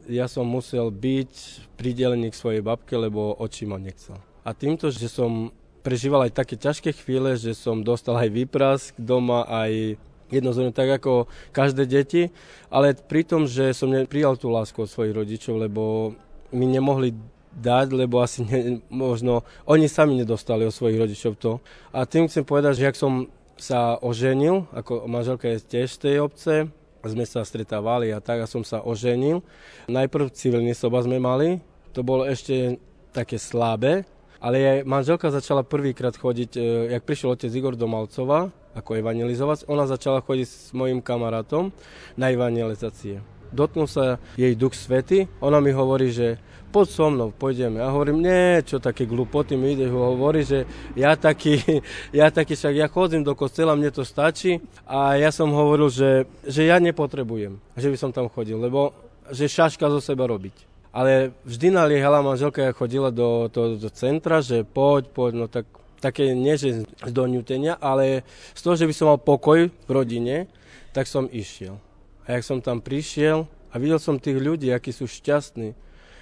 ja 0.05 0.29
som 0.29 0.45
musel 0.45 0.93
byť 0.93 1.33
pridelený 1.81 2.29
k 2.29 2.39
svojej 2.39 2.63
babke, 2.63 2.93
lebo 2.93 3.33
oči 3.41 3.65
ma 3.65 3.81
nechcel. 3.81 4.21
A 4.45 4.53
týmto, 4.53 4.93
že 4.93 5.09
som 5.09 5.49
prežíval 5.81 6.29
aj 6.29 6.37
také 6.37 6.61
ťažké 6.61 6.93
chvíle, 6.93 7.33
že 7.41 7.57
som 7.57 7.81
dostal 7.81 8.21
aj 8.21 8.29
výprask 8.29 8.93
doma, 9.01 9.49
aj 9.49 9.97
jednozorne 10.29 10.73
tak 10.73 11.01
ako 11.01 11.27
každé 11.53 11.89
deti, 11.89 12.33
ale 12.69 12.97
pri 12.97 13.25
tom, 13.25 13.49
že 13.49 13.73
som 13.73 13.93
neprijal 13.93 14.37
tú 14.37 14.53
lásku 14.53 14.77
od 14.79 14.91
svojich 14.91 15.17
rodičov, 15.17 15.61
lebo 15.61 16.15
mi 16.53 16.65
nemohli 16.69 17.13
dať, 17.59 17.87
lebo 17.97 18.23
asi 18.23 18.45
ne, 18.47 18.81
možno 18.89 19.43
oni 19.67 19.91
sami 19.91 20.15
nedostali 20.15 20.63
od 20.69 20.75
svojich 20.75 21.01
rodičov 21.01 21.33
to. 21.37 21.59
A 21.91 22.07
tým 22.07 22.31
chcem 22.31 22.47
povedať, 22.47 22.81
že 22.81 22.89
ak 22.89 22.97
som 22.97 23.27
sa 23.59 23.99
oženil, 23.99 24.71
ako 24.71 25.11
manželka 25.11 25.51
je 25.51 25.59
tiež 25.67 25.99
tej 25.99 26.23
obce, 26.23 26.71
sme 27.03 27.25
sa 27.25 27.43
stretávali 27.43 28.13
a 28.13 28.21
tak 28.21 28.45
a 28.45 28.51
som 28.51 28.63
sa 28.63 28.85
oženil. 28.85 29.41
Najprv 29.89 30.35
civilný 30.35 30.77
soba 30.77 31.03
sme 31.03 31.17
mali, 31.17 31.59
to 31.97 32.05
bolo 32.05 32.29
ešte 32.29 32.77
také 33.17 33.41
slabé, 33.41 34.05
ale 34.39 34.57
aj 34.63 34.79
manželka 34.87 35.35
začala 35.35 35.67
prvýkrát 35.67 36.15
chodiť, 36.15 36.51
e, 36.55 36.61
jak 36.95 37.03
prišiel 37.03 37.35
otec 37.35 37.51
Igor 37.51 37.75
do 37.75 37.91
Malcova, 37.91 38.55
ako 38.79 38.99
evangelizovať, 38.99 39.67
ona 39.67 39.91
začala 39.91 40.23
chodiť 40.23 40.47
s 40.47 40.71
mojim 40.71 41.03
kamarátom 41.03 41.75
na 42.15 42.31
evangelizácie. 42.31 43.19
Dotknul 43.51 43.89
sa 43.89 44.21
jej 44.37 44.53
duch 44.55 44.77
svety, 44.77 45.27
ona 45.41 45.59
mi 45.59 45.73
hovorí, 45.73 46.13
že 46.13 46.37
poď 46.69 46.87
so 46.93 47.07
mnou, 47.09 47.33
pôjdeme. 47.33 47.81
A 47.81 47.89
hovorím, 47.89 48.21
nie, 48.21 48.61
čo 48.63 48.77
také 48.77 49.09
glupoty 49.09 49.57
mi 49.57 49.73
ide, 49.73 49.89
hovorí, 49.89 50.45
že 50.45 50.69
ja 50.95 51.17
taký, 51.17 51.59
ja 52.19 52.29
taký, 52.29 52.55
však 52.55 52.75
ja 52.77 52.87
chodím 52.87 53.25
do 53.25 53.33
kostela, 53.33 53.75
mne 53.75 53.91
to 53.91 54.05
stačí. 54.05 54.61
A 54.85 55.17
ja 55.17 55.33
som 55.33 55.51
hovoril, 55.51 55.89
že, 55.89 56.29
že 56.45 56.69
ja 56.69 56.77
nepotrebujem, 56.79 57.57
že 57.75 57.89
by 57.89 57.97
som 57.97 58.11
tam 58.13 58.29
chodil, 58.29 58.61
lebo 58.61 58.93
že 59.33 59.49
šaška 59.49 59.89
zo 59.89 60.01
seba 60.01 60.29
robiť. 60.29 60.78
Ale 60.99 61.31
vždy 61.47 61.71
naliehala 61.71 62.27
manželka, 62.27 62.75
chodila 62.75 63.15
do, 63.15 63.47
do, 63.47 63.79
do 63.79 63.89
centra, 63.95 64.43
že 64.43 64.67
poď, 64.67 65.15
poď, 65.15 65.33
no 65.39 65.47
tak 65.47 65.71
také 66.03 66.35
nie 66.35 66.59
že 66.59 66.83
z 66.83 67.13
donútenia, 67.15 67.79
ale 67.79 68.27
z 68.59 68.61
toho, 68.67 68.75
že 68.75 68.91
by 68.91 68.95
som 68.95 69.07
mal 69.15 69.23
pokoj 69.23 69.71
v 69.71 69.91
rodine, 69.91 70.51
tak 70.91 71.07
som 71.07 71.31
išiel. 71.31 71.79
A 72.27 72.35
jak 72.35 72.43
som 72.43 72.59
tam 72.59 72.83
prišiel 72.83 73.47
a 73.71 73.75
videl 73.79 74.03
som 74.03 74.19
tých 74.19 74.43
ľudí, 74.43 74.75
akí 74.75 74.91
sú 74.91 75.07
šťastní, 75.07 75.79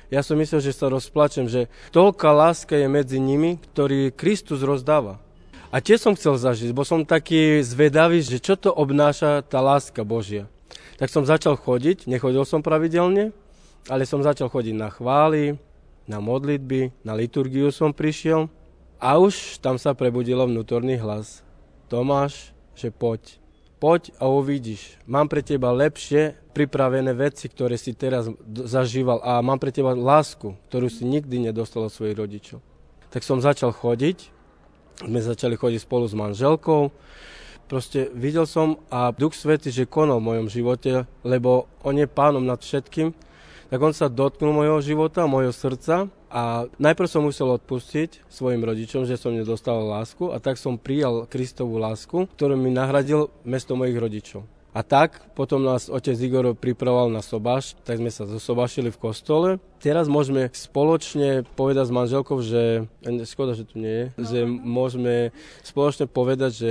ja 0.07 0.23
som 0.23 0.39
myslel, 0.39 0.63
že 0.63 0.71
sa 0.71 0.87
rozplačem, 0.87 1.51
že 1.51 1.67
toľká 1.91 2.31
láska 2.31 2.79
je 2.79 2.87
medzi 2.87 3.19
nimi, 3.19 3.59
ktorý 3.75 4.15
Kristus 4.15 4.63
rozdáva. 4.63 5.19
A 5.75 5.83
tiež 5.83 5.99
som 5.99 6.15
chcel 6.15 6.39
zažiť, 6.39 6.71
bo 6.71 6.87
som 6.87 7.03
taký 7.03 7.59
zvedavý, 7.67 8.23
že 8.23 8.39
čo 8.39 8.55
to 8.55 8.71
obnáša 8.71 9.43
tá 9.43 9.59
láska 9.59 10.07
Božia. 10.07 10.47
Tak 11.03 11.11
som 11.11 11.27
začal 11.27 11.59
chodiť, 11.59 12.07
nechodil 12.07 12.47
som 12.47 12.63
pravidelne, 12.63 13.35
ale 13.87 14.05
som 14.05 14.23
začal 14.23 14.51
chodiť 14.51 14.75
na 14.75 14.91
chvály, 14.91 15.59
na 16.07 16.23
modlitby, 16.23 16.95
na 17.03 17.15
liturgiu 17.15 17.71
som 17.75 17.91
prišiel 17.91 18.47
a 19.03 19.19
už 19.19 19.59
tam 19.59 19.77
sa 19.79 19.95
prebudilo 19.95 20.47
vnútorný 20.47 20.99
hlas. 20.99 21.43
Tomáš, 21.91 22.55
že 22.75 22.91
poď. 22.91 23.39
Poď 23.77 24.15
a 24.17 24.31
uvidíš. 24.31 24.97
Mám 25.05 25.29
pre 25.29 25.45
teba 25.45 25.69
lepšie 25.71 26.35
pripravené 26.57 27.13
veci, 27.13 27.47
ktoré 27.47 27.77
si 27.77 27.93
teraz 27.93 28.27
zažíval 28.47 29.21
a 29.21 29.39
mám 29.45 29.61
pre 29.61 29.69
teba 29.69 29.93
lásku, 29.93 30.57
ktorú 30.73 30.89
si 30.89 31.05
nikdy 31.05 31.51
nedostal 31.51 31.87
od 31.87 31.93
svojich 31.93 32.17
rodičov. 32.17 32.59
Tak 33.13 33.21
som 33.23 33.45
začal 33.45 33.77
chodiť 33.77 34.37
sme 35.05 35.21
začali 35.21 35.61
chodiť 35.61 35.81
spolu 35.85 36.09
s 36.09 36.17
manželkou. 36.17 36.89
Proste 37.67 38.09
videl 38.15 38.47
som 38.47 38.81
a 38.89 39.11
Duch 39.11 39.35
Svety, 39.35 39.75
že 39.75 39.91
konal 39.91 40.23
v 40.23 40.29
mojom 40.33 40.47
živote, 40.47 41.05
lebo 41.27 41.67
On 41.83 41.93
je 41.93 42.07
pánom 42.07 42.41
nad 42.41 42.63
všetkým, 42.63 43.11
tak 43.67 43.83
On 43.83 43.91
sa 43.91 44.07
dotknul 44.07 44.55
mojho 44.55 44.79
života, 44.79 45.27
mojho 45.27 45.51
srdca 45.51 46.07
a 46.31 46.71
najprv 46.79 47.09
som 47.11 47.27
musel 47.27 47.51
odpustiť 47.59 48.27
svojim 48.31 48.63
rodičom, 48.63 49.07
že 49.07 49.19
som 49.19 49.35
nedostal 49.35 49.83
lásku 49.83 50.31
a 50.31 50.39
tak 50.39 50.55
som 50.59 50.79
prijal 50.79 51.27
Kristovú 51.27 51.83
lásku, 51.83 52.31
ktorú 52.39 52.55
mi 52.55 52.71
nahradil 52.71 53.31
mesto 53.43 53.75
mojich 53.75 53.99
rodičov. 53.99 54.47
A 54.77 54.85
tak 54.85 55.33
potom 55.33 55.65
nás 55.65 55.89
otec 55.89 56.13
Igor 56.21 56.53
pripravoval 56.53 57.09
na 57.09 57.25
sobáš, 57.25 57.73
tak 57.81 57.97
sme 57.97 58.13
sa 58.13 58.29
zosobášili 58.29 58.93
v 58.93 59.01
kostole. 59.01 59.49
Teraz 59.81 60.05
môžeme 60.05 60.53
spoločne 60.53 61.49
povedať 61.57 61.89
s 61.89 61.97
manželkou, 61.97 62.45
že, 62.45 62.85
škoda, 63.25 63.57
že 63.57 63.65
tu 63.65 63.81
nie 63.81 63.89
je, 63.89 64.07
že 64.21 64.39
môžeme 64.45 65.33
spoločne 65.65 66.05
povedať, 66.05 66.51
že 66.53 66.71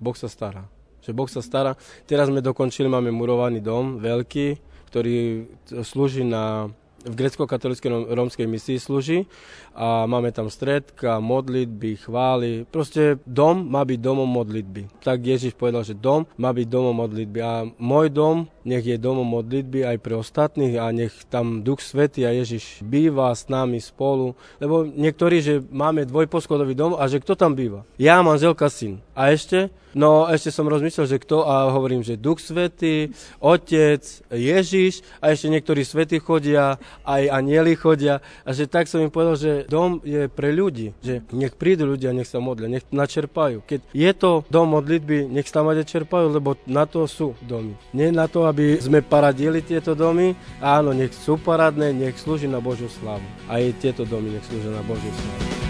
Boh 0.00 0.16
sa 0.16 0.32
stará. 0.32 0.64
Že 1.04 1.12
Boh 1.12 1.28
sa 1.28 1.44
stará. 1.44 1.76
Teraz 2.08 2.32
sme 2.32 2.40
dokončili, 2.40 2.88
máme 2.88 3.12
murovaný 3.12 3.60
dom, 3.60 4.00
veľký, 4.00 4.71
ktorý 4.92 5.48
slúži 5.80 6.28
na 6.28 6.68
v 7.02 7.14
grecko-katolíckej 7.18 8.14
rómskej 8.14 8.46
misii 8.46 8.78
slúži 8.78 9.26
a 9.74 10.06
máme 10.06 10.30
tam 10.30 10.46
stredka, 10.46 11.18
modlitby, 11.18 11.98
chvály. 12.06 12.62
Proste 12.70 13.18
dom 13.26 13.66
má 13.66 13.82
byť 13.82 13.98
domom 13.98 14.28
modlitby. 14.28 15.02
Tak 15.02 15.26
Ježiš 15.26 15.58
povedal, 15.58 15.82
že 15.82 15.98
dom 15.98 16.30
má 16.38 16.54
byť 16.54 16.66
domom 16.70 16.94
modlitby 16.94 17.38
a 17.42 17.66
môj 17.78 18.06
dom 18.12 18.46
nech 18.62 18.86
je 18.86 18.94
domom 18.94 19.26
modlitby 19.26 19.82
aj 19.82 19.96
pre 19.98 20.14
ostatných 20.14 20.78
a 20.78 20.94
nech 20.94 21.10
tam 21.26 21.66
Duch 21.66 21.82
Svety 21.82 22.22
a 22.22 22.30
Ježiš 22.30 22.86
býva 22.86 23.34
s 23.34 23.50
nami 23.50 23.82
spolu. 23.82 24.38
Lebo 24.62 24.86
niektorí, 24.86 25.42
že 25.42 25.58
máme 25.58 26.06
dvojposchodový 26.06 26.78
dom 26.78 26.94
a 26.94 27.10
že 27.10 27.18
kto 27.18 27.34
tam 27.34 27.58
býva? 27.58 27.82
Ja, 27.98 28.22
manželka, 28.22 28.70
syn. 28.70 29.02
A 29.18 29.34
ešte? 29.34 29.74
No 29.92 30.24
ešte 30.28 30.48
som 30.48 30.68
rozmyslel, 30.68 31.04
že 31.04 31.20
kto 31.20 31.44
a 31.44 31.68
hovorím, 31.72 32.00
že 32.00 32.16
Duch 32.16 32.40
Svetý, 32.40 33.12
Otec, 33.38 34.00
Ježiš 34.32 35.04
a 35.20 35.32
ešte 35.32 35.52
niektorí 35.52 35.84
svety 35.84 36.16
chodia, 36.20 36.80
aj 37.04 37.28
anieli 37.28 37.76
chodia 37.76 38.24
a 38.44 38.56
že 38.56 38.64
tak 38.64 38.88
som 38.88 39.04
im 39.04 39.12
povedal, 39.12 39.36
že 39.36 39.52
dom 39.68 40.00
je 40.00 40.32
pre 40.32 40.52
ľudí, 40.52 40.96
že 41.04 41.20
nech 41.32 41.52
prídu 41.56 41.84
ľudia, 41.84 42.16
nech 42.16 42.28
sa 42.28 42.40
modlia, 42.40 42.72
nech 42.72 42.88
načerpajú. 42.88 43.64
Keď 43.68 43.80
je 43.92 44.10
to 44.16 44.44
dom 44.48 44.72
modlitby, 44.72 45.28
nech 45.28 45.48
sa 45.48 45.60
tam 45.60 45.72
aj 45.72 45.84
čerpajú, 45.84 46.26
lebo 46.32 46.56
na 46.64 46.88
to 46.88 47.04
sú 47.04 47.36
domy. 47.44 47.76
Nie 47.92 48.08
na 48.08 48.26
to, 48.26 48.48
aby 48.48 48.80
sme 48.80 49.04
paradili 49.04 49.60
tieto 49.60 49.92
domy, 49.92 50.32
áno, 50.64 50.96
nech 50.96 51.12
sú 51.12 51.36
paradné, 51.36 51.92
nech 51.92 52.16
slúži 52.16 52.48
na 52.48 52.64
Božiu 52.64 52.88
slavu. 52.88 53.24
Aj 53.48 53.60
tieto 53.76 54.08
domy 54.08 54.32
nech 54.32 54.46
slúžia 54.48 54.72
na 54.72 54.82
Božiu 54.88 55.12
slavu. 55.12 55.62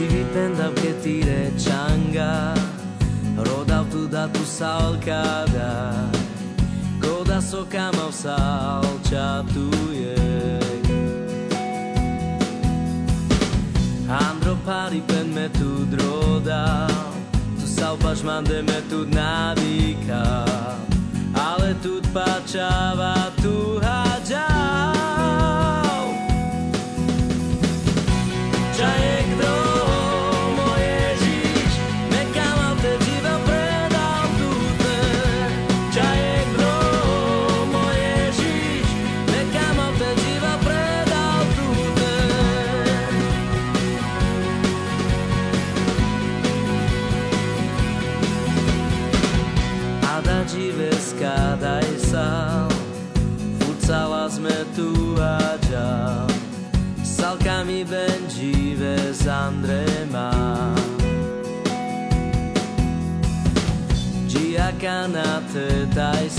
Oggi 0.00 0.24
che 0.80 1.00
ti 1.00 1.22
recanga 1.22 2.52
Roda 2.60 2.69
tuda 4.10 4.28
tu 4.32 4.44
salcada 4.44 5.92
Goda 7.00 7.40
so 7.40 7.64
kama 7.64 8.10
salciatuje 8.10 10.16
Andro 14.08 14.56
pari 14.66 15.00
pen 15.06 15.34
me 15.34 15.48
tu 15.48 15.86
droda 15.86 16.88
Tu 17.60 17.66
salvaš 17.66 18.22
mande 18.22 18.62
me 18.62 18.80
tu 18.90 19.06
nadika 19.06 20.44
Ale 21.34 21.74
tu 21.82 22.02
pačava 22.12 23.19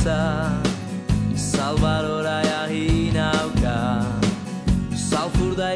cabeça 0.02 0.62
de 1.30 1.40
Salvador 1.40 2.26
a 2.26 2.66
Rinalca, 2.66 4.02
Salfur 4.96 5.56
da 5.56 5.76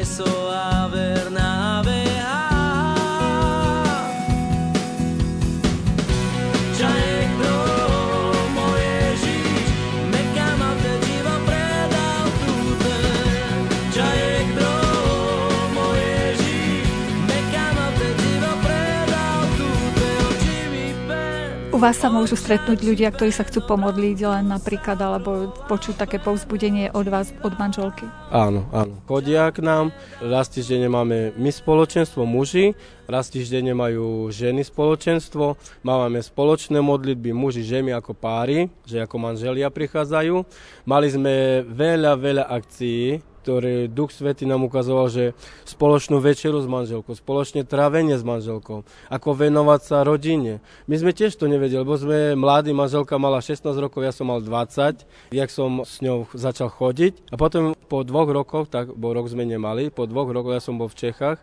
vás 21.86 22.02
sa 22.02 22.10
môžu 22.10 22.34
stretnúť 22.34 22.82
ľudia, 22.82 23.14
ktorí 23.14 23.30
sa 23.30 23.46
chcú 23.46 23.62
pomodliť 23.62 24.18
len 24.26 24.50
napríklad, 24.50 24.98
alebo 24.98 25.54
počuť 25.70 26.02
také 26.02 26.18
povzbudenie 26.18 26.90
od 26.90 27.06
vás, 27.06 27.30
od 27.46 27.54
manželky? 27.54 28.02
Áno, 28.34 28.66
áno. 28.74 28.98
Chodia 29.06 29.46
k 29.54 29.62
nám, 29.62 29.94
raz 30.18 30.50
týždenne 30.50 30.90
máme 30.90 31.30
my 31.38 31.46
spoločenstvo 31.46 32.26
muži, 32.26 32.74
raz 33.06 33.30
týždenne 33.30 33.70
majú 33.70 34.26
ženy 34.34 34.66
spoločenstvo, 34.66 35.54
máme 35.86 36.18
spoločné 36.26 36.82
modlitby 36.82 37.30
muži, 37.30 37.62
ženy 37.62 37.94
ako 37.94 38.18
páry, 38.18 38.66
že 38.82 39.06
ako 39.06 39.22
manželia 39.22 39.70
prichádzajú. 39.70 40.42
Mali 40.90 41.06
sme 41.06 41.62
veľa, 41.70 42.18
veľa 42.18 42.44
akcií, 42.50 43.22
ktoré 43.46 43.86
Duch 43.86 44.10
Svety 44.10 44.42
nám 44.42 44.66
ukazoval, 44.66 45.06
že 45.06 45.38
spoločnú 45.70 46.18
večeru 46.18 46.58
s 46.58 46.66
manželkou, 46.66 47.14
spoločne 47.14 47.62
trávenie 47.62 48.18
s 48.18 48.26
manželkou, 48.26 48.82
ako 49.06 49.28
venovať 49.38 49.80
sa 49.86 50.02
rodine. 50.02 50.58
My 50.90 50.98
sme 50.98 51.14
tiež 51.14 51.38
to 51.38 51.46
nevedeli, 51.46 51.86
lebo 51.86 51.94
sme 51.94 52.34
mladí, 52.34 52.74
manželka 52.74 53.14
mala 53.22 53.38
16 53.38 53.70
rokov, 53.78 54.02
ja 54.02 54.10
som 54.10 54.34
mal 54.34 54.42
20, 54.42 55.06
jak 55.30 55.50
som 55.54 55.86
s 55.86 56.02
ňou 56.02 56.26
začal 56.34 56.74
chodiť. 56.74 57.30
A 57.30 57.38
potom 57.38 57.78
po 57.86 58.02
dvoch 58.02 58.26
rokoch, 58.26 58.66
tak 58.66 58.90
bo 58.98 59.14
rok 59.14 59.30
sme 59.30 59.46
nemali, 59.46 59.94
po 59.94 60.10
dvoch 60.10 60.26
rokoch, 60.26 60.58
ja 60.58 60.62
som 60.62 60.74
bol 60.74 60.90
v 60.90 60.98
Čechách, 61.06 61.38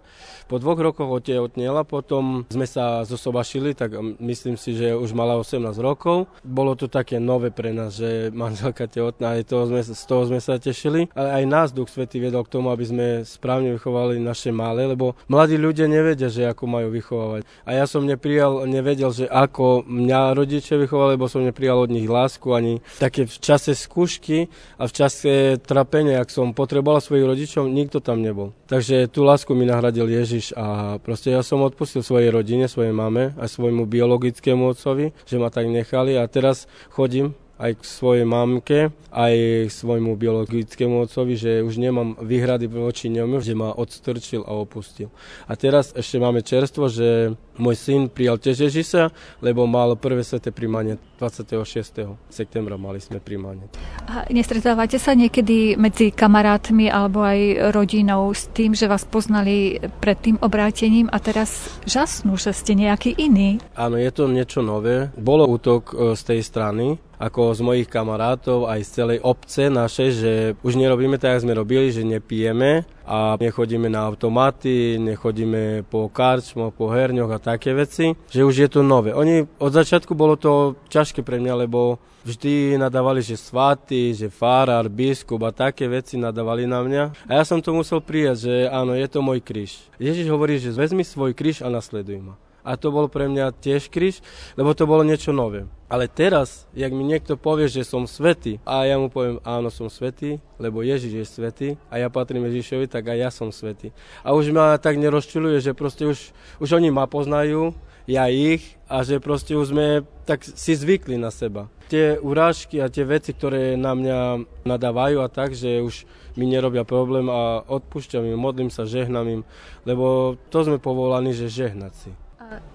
po 0.52 0.60
dvoch 0.60 0.76
rokoch 0.76 1.08
otehotnela, 1.08 1.88
potom 1.88 2.44
sme 2.52 2.68
sa 2.68 3.08
zosobašili, 3.08 3.72
tak 3.72 3.96
myslím 4.20 4.60
si, 4.60 4.76
že 4.76 4.92
už 4.92 5.16
mala 5.16 5.40
18 5.40 5.72
rokov. 5.80 6.28
Bolo 6.44 6.76
to 6.76 6.92
také 6.92 7.24
nové 7.24 7.48
pre 7.48 7.72
nás, 7.72 7.96
že 7.96 8.28
manželka 8.36 8.92
tehotná, 8.92 9.40
aj 9.40 9.48
toho 9.48 9.72
sme, 9.72 9.80
z 9.88 10.04
toho 10.04 10.28
sme 10.28 10.44
sa 10.44 10.60
tešili. 10.60 11.08
Ale 11.16 11.30
aj 11.40 11.44
nás 11.48 11.68
Duch 11.72 11.93
Svetý 11.94 12.18
vedol 12.18 12.42
k 12.42 12.58
tomu, 12.58 12.74
aby 12.74 12.82
sme 12.90 13.08
správne 13.22 13.78
vychovali 13.78 14.18
naše 14.18 14.50
malé, 14.50 14.90
lebo 14.90 15.14
mladí 15.30 15.62
ľudia 15.62 15.86
nevedia, 15.86 16.26
že 16.26 16.50
ako 16.50 16.66
majú 16.66 16.90
vychovávať. 16.90 17.46
A 17.70 17.78
ja 17.78 17.86
som 17.86 18.02
neprijal, 18.02 18.66
nevedel, 18.66 19.14
že 19.14 19.30
ako 19.30 19.86
mňa 19.86 20.34
rodičia 20.34 20.82
vychovali, 20.82 21.14
lebo 21.14 21.30
som 21.30 21.46
neprijal 21.46 21.86
od 21.86 21.94
nich 21.94 22.10
lásku 22.10 22.50
ani 22.50 22.82
také 22.98 23.30
v 23.30 23.38
čase 23.38 23.78
skúšky 23.78 24.50
a 24.82 24.90
v 24.90 24.96
čase 24.98 25.62
trapenia, 25.62 26.18
ak 26.18 26.34
som 26.34 26.58
potreboval 26.58 26.98
svojich 26.98 27.30
rodičov, 27.30 27.70
nikto 27.70 28.02
tam 28.02 28.26
nebol. 28.26 28.58
Takže 28.66 29.06
tú 29.14 29.22
lásku 29.22 29.54
mi 29.54 29.70
nahradil 29.70 30.10
Ježiš 30.10 30.58
a 30.58 30.98
proste 30.98 31.30
ja 31.30 31.46
som 31.46 31.62
odpustil 31.62 32.02
svojej 32.02 32.34
rodine, 32.34 32.66
svojej 32.66 32.90
mame 32.90 33.38
a 33.38 33.46
svojmu 33.46 33.86
biologickému 33.86 34.66
otcovi, 34.66 35.14
že 35.30 35.38
ma 35.38 35.54
tak 35.54 35.70
nechali 35.70 36.18
a 36.18 36.26
teraz 36.26 36.66
chodím 36.90 37.38
aj 37.62 37.80
k 37.80 37.82
svojej 37.86 38.26
mamke, 38.26 38.90
aj 39.14 39.34
k 39.70 39.72
svojmu 39.72 40.18
biologickému 40.18 41.06
otcovi, 41.06 41.38
že 41.38 41.62
už 41.62 41.78
nemám 41.78 42.18
výhrady 42.18 42.66
voči 42.66 43.14
ňom, 43.14 43.38
že 43.40 43.54
ma 43.54 43.70
odstrčil 43.70 44.42
a 44.42 44.58
opustil. 44.58 45.14
A 45.46 45.54
teraz 45.54 45.94
ešte 45.94 46.18
máme 46.18 46.42
čerstvo, 46.42 46.90
že 46.90 47.38
môj 47.62 47.76
syn 47.78 48.02
prijal 48.10 48.42
tiež 48.42 48.70
Ježiša, 48.70 49.14
lebo 49.46 49.70
mal 49.70 49.94
prvé 49.94 50.26
sveté 50.26 50.50
príjmanie 50.50 50.98
26. 51.22 52.18
septembra 52.34 52.76
mali 52.76 52.98
sme 52.98 53.22
príjmanie. 53.22 53.70
A 54.10 54.26
nestretávate 54.34 54.98
sa 54.98 55.14
niekedy 55.14 55.78
medzi 55.78 56.10
kamarátmi 56.10 56.90
alebo 56.90 57.22
aj 57.22 57.70
rodinou 57.70 58.34
s 58.34 58.50
tým, 58.50 58.74
že 58.74 58.90
vás 58.90 59.06
poznali 59.06 59.78
pred 60.02 60.18
tým 60.18 60.42
obrátením 60.42 61.06
a 61.14 61.22
teraz 61.22 61.70
žasnú, 61.86 62.34
že 62.36 62.52
ste 62.52 62.74
nejaký 62.74 63.14
iný? 63.16 63.62
Áno, 63.78 64.02
je 64.02 64.10
to 64.10 64.26
niečo 64.26 64.66
nové. 64.66 65.14
Bolo 65.14 65.46
útok 65.46 65.94
e, 65.94 66.18
z 66.18 66.22
tej 66.26 66.42
strany, 66.42 66.98
ako 67.24 67.56
z 67.56 67.62
mojich 67.64 67.88
kamarátov, 67.88 68.68
aj 68.68 68.84
z 68.84 68.90
celej 69.00 69.20
obce 69.24 69.72
našej, 69.72 70.10
že 70.12 70.32
už 70.60 70.76
nerobíme 70.76 71.16
tak, 71.16 71.40
ako 71.40 71.44
sme 71.48 71.56
robili, 71.56 71.88
že 71.88 72.04
nepijeme 72.04 72.84
a 73.08 73.40
nechodíme 73.40 73.88
na 73.88 74.04
automaty, 74.04 75.00
nechodíme 75.00 75.88
po 75.88 76.12
karčmoch, 76.12 76.76
po 76.76 76.92
herňoch 76.92 77.32
a 77.32 77.40
také 77.40 77.72
veci, 77.72 78.12
že 78.28 78.44
už 78.44 78.56
je 78.68 78.70
to 78.70 78.84
nové. 78.84 79.16
Oni 79.16 79.48
od 79.60 79.72
začiatku 79.72 80.12
bolo 80.12 80.36
to 80.36 80.76
ťažké 80.92 81.24
pre 81.24 81.40
mňa, 81.40 81.64
lebo 81.64 81.96
vždy 82.28 82.76
nadávali, 82.76 83.24
že 83.24 83.40
svatý, 83.40 84.12
že 84.12 84.28
farár, 84.28 84.92
biskup 84.92 85.44
a 85.48 85.56
také 85.56 85.88
veci 85.88 86.20
nadávali 86.20 86.68
na 86.68 86.84
mňa. 86.84 87.04
A 87.28 87.32
ja 87.40 87.44
som 87.48 87.64
to 87.64 87.72
musel 87.72 88.04
prijať, 88.04 88.52
že 88.52 88.54
áno, 88.68 88.96
je 88.96 89.08
to 89.08 89.20
môj 89.24 89.40
kríž. 89.40 89.80
Ježiš 89.96 90.28
hovorí, 90.28 90.60
že 90.60 90.76
vezmi 90.76 91.08
svoj 91.08 91.32
kríž 91.32 91.64
a 91.64 91.72
nasleduj 91.72 92.20
ma 92.20 92.36
a 92.64 92.80
to 92.80 92.96
bol 92.96 93.12
pre 93.12 93.28
mňa 93.28 93.60
tiež 93.60 93.92
kríž, 93.92 94.24
lebo 94.56 94.72
to 94.72 94.88
bolo 94.88 95.04
niečo 95.04 95.36
nové. 95.36 95.68
Ale 95.94 96.10
teraz, 96.10 96.66
jak 96.74 96.90
mi 96.90 97.06
niekto 97.06 97.38
povie, 97.38 97.70
že 97.70 97.86
som 97.86 98.10
svetý 98.10 98.58
a 98.66 98.82
ja 98.90 98.98
mu 98.98 99.14
poviem, 99.14 99.38
áno, 99.46 99.70
som 99.70 99.94
svetý, 99.94 100.42
lebo 100.58 100.82
Ježiš 100.82 101.14
je 101.14 101.26
svetý 101.30 101.68
a 101.94 102.02
ja 102.02 102.10
patrím 102.10 102.50
Ježišovi, 102.50 102.90
tak 102.90 103.14
aj 103.14 103.18
ja 103.22 103.30
som 103.30 103.54
svetý. 103.54 103.94
A 104.26 104.34
už 104.34 104.50
ma 104.50 104.74
tak 104.82 104.98
nerozčuluje, 104.98 105.62
že 105.62 105.78
proste 105.78 106.10
už, 106.10 106.34
už 106.58 106.70
oni 106.82 106.90
ma 106.90 107.06
poznajú, 107.06 107.78
ja 108.10 108.26
ich 108.26 108.74
a 108.90 109.06
že 109.06 109.22
proste 109.22 109.54
už 109.54 109.70
sme 109.70 110.02
tak 110.26 110.42
si 110.42 110.74
zvykli 110.74 111.14
na 111.14 111.30
seba. 111.30 111.70
Tie 111.94 112.18
urážky 112.18 112.82
a 112.82 112.90
tie 112.90 113.06
veci, 113.06 113.30
ktoré 113.30 113.78
na 113.78 113.94
mňa 113.94 114.18
nadávajú 114.66 115.22
a 115.22 115.30
tak, 115.30 115.54
že 115.54 115.78
už 115.78 116.10
mi 116.34 116.50
nerobia 116.50 116.90
problém 116.90 117.30
a 117.30 117.62
odpúšťam 117.70 118.26
im, 118.34 118.42
modlím 118.42 118.74
sa, 118.74 118.90
žehnám 118.90 119.28
im, 119.30 119.42
lebo 119.86 120.36
to 120.50 120.66
sme 120.66 120.82
povolaní, 120.82 121.38
že 121.38 121.54
žehnať 121.54 121.94
si. 121.94 122.10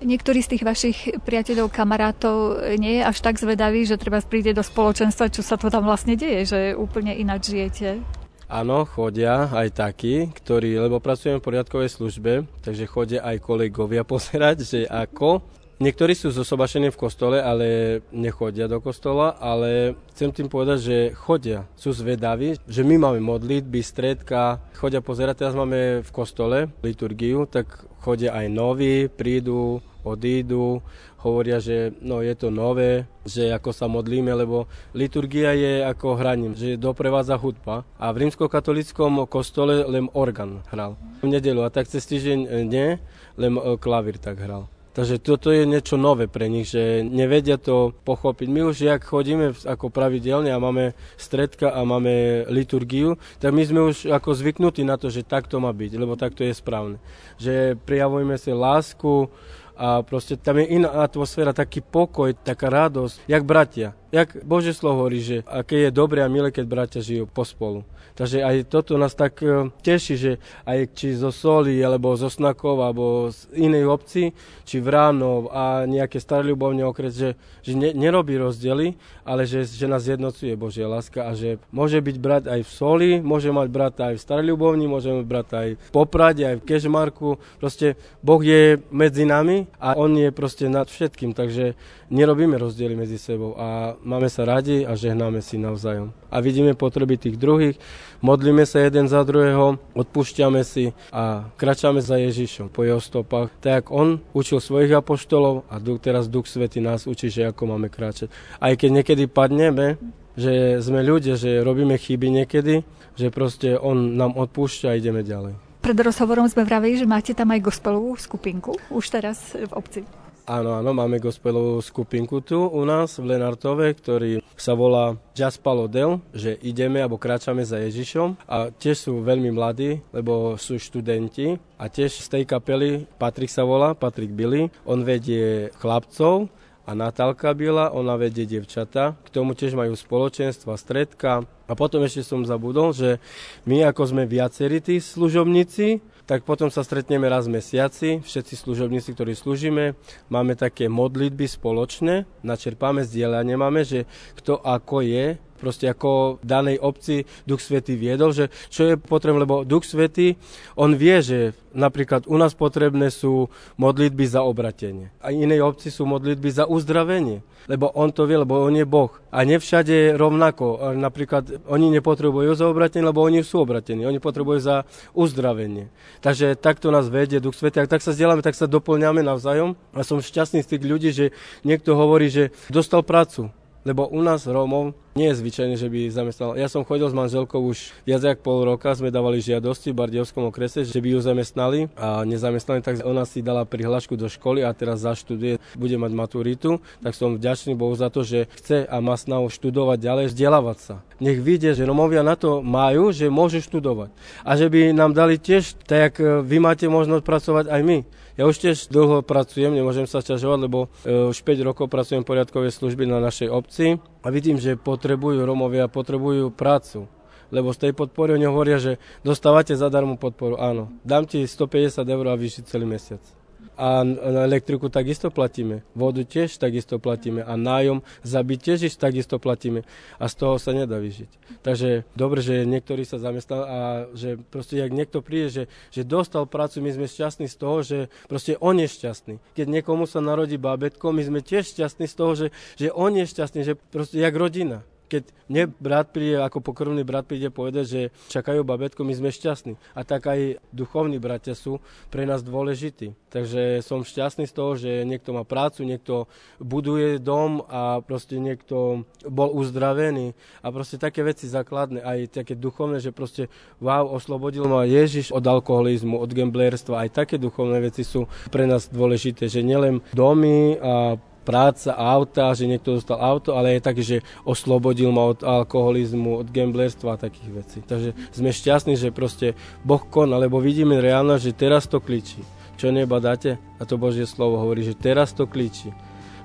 Niektorý 0.01 0.41
z 0.43 0.51
tých 0.57 0.65
vašich 0.65 0.99
priateľov, 1.23 1.75
kamarátov 1.75 2.63
nie 2.79 2.99
je 2.99 3.03
až 3.05 3.19
tak 3.21 3.37
zvedavý, 3.37 3.85
že 3.85 4.01
treba 4.01 4.23
príde 4.23 4.55
do 4.55 4.63
spoločenstva, 4.65 5.35
čo 5.35 5.43
sa 5.43 5.59
to 5.59 5.69
tam 5.69 5.85
vlastne 5.85 6.15
deje, 6.15 6.41
že 6.49 6.61
úplne 6.79 7.13
ináč 7.13 7.53
žijete? 7.53 8.01
Áno, 8.49 8.89
chodia 8.89 9.45
aj 9.53 9.77
takí, 9.77 10.33
ktorí, 10.33 10.81
lebo 10.81 11.05
pracujem 11.05 11.37
v 11.37 11.45
poriadkovej 11.45 11.93
službe, 11.93 12.49
takže 12.65 12.89
chodia 12.89 13.21
aj 13.21 13.45
kolegovia 13.45 14.09
pozerať, 14.13 14.65
že 14.65 14.81
ako 14.89 15.58
Niektorí 15.79 16.11
sú 16.19 16.35
zosobašení 16.35 16.91
v 16.91 16.99
kostole, 16.99 17.39
ale 17.39 18.03
nechodia 18.11 18.67
do 18.67 18.83
kostola, 18.83 19.39
ale 19.39 19.95
chcem 20.11 20.35
tým 20.35 20.51
povedať, 20.51 20.79
že 20.83 20.99
chodia, 21.15 21.71
sú 21.79 21.95
zvedaví, 21.95 22.59
že 22.67 22.83
my 22.83 22.99
máme 22.99 23.23
modlitby, 23.23 23.79
stredka, 23.79 24.59
chodia 24.75 24.99
pozerať, 24.99 25.47
teraz 25.47 25.55
máme 25.55 26.03
v 26.03 26.11
kostole 26.11 26.67
liturgiu, 26.83 27.47
tak 27.47 27.71
chodia 28.03 28.35
aj 28.35 28.51
noví, 28.51 29.07
prídu, 29.07 29.79
odídu, 30.03 30.83
hovoria, 31.23 31.63
že 31.63 31.95
no, 32.03 32.27
je 32.27 32.35
to 32.35 32.51
nové, 32.51 33.07
že 33.23 33.47
ako 33.55 33.71
sa 33.71 33.87
modlíme, 33.87 34.35
lebo 34.35 34.67
liturgia 34.99 35.55
je 35.55 35.87
ako 35.87 36.19
hraním, 36.19 36.59
že 36.59 36.75
doprevádza 36.75 37.39
hudba. 37.39 37.87
A 38.03 38.11
v 38.11 38.27
rímskokatolickom 38.27 39.31
kostole 39.31 39.87
len 39.87 40.11
orgán 40.11 40.67
hral 40.75 40.99
v 41.23 41.39
nedelu 41.39 41.63
a 41.63 41.71
tak 41.71 41.87
cez 41.87 42.03
týždeň 42.03 42.67
nie, 42.67 42.99
len 43.39 43.53
e, 43.55 43.79
klavír 43.79 44.19
tak 44.19 44.43
hral. 44.43 44.67
Takže 44.93 45.23
toto 45.23 45.55
je 45.55 45.63
niečo 45.69 45.95
nové 45.95 46.27
pre 46.27 46.51
nich, 46.51 46.75
že 46.75 47.07
nevedia 47.07 47.55
to 47.61 47.95
pochopiť. 48.03 48.49
My 48.51 48.67
už, 48.67 48.77
jak 48.83 49.07
chodíme 49.07 49.55
ako 49.55 49.95
pravidelne 49.95 50.51
a 50.51 50.59
máme 50.59 50.97
stredka 51.15 51.71
a 51.71 51.87
máme 51.87 52.45
liturgiu, 52.51 53.15
tak 53.39 53.55
my 53.55 53.63
sme 53.63 53.81
už 53.95 54.11
ako 54.11 54.35
zvyknutí 54.35 54.83
na 54.83 54.99
to, 54.99 55.13
že 55.13 55.29
takto 55.29 55.63
má 55.63 55.71
byť, 55.71 55.93
lebo 55.95 56.19
takto 56.19 56.43
je 56.43 56.57
správne. 56.57 56.97
Že 57.39 57.79
prijavujeme 57.87 58.35
si 58.41 58.51
lásku, 58.51 59.31
a 59.79 60.03
proste 60.03 60.35
tam 60.35 60.59
je 60.59 60.75
iná 60.75 60.91
atmosféra, 61.07 61.55
taký 61.55 61.79
pokoj, 61.79 62.35
taká 62.35 62.67
radosť, 62.67 63.31
jak 63.31 63.47
bratia. 63.47 63.95
Jak 64.09 64.41
Bože 64.41 64.73
slovo 64.73 65.05
hovorí, 65.05 65.21
že 65.21 65.45
aké 65.45 65.85
je 65.85 65.91
dobré 65.93 66.25
a 66.25 66.33
milé, 66.33 66.49
keď 66.49 66.65
bratia 66.65 67.01
žijú 67.05 67.29
pospolu. 67.29 67.85
Takže 68.17 68.43
aj 68.43 68.57
toto 68.67 68.99
nás 68.99 69.15
tak 69.15 69.39
e, 69.47 69.71
teší, 69.79 70.15
že 70.19 70.33
aj 70.67 70.91
či 70.97 71.15
zo 71.15 71.31
Soli, 71.31 71.79
alebo 71.79 72.19
zo 72.19 72.27
Snakov, 72.27 72.83
alebo 72.83 73.31
z 73.31 73.47
inej 73.55 73.87
obci, 73.87 74.35
či 74.67 74.83
Vránov 74.83 75.55
a 75.55 75.87
nejaké 75.87 76.19
staré 76.19 76.51
ľubovne 76.51 76.83
okres, 76.83 77.15
že, 77.15 77.31
že 77.63 77.79
ne, 77.79 77.95
nerobí 77.95 78.35
rozdiely, 78.35 78.99
ale 79.23 79.47
že, 79.47 79.63
že 79.63 79.87
nás 79.87 80.03
jednocuje 80.03 80.59
Božia 80.59 80.91
láska 80.91 81.31
a 81.31 81.37
že 81.39 81.63
môže 81.71 82.03
byť 82.03 82.17
brat 82.19 82.45
aj 82.51 82.67
v 82.67 82.71
Soli, 82.75 83.11
môže 83.23 83.55
mať 83.55 83.69
brata 83.71 84.03
aj 84.11 84.19
v 84.19 84.25
Staré 84.25 84.43
ľubovni, 84.43 84.91
môže 84.91 85.15
mať 85.15 85.27
brata 85.29 85.55
aj 85.63 85.71
v 85.79 85.91
Poprade, 85.95 86.43
aj 86.43 86.57
v 86.59 86.67
Kežmarku. 86.67 87.39
Proste 87.63 87.95
Boh 88.25 88.43
je 88.43 88.83
medzi 88.91 89.29
nami 89.29 89.71
a 89.79 89.95
On 89.95 90.11
je 90.11 90.33
proste 90.35 90.67
nad 90.67 90.91
všetkým, 90.91 91.39
takže 91.39 91.79
nerobíme 92.09 92.57
rozdiely 92.57 92.97
medzi 92.97 93.21
sebou 93.21 93.57
a 93.57 93.97
máme 94.01 94.29
sa 94.33 94.45
radi 94.49 94.85
a 94.85 94.97
žehnáme 94.97 95.45
si 95.45 95.61
navzájom. 95.61 96.13
A 96.29 96.41
vidíme 96.41 96.77
potreby 96.77 97.17
tých 97.21 97.37
druhých, 97.37 97.77
modlíme 98.25 98.65
sa 98.65 98.85
jeden 98.85 99.09
za 99.09 99.25
druhého, 99.25 99.81
odpúšťame 99.97 100.61
si 100.65 100.93
a 101.13 101.49
kračame 101.57 102.01
za 102.01 102.17
Ježišom 102.21 102.73
po 102.73 102.85
jeho 102.85 103.01
stopách. 103.01 103.53
Tak 103.61 103.93
on 103.93 104.21
učil 104.33 104.61
svojich 104.61 104.93
apoštolov 104.93 105.69
a 105.69 105.81
teraz 106.01 106.29
Duch 106.29 106.49
Svety 106.49 106.81
nás 106.81 107.05
učí, 107.05 107.29
že 107.29 107.49
ako 107.49 107.77
máme 107.77 107.89
kráčať. 107.93 108.33
Aj 108.61 108.73
keď 108.77 109.05
niekedy 109.05 109.25
padneme, 109.29 110.01
že 110.39 110.79
sme 110.79 111.03
ľudia, 111.03 111.35
že 111.35 111.65
robíme 111.67 111.99
chyby 111.99 112.43
niekedy, 112.43 112.87
že 113.19 113.35
proste 113.35 113.75
on 113.75 114.15
nám 114.15 114.39
odpúšťa 114.39 114.95
a 114.95 114.97
ideme 114.97 115.27
ďalej. 115.27 115.59
Pred 115.83 115.99
rozhovorom 115.99 116.47
sme 116.47 116.63
vravili, 116.63 116.99
že 116.99 117.07
máte 117.11 117.35
tam 117.35 117.51
aj 117.55 117.65
gospelovú 117.65 118.15
skupinku, 118.19 118.79
už 118.91 119.05
teraz 119.11 119.55
v 119.55 119.73
obci. 119.75 120.07
Áno, 120.49 120.81
áno, 120.81 120.97
máme 120.97 121.21
gospelovú 121.21 121.77
skupinku 121.85 122.41
tu 122.41 122.57
u 122.57 122.81
nás 122.89 123.21
v 123.21 123.37
Lenartove, 123.37 123.93
ktorý 123.93 124.41
sa 124.57 124.73
volá 124.73 125.21
Jazz 125.37 125.61
Palodel, 125.61 126.25
že 126.33 126.57
ideme 126.65 127.05
alebo 127.05 127.21
kráčame 127.21 127.69
za 127.69 127.77
Ježišom 127.85 128.49
a 128.49 128.73
tiež 128.73 128.97
sú 128.97 129.13
veľmi 129.21 129.53
mladí, 129.53 130.01
lebo 130.09 130.57
sú 130.57 130.81
študenti 130.81 131.61
a 131.77 131.93
tiež 131.93 132.25
z 132.25 132.29
tej 132.33 132.45
kapely 132.49 133.05
Patrik 133.21 133.53
sa 133.53 133.61
volá, 133.61 133.93
Patrik 133.93 134.33
Billy, 134.33 134.73
on 134.89 135.05
vedie 135.05 135.69
chlapcov 135.85 136.49
a 136.89 136.97
Natálka 136.97 137.53
Bila, 137.53 137.93
ona 137.93 138.17
vedie 138.17 138.49
devčata. 138.49 139.21
K 139.21 139.29
tomu 139.29 139.53
tiež 139.53 139.77
majú 139.77 139.93
spoločenstva, 139.93 140.81
stredka. 140.81 141.45
A 141.69 141.73
potom 141.77 142.01
ešte 142.01 142.25
som 142.25 142.49
zabudol, 142.49 142.97
že 142.97 143.21
my 143.69 143.85
ako 143.93 144.17
sme 144.17 144.25
viacerí 144.25 144.81
tí 144.81 144.97
služobníci, 144.97 146.01
tak 146.29 146.45
potom 146.45 146.69
sa 146.69 146.85
stretneme 146.85 147.25
raz 147.25 147.49
v 147.49 147.57
mesiaci, 147.57 148.21
všetci 148.21 148.55
služobníci, 148.61 149.17
ktorí 149.17 149.33
slúžime, 149.33 149.97
máme 150.29 150.61
také 150.61 150.85
modlitby 150.93 151.49
spoločné, 151.49 152.29
načerpáme, 152.45 153.01
zdieľanie 153.01 153.57
máme, 153.57 153.81
že 153.81 154.05
kto 154.37 154.61
ako 154.61 155.01
je, 155.09 155.41
proste 155.59 155.91
ako 155.91 156.39
v 156.39 156.45
danej 156.47 156.77
obci 156.79 157.27
Duch 157.45 157.59
Svetý 157.59 157.99
viedol, 157.99 158.31
že 158.31 158.49
čo 158.71 158.87
je 158.87 158.95
potrebné, 158.95 159.43
lebo 159.43 159.67
Duch 159.67 159.83
Svetý, 159.85 160.39
on 160.79 160.95
vie, 160.95 161.19
že 161.21 161.39
napríklad 161.75 162.31
u 162.31 162.39
nás 162.39 162.55
potrebné 162.55 163.11
sú 163.11 163.51
modlitby 163.77 164.25
za 164.25 164.47
obratenie. 164.47 165.11
A 165.19 165.35
inej 165.35 165.67
obci 165.67 165.91
sú 165.91 166.07
modlitby 166.07 166.49
za 166.49 166.65
uzdravenie 166.65 167.43
lebo 167.69 167.93
on 167.93 168.09
to 168.09 168.25
vie, 168.25 168.41
lebo 168.41 168.65
on 168.65 168.73
je 168.73 168.89
Boh. 168.89 169.13
A 169.29 169.45
nevšade 169.45 169.93
je 169.93 170.17
rovnako. 170.17 170.97
Napríklad 170.97 171.69
oni 171.69 171.93
nepotrebujú 171.93 172.57
za 172.57 172.65
obratenie, 172.65 173.05
lebo 173.05 173.21
oni 173.21 173.45
sú 173.45 173.61
obratení. 173.61 174.09
Oni 174.09 174.17
potrebujú 174.17 174.59
za 174.59 174.77
uzdravenie. 175.13 175.93
Takže 176.25 176.57
takto 176.57 176.89
nás 176.89 177.13
vedie 177.13 177.45
Duch 177.45 177.55
Svetý. 177.55 177.85
Ak 177.85 177.93
tak 177.93 178.01
sa 178.01 178.17
vzdeláme, 178.17 178.41
tak 178.41 178.57
sa 178.57 178.65
doplňame 178.65 179.21
navzájom. 179.21 179.77
A 179.93 180.01
som 180.01 180.25
šťastný 180.25 180.65
z 180.65 180.71
tých 180.75 180.83
ľudí, 180.89 181.11
že 181.13 181.37
niekto 181.61 181.93
hovorí, 181.93 182.33
že 182.33 182.57
dostal 182.73 183.05
prácu. 183.05 183.53
Lebo 183.89 184.05
u 184.05 184.21
nás 184.21 184.45
Rómov 184.45 184.93
nie 185.17 185.33
je 185.33 185.41
zvyčajné, 185.41 185.81
že 185.81 185.89
by 185.89 186.13
zamestnal. 186.13 186.61
Ja 186.61 186.69
som 186.69 186.85
chodil 186.85 187.09
s 187.09 187.17
manželkou 187.17 187.57
už 187.57 187.97
viac 188.05 188.21
ako 188.21 188.41
pol 188.45 188.59
roka, 188.69 188.93
sme 188.93 189.09
dávali 189.09 189.41
žiadosti 189.41 189.97
v 189.97 189.99
Bardiovskom 190.05 190.45
okrese, 190.53 190.85
že 190.85 191.01
by 191.01 191.17
ju 191.17 191.21
zamestnali 191.25 191.89
a 191.97 192.21
nezamestnali, 192.29 192.85
tak 192.85 193.01
ona 193.01 193.25
si 193.25 193.41
dala 193.41 193.65
prihlášku 193.65 194.13
do 194.21 194.29
školy 194.29 194.61
a 194.61 194.77
teraz 194.77 195.09
zaštuduje, 195.09 195.57
bude 195.73 195.97
mať 195.97 196.13
maturitu, 196.13 196.85
tak 197.01 197.17
som 197.17 197.33
vďačný 197.33 197.73
Bohu 197.81 197.97
za 197.97 198.13
to, 198.13 198.29
že 198.29 198.45
chce 198.61 198.85
a 198.85 198.97
má 199.01 199.17
snahu 199.17 199.49
študovať 199.49 199.99
ďalej, 200.05 200.25
vzdelávať 200.37 200.79
sa. 200.85 200.95
Nech 201.19 201.41
vidie, 201.41 201.73
že 201.73 201.89
Romovia 201.89 202.21
na 202.21 202.37
to 202.37 202.61
majú, 202.61 203.09
že 203.09 203.33
môžu 203.33 203.65
študovať. 203.65 204.13
A 204.45 204.55
že 204.55 204.69
by 204.69 204.93
nám 204.93 205.17
dali 205.17 205.41
tiež, 205.41 205.81
tak 205.89 206.13
jak 206.13 206.45
vy 206.45 206.61
máte 206.61 206.85
možnosť 206.87 207.25
pracovať 207.25 207.65
aj 207.73 207.81
my. 207.83 207.99
Ja 208.39 208.47
už 208.47 208.63
tiež 208.63 208.87
dlho 208.95 209.27
pracujem, 209.27 209.75
nemôžem 209.75 210.07
sa 210.07 210.23
ťažovať, 210.23 210.59
lebo 210.63 210.87
e, 211.03 211.35
už 211.35 211.43
5 211.43 211.59
rokov 211.67 211.91
pracujem 211.91 212.23
v 212.23 212.31
poriadkovej 212.31 212.71
služby 212.71 213.03
na 213.03 213.19
našej 213.19 213.51
obci 213.51 213.99
a 213.99 214.27
vidím, 214.31 214.63
že 214.63 214.79
potrebujú 214.79 215.43
Romovia, 215.43 215.91
potrebujú 215.91 216.55
prácu. 216.55 217.11
Lebo 217.51 217.75
z 217.75 217.91
tej 217.91 217.93
podpory 217.99 218.39
oni 218.39 218.47
hovoria, 218.47 218.79
že 218.79 219.03
dostávate 219.27 219.75
zadarmo 219.75 220.15
podporu. 220.15 220.55
Áno, 220.55 220.95
dám 221.03 221.27
ti 221.27 221.43
150 221.43 222.07
eur 222.07 222.27
a 222.31 222.39
vyšiť 222.39 222.63
celý 222.63 222.87
mesiac. 222.87 223.38
A 223.79 224.03
na 224.03 224.43
elektriku 224.43 224.91
takisto 224.91 225.31
platíme. 225.31 225.87
Vodu 225.95 226.27
tiež 226.27 226.59
takisto 226.59 226.99
platíme. 226.99 227.47
A 227.47 227.55
nájom 227.55 228.03
za 228.27 228.43
byt 228.43 228.59
tiež 228.67 228.91
takisto 228.99 229.39
platíme. 229.39 229.87
A 230.19 230.27
z 230.27 230.35
toho 230.35 230.59
sa 230.59 230.75
nedá 230.75 230.99
vyžiť. 230.99 231.63
Takže 231.63 232.03
dobre, 232.19 232.43
že 232.43 232.67
niektorí 232.67 233.07
sa 233.07 233.23
zamestnal 233.23 233.63
a 233.63 233.79
že 234.19 234.35
proste, 234.51 234.83
jak 234.83 234.91
niekto 234.91 235.23
príde, 235.23 235.49
že, 235.51 235.65
že 235.95 236.03
dostal 236.03 236.47
prácu, 236.51 236.83
my 236.83 236.91
sme 236.91 237.07
šťastní 237.07 237.47
z 237.47 237.57
toho, 237.57 237.77
že 237.87 237.99
proste 238.27 238.59
on 238.59 238.79
je 238.83 238.91
šťastný. 238.91 239.35
Keď 239.55 239.67
niekomu 239.71 240.11
sa 240.11 240.19
narodí 240.19 240.59
bábetko, 240.59 241.15
my 241.15 241.23
sme 241.23 241.41
tiež 241.43 241.71
šťastní 241.71 242.11
z 242.11 242.15
toho, 242.15 242.33
že, 242.35 242.47
že 242.79 242.91
on 242.91 243.15
je 243.15 243.27
šťastný, 243.31 243.61
že 243.63 243.75
proste 243.79 244.19
jak 244.19 244.35
rodina 244.35 244.83
keď 245.09 245.25
mne 245.49 245.73
brat 245.81 246.13
príde, 246.13 246.37
ako 246.39 246.61
pokrvný 246.61 247.03
brat 247.03 247.25
príde 247.25 247.49
povedať, 247.49 247.85
že 247.89 248.01
čakajú 248.29 248.63
babetko, 248.63 249.01
my 249.03 249.17
sme 249.17 249.33
šťastní. 249.33 249.81
A 249.97 250.05
tak 250.05 250.29
aj 250.29 250.61
duchovní 250.77 251.17
bratia 251.17 251.57
sú 251.57 251.81
pre 252.13 252.29
nás 252.29 252.45
dôležití. 252.45 253.17
Takže 253.33 253.81
som 253.81 254.05
šťastný 254.05 254.45
z 254.45 254.55
toho, 254.55 254.77
že 254.77 255.09
niekto 255.09 255.33
má 255.33 255.49
prácu, 255.49 255.89
niekto 255.89 256.29
buduje 256.61 257.17
dom 257.17 257.65
a 257.69 258.05
proste 258.05 258.37
niekto 258.37 259.09
bol 259.25 259.49
uzdravený. 259.57 260.37
A 260.61 260.69
proste 260.69 261.01
také 261.01 261.25
veci 261.25 261.49
základné, 261.49 262.05
aj 262.05 262.45
také 262.45 262.53
duchovné, 262.53 263.01
že 263.01 263.13
proste 263.13 263.49
wow, 263.81 264.05
oslobodil 264.05 264.69
ma 264.69 264.85
Ježiš 264.85 265.33
od 265.33 265.45
alkoholizmu, 265.45 266.21
od 266.21 266.29
gamblerstva. 266.29 267.09
Aj 267.09 267.11
také 267.25 267.41
duchovné 267.41 267.81
veci 267.81 268.05
sú 268.05 268.29
pre 268.53 268.69
nás 268.69 268.93
dôležité, 268.93 269.49
že 269.49 269.65
nielen 269.65 270.05
domy 270.13 270.77
a 270.77 271.17
práca, 271.49 271.97
auta, 271.97 272.53
že 272.53 272.69
niekto 272.69 273.01
dostal 273.01 273.17
auto, 273.17 273.57
ale 273.57 273.81
je 273.81 273.89
taký, 273.89 274.03
že 274.05 274.17
oslobodil 274.45 275.09
ma 275.09 275.33
od 275.33 275.41
alkoholizmu, 275.41 276.45
od 276.45 276.53
gamblerstva 276.53 277.17
a 277.17 277.23
takých 277.25 277.51
vecí. 277.57 277.79
Takže 277.81 278.13
sme 278.37 278.53
šťastní, 278.53 279.01
že 279.01 279.09
proste 279.09 279.57
Boh 279.81 280.05
koná, 280.05 280.37
lebo 280.37 280.61
vidíme 280.61 281.01
reálne, 281.01 281.41
že 281.41 281.57
teraz 281.57 281.89
to 281.89 282.05
kličí. 282.05 282.45
Čo 282.77 282.93
neba 282.93 283.17
dáte? 283.17 283.57
A 283.81 283.89
to 283.89 283.97
Božie 283.97 284.29
slovo 284.29 284.61
hovorí, 284.61 284.85
že 284.85 284.93
teraz 284.93 285.33
to 285.33 285.49
kličí. 285.49 285.89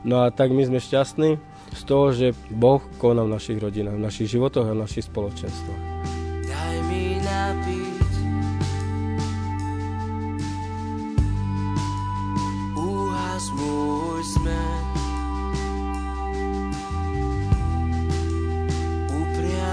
No 0.07 0.23
a 0.23 0.31
tak 0.31 0.55
my 0.55 0.63
sme 0.63 0.79
šťastní 0.79 1.35
z 1.75 1.81
toho, 1.83 2.15
že 2.15 2.31
Boh 2.47 2.79
koná 2.95 3.27
v 3.27 3.35
našich 3.35 3.59
rodinách, 3.59 3.99
v 3.99 4.05
našich 4.07 4.31
životoch 4.31 4.71
a 4.71 4.73
v 4.73 4.81
našich 4.87 5.05
spoločenstvách. 5.11 5.92
Úhas 13.33 13.49
môj 13.49 14.21
smer 14.21 14.81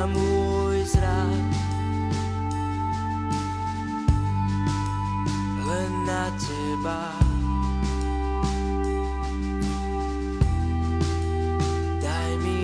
môj 0.08 0.80
zrak 0.88 1.44
len 5.60 5.92
na 6.08 6.32
teba. 6.40 7.12
Daj 12.00 12.30
mi. 12.40 12.60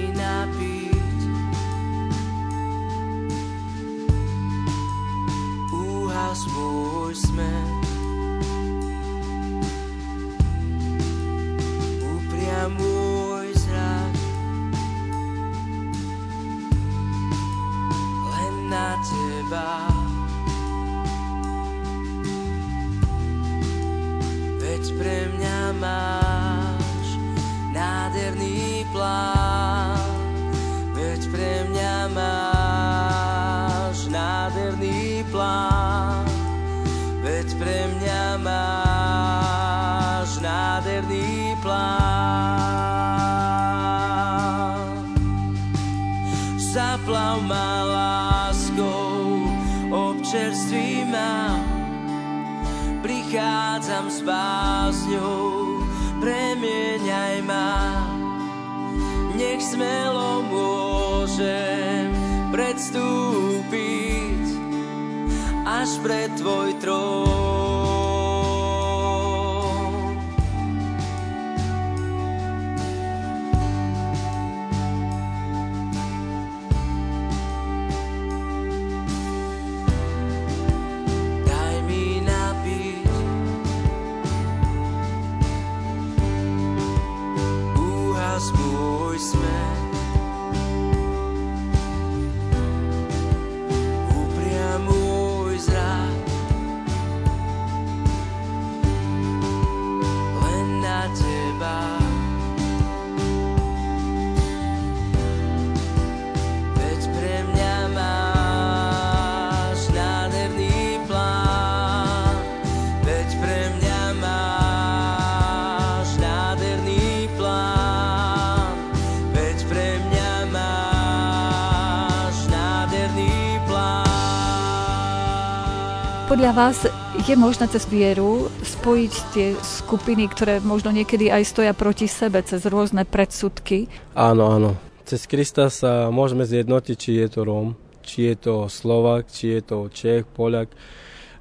Podľa 126.26 126.58
vás 126.58 126.82
je 127.22 127.38
možné 127.38 127.70
cez 127.70 127.86
vieru 127.86 128.50
spojiť 128.66 129.14
tie 129.30 129.54
skupiny, 129.62 130.26
ktoré 130.26 130.58
možno 130.58 130.90
niekedy 130.90 131.30
aj 131.30 131.46
stoja 131.46 131.70
proti 131.70 132.10
sebe 132.10 132.42
cez 132.42 132.66
rôzne 132.66 133.06
predsudky? 133.06 133.86
Áno, 134.18 134.50
áno. 134.50 134.70
Cez 135.06 135.30
Krista 135.30 135.70
sa 135.70 136.10
môžeme 136.10 136.42
zjednotiť, 136.42 136.96
či 136.98 137.22
je 137.22 137.30
to 137.30 137.46
Róm, 137.46 137.78
či 138.02 138.26
je 138.26 138.42
to 138.42 138.66
Slovak, 138.66 139.30
či 139.30 139.54
je 139.54 139.60
to 139.70 139.86
Čech, 139.86 140.26
Poliak, 140.26 140.74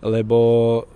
lebo 0.06 0.38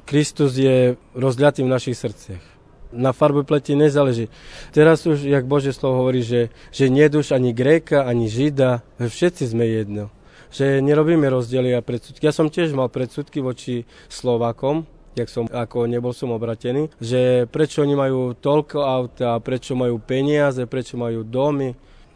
Kristus 0.06 0.54
je 0.54 0.94
rozľatý 1.18 1.66
v 1.66 1.74
našich 1.74 1.98
srdciach. 1.98 2.46
Na 2.94 3.10
farbe 3.10 3.42
pleti 3.42 3.74
nezáleží. 3.74 4.30
Teraz 4.70 5.02
už, 5.10 5.26
jak 5.26 5.50
Bože 5.50 5.74
slovo 5.74 6.06
hovorí, 6.06 6.22
že, 6.22 6.54
že 6.70 6.94
neduš 6.94 7.34
ani 7.34 7.58
Gréka, 7.58 8.06
ani 8.06 8.30
Žida, 8.30 8.86
všetci 9.02 9.50
sme 9.50 9.66
jedno 9.66 10.14
že 10.50 10.82
nerobíme 10.82 11.30
rozdiely 11.30 11.74
a 11.78 11.86
predsudky. 11.86 12.26
Ja 12.26 12.34
som 12.34 12.50
tiež 12.50 12.74
mal 12.74 12.90
predsudky 12.90 13.42
voči 13.42 13.86
Slovakom, 14.10 14.86
jak 15.18 15.30
som, 15.30 15.46
ako 15.50 15.86
nebol 15.90 16.14
som 16.14 16.34
obratený, 16.34 16.90
že 17.02 17.46
prečo 17.50 17.82
oni 17.82 17.96
majú 17.98 18.34
toľko 18.38 18.78
auta, 18.82 19.38
prečo 19.42 19.74
majú 19.74 19.98
peniaze, 20.02 20.66
prečo 20.66 20.96
majú 20.96 21.26
domy. 21.26 21.74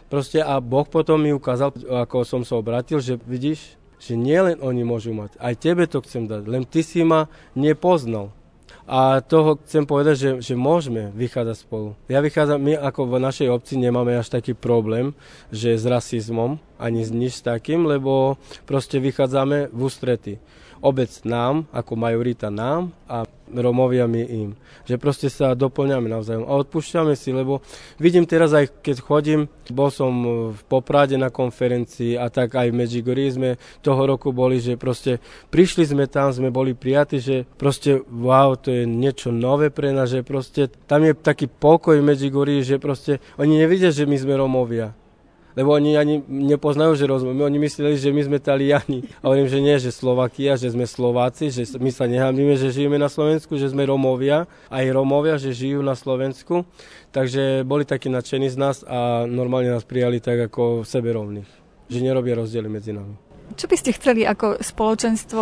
Proste 0.08 0.46
a 0.46 0.62
Boh 0.62 0.86
potom 0.86 1.18
mi 1.18 1.34
ukázal, 1.34 1.74
ako 1.90 2.22
som 2.22 2.42
sa 2.46 2.58
obratil, 2.62 3.02
že 3.02 3.18
vidíš, 3.18 3.82
že 3.98 4.14
nielen 4.14 4.60
oni 4.60 4.84
môžu 4.84 5.16
mať, 5.16 5.40
aj 5.40 5.54
tebe 5.64 5.88
to 5.88 6.04
chcem 6.04 6.28
dať, 6.28 6.44
len 6.46 6.68
ty 6.68 6.84
si 6.84 7.02
ma 7.08 7.32
nepoznal. 7.56 8.36
A 8.84 9.24
toho 9.24 9.56
chcem 9.64 9.88
povedať, 9.88 10.16
že, 10.20 10.30
že 10.52 10.54
môžeme 10.60 11.08
vychádzať 11.16 11.56
spolu. 11.56 11.96
Ja 12.12 12.20
vychádzam, 12.20 12.60
my 12.60 12.74
ako 12.76 13.08
v 13.08 13.24
našej 13.24 13.48
obci 13.48 13.80
nemáme 13.80 14.20
až 14.20 14.28
taký 14.28 14.52
problém, 14.52 15.16
že 15.56 15.80
s 15.80 15.88
rasizmom, 15.88 16.60
ani 16.76 17.08
s 17.08 17.12
nič 17.16 17.40
takým, 17.40 17.88
lebo 17.88 18.36
proste 18.68 19.00
vychádzame 19.00 19.72
v 19.72 19.80
ústrety. 19.80 20.34
Obec 20.84 21.10
nám, 21.24 21.64
ako 21.72 21.96
majorita 21.96 22.52
nám 22.52 22.92
a 23.08 23.24
Romovia 23.54 24.04
my 24.04 24.24
im. 24.28 24.50
Že 24.84 24.96
proste 25.00 25.28
sa 25.32 25.56
doplňame 25.56 26.12
navzájom 26.12 26.44
a 26.44 26.58
odpúšťame 26.60 27.16
si, 27.16 27.32
lebo 27.32 27.64
vidím 27.96 28.28
teraz 28.28 28.52
aj 28.52 28.84
keď 28.84 28.98
chodím, 29.00 29.42
bol 29.72 29.88
som 29.88 30.12
v 30.52 30.62
Poprade 30.68 31.16
na 31.16 31.32
konferencii 31.32 32.20
a 32.20 32.28
tak 32.28 32.60
aj 32.60 32.68
v 32.68 32.80
Medjugorji 32.84 33.28
sme 33.32 33.50
toho 33.80 34.04
roku 34.04 34.36
boli, 34.36 34.60
že 34.60 34.76
proste 34.76 35.24
prišli 35.54 35.88
sme 35.88 36.12
tam, 36.12 36.36
sme 36.36 36.52
boli 36.52 36.76
prijatí, 36.76 37.24
že 37.24 37.48
proste 37.56 38.04
wow, 38.12 38.60
to 38.60 38.74
je 38.74 38.84
niečo 38.84 39.32
nové 39.32 39.72
pre 39.72 39.96
nás, 39.96 40.12
že 40.12 40.26
proste 40.26 40.68
tam 40.90 41.08
je 41.08 41.16
taký 41.16 41.48
pokoj 41.48 41.96
v 41.96 42.08
Medjugorji, 42.12 42.76
že 42.76 42.76
proste 42.82 43.24
oni 43.40 43.56
nevidia, 43.56 43.94
že 43.94 44.04
my 44.04 44.18
sme 44.20 44.36
Romovia 44.36 44.92
lebo 45.54 45.74
oni 45.74 45.98
ani 45.98 46.22
nepoznajú, 46.26 46.98
že 46.98 47.10
rozumieme. 47.10 47.46
Oni 47.46 47.60
mysleli, 47.62 47.98
že 47.98 48.14
my 48.14 48.22
sme 48.26 48.38
Taliani. 48.42 49.06
A 49.22 49.30
hovorím, 49.30 49.50
že 49.50 49.60
nie, 49.62 49.76
že 49.78 49.94
Slovakia, 49.94 50.58
že 50.58 50.74
sme 50.74 50.86
Slováci, 50.86 51.54
že 51.54 51.66
my 51.78 51.90
sa 51.94 52.06
nehambíme, 52.10 52.58
že 52.58 52.74
žijeme 52.74 52.98
na 52.98 53.10
Slovensku, 53.10 53.58
že 53.58 53.70
sme 53.70 53.86
Romovia, 53.86 54.50
aj 54.74 54.86
Romovia, 54.94 55.38
že 55.42 55.54
žijú 55.54 55.82
na 55.82 55.94
Slovensku. 55.94 56.66
Takže 57.14 57.62
boli 57.66 57.86
takí 57.86 58.10
nadšení 58.10 58.50
z 58.50 58.58
nás 58.58 58.82
a 58.86 59.30
normálne 59.30 59.70
nás 59.70 59.86
prijali 59.86 60.18
tak 60.18 60.50
ako 60.50 60.82
sebe 60.82 61.14
rovných. 61.14 61.50
Že 61.90 62.00
nerobia 62.10 62.38
rozdiely 62.38 62.70
medzi 62.70 62.94
nami. 62.96 63.33
Čo 63.54 63.66
by 63.70 63.76
ste 63.78 63.96
chceli 63.96 64.22
ako 64.26 64.60
spoločenstvo 64.60 65.42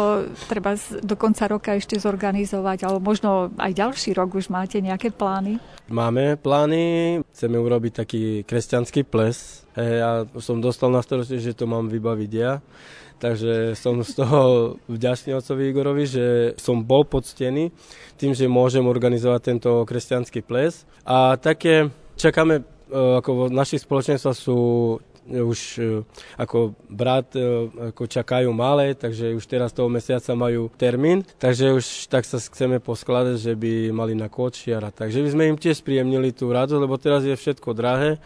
treba 0.51 0.75
do 1.01 1.15
konca 1.15 1.47
roka 1.47 1.75
ešte 1.75 1.97
zorganizovať, 1.97 2.87
alebo 2.87 2.99
možno 2.99 3.51
aj 3.55 3.71
ďalší 3.71 4.13
rok 4.13 4.35
už 4.35 4.51
máte 4.51 4.83
nejaké 4.83 5.11
plány? 5.15 5.57
Máme 5.91 6.35
plány, 6.39 7.19
chceme 7.35 7.59
urobiť 7.59 7.93
taký 8.03 8.23
kresťanský 8.47 9.07
ples. 9.07 9.67
Ja 9.75 10.27
som 10.39 10.59
dostal 10.59 10.91
na 10.91 11.03
starosti, 11.03 11.39
že 11.39 11.55
to 11.55 11.67
mám 11.67 11.87
vybaviť 11.87 12.31
ja. 12.31 12.59
Takže 13.21 13.77
som 13.77 14.01
z 14.01 14.17
toho 14.17 14.41
vďačný 14.95 15.37
otcovi 15.37 15.69
Igorovi, 15.69 16.09
že 16.09 16.25
som 16.57 16.81
bol 16.81 17.05
poctený 17.05 17.69
tým, 18.17 18.33
že 18.33 18.49
môžem 18.49 18.81
organizovať 18.83 19.41
tento 19.41 19.85
kresťanský 19.85 20.41
ples. 20.41 20.89
A 21.05 21.37
také 21.37 21.93
čakáme, 22.17 22.61
e, 22.61 22.63
ako 23.21 23.53
naši 23.53 23.77
spoločenstva 23.77 24.33
sú 24.33 24.57
už 25.29 25.59
e, 25.77 26.01
ako 26.41 26.73
brat 26.89 27.37
e, 27.37 27.69
ako 27.93 28.09
čakajú 28.09 28.49
malé, 28.49 28.97
takže 28.97 29.37
už 29.37 29.45
teraz 29.45 29.69
toho 29.69 29.85
mesiaca 29.85 30.33
majú 30.33 30.73
termín, 30.73 31.21
takže 31.37 31.77
už 31.77 32.09
tak 32.09 32.25
sa 32.25 32.41
chceme 32.41 32.81
poskladať, 32.81 33.37
že 33.37 33.53
by 33.53 33.93
mali 33.93 34.17
na 34.17 34.27
kočiara. 34.27 34.89
Takže 34.89 35.21
by 35.21 35.29
sme 35.29 35.43
im 35.53 35.57
tiež 35.61 35.85
spríjemnili 35.85 36.33
tú 36.33 36.49
radosť, 36.49 36.81
lebo 36.81 36.97
teraz 36.97 37.21
je 37.21 37.37
všetko 37.37 37.69
drahé. 37.77 38.17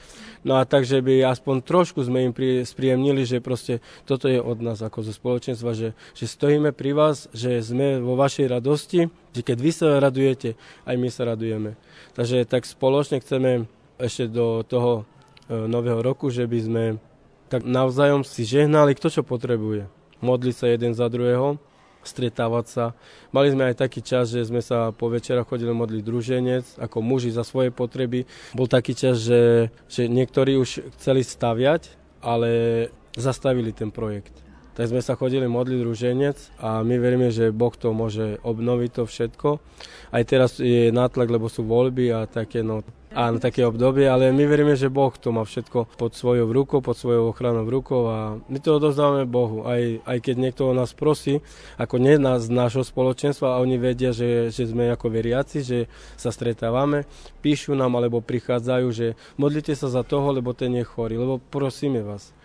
No 0.46 0.62
a 0.62 0.64
takže 0.64 1.02
by 1.02 1.26
aspoň 1.26 1.66
trošku 1.66 2.06
sme 2.06 2.30
im 2.30 2.34
spríjemnili, 2.64 3.26
že 3.26 3.41
proste 3.41 3.82
toto 4.06 4.30
je 4.30 4.38
od 4.38 4.62
nás 4.62 4.78
ako 4.80 5.02
zo 5.02 5.12
spoločenstva, 5.12 5.74
že, 5.74 5.98
že 6.14 6.26
stojíme 6.30 6.70
pri 6.70 6.93
vás, 6.93 7.26
že 7.34 7.58
sme 7.66 7.98
vo 7.98 8.14
vašej 8.14 8.54
radosti, 8.54 9.10
že 9.34 9.41
keď 9.41 9.58
vy 9.58 9.72
sa 9.74 9.98
radujete, 9.98 10.54
aj 10.86 10.96
my 11.02 11.10
sa 11.10 11.34
radujeme. 11.34 11.74
Takže 12.14 12.46
tak 12.46 12.70
spoločne 12.70 13.20
chceme 13.26 13.66
ešte 13.98 14.30
do 14.30 14.62
toho 14.62 15.10
nového 15.50 16.02
roku, 16.02 16.34
že 16.34 16.46
by 16.50 16.60
sme 16.62 16.84
tak 17.46 17.62
navzájom 17.62 18.26
si 18.26 18.41
žehnali, 18.41 18.98
kto 18.98 19.08
čo 19.10 19.22
potrebuje. 19.22 19.86
Modliť 20.26 20.56
sa 20.58 20.66
jeden 20.66 20.98
za 20.98 21.06
druhého, 21.06 21.62
stretávať 22.02 22.66
sa. 22.66 22.86
Mali 23.30 23.54
sme 23.54 23.70
aj 23.70 23.82
taký 23.82 24.02
čas, 24.02 24.34
že 24.34 24.46
sme 24.46 24.62
sa 24.62 24.89
po 24.93 25.10
večera 25.10 25.46
chodili 25.46 25.74
modliť 25.74 26.02
druženec, 26.02 26.66
ako 26.82 26.98
muži 27.06 27.30
za 27.34 27.46
svoje 27.46 27.70
potreby. 27.70 28.26
Bol 28.58 28.66
taký 28.70 28.98
čas, 28.98 29.22
že, 29.22 29.70
že 29.89 30.10
niektorí 30.10 30.58
už 30.58 30.89
chceli 30.98 31.22
staviať, 31.26 31.93
ale 32.22 32.50
zastavili 33.18 33.70
ten 33.74 33.93
projekt. 33.93 34.34
Tak 34.76 34.91
sme 34.91 35.00
sa 35.00 35.16
chodili 35.16 35.48
modliť 35.48 35.78
druženec 35.80 36.38
a 36.60 36.84
my 36.84 36.96
veríme, 37.00 37.32
že 37.32 37.48
Boh 37.48 37.72
to 37.72 37.96
môže 37.96 38.43
obnoviť 38.43 38.89
to 38.91 39.04
všetko. 39.08 39.50
Aj 40.12 40.24
teraz 40.28 40.60
je 40.60 40.91
nátlak, 40.91 41.32
lebo 41.32 41.48
sú 41.48 41.64
voľby 41.64 42.12
a 42.12 42.28
také, 42.28 42.60
no 42.60 42.84
áno, 43.16 43.39
také 43.39 43.63
obdobie, 43.63 44.05
ale 44.05 44.36
my 44.36 44.43
veríme, 44.43 44.76
že 44.76 44.91
Boh 44.91 45.16
to 45.16 45.32
má 45.32 45.47
všetko 45.47 45.95
pod 45.95 46.11
svojou 46.13 46.51
rukou, 46.51 46.84
pod 46.84 46.99
svojou 46.99 47.32
ochranou 47.32 47.63
rukou 47.63 48.11
a 48.11 48.38
my 48.51 48.59
to 48.59 48.76
odovzdávame 48.76 49.24
Bohu. 49.24 49.63
Aj, 49.63 50.03
aj 50.03 50.18
keď 50.20 50.36
niekto 50.36 50.76
nás 50.76 50.91
prosí, 50.91 51.39
ako 51.80 51.95
nie 51.97 52.20
nás, 52.20 52.45
z 52.45 52.53
nášho 52.53 52.84
spoločenstva 52.84 53.55
a 53.55 53.61
oni 53.63 53.80
vedia, 53.80 54.11
že, 54.11 54.51
že 54.51 54.68
sme 54.68 54.91
ako 54.91 55.07
veriaci, 55.07 55.63
že 55.63 55.80
sa 56.20 56.30
stretávame, 56.30 57.07
píšu 57.39 57.74
nám 57.74 57.95
alebo 57.95 58.20
prichádzajú, 58.20 58.88
že 58.91 59.16
modlite 59.39 59.72
sa 59.74 59.88
za 59.88 60.03
toho, 60.03 60.36
lebo 60.36 60.51
ten 60.51 60.76
je 60.76 60.84
chorý, 60.84 61.16
lebo 61.16 61.39
prosíme 61.39 62.03
vás. 62.03 62.36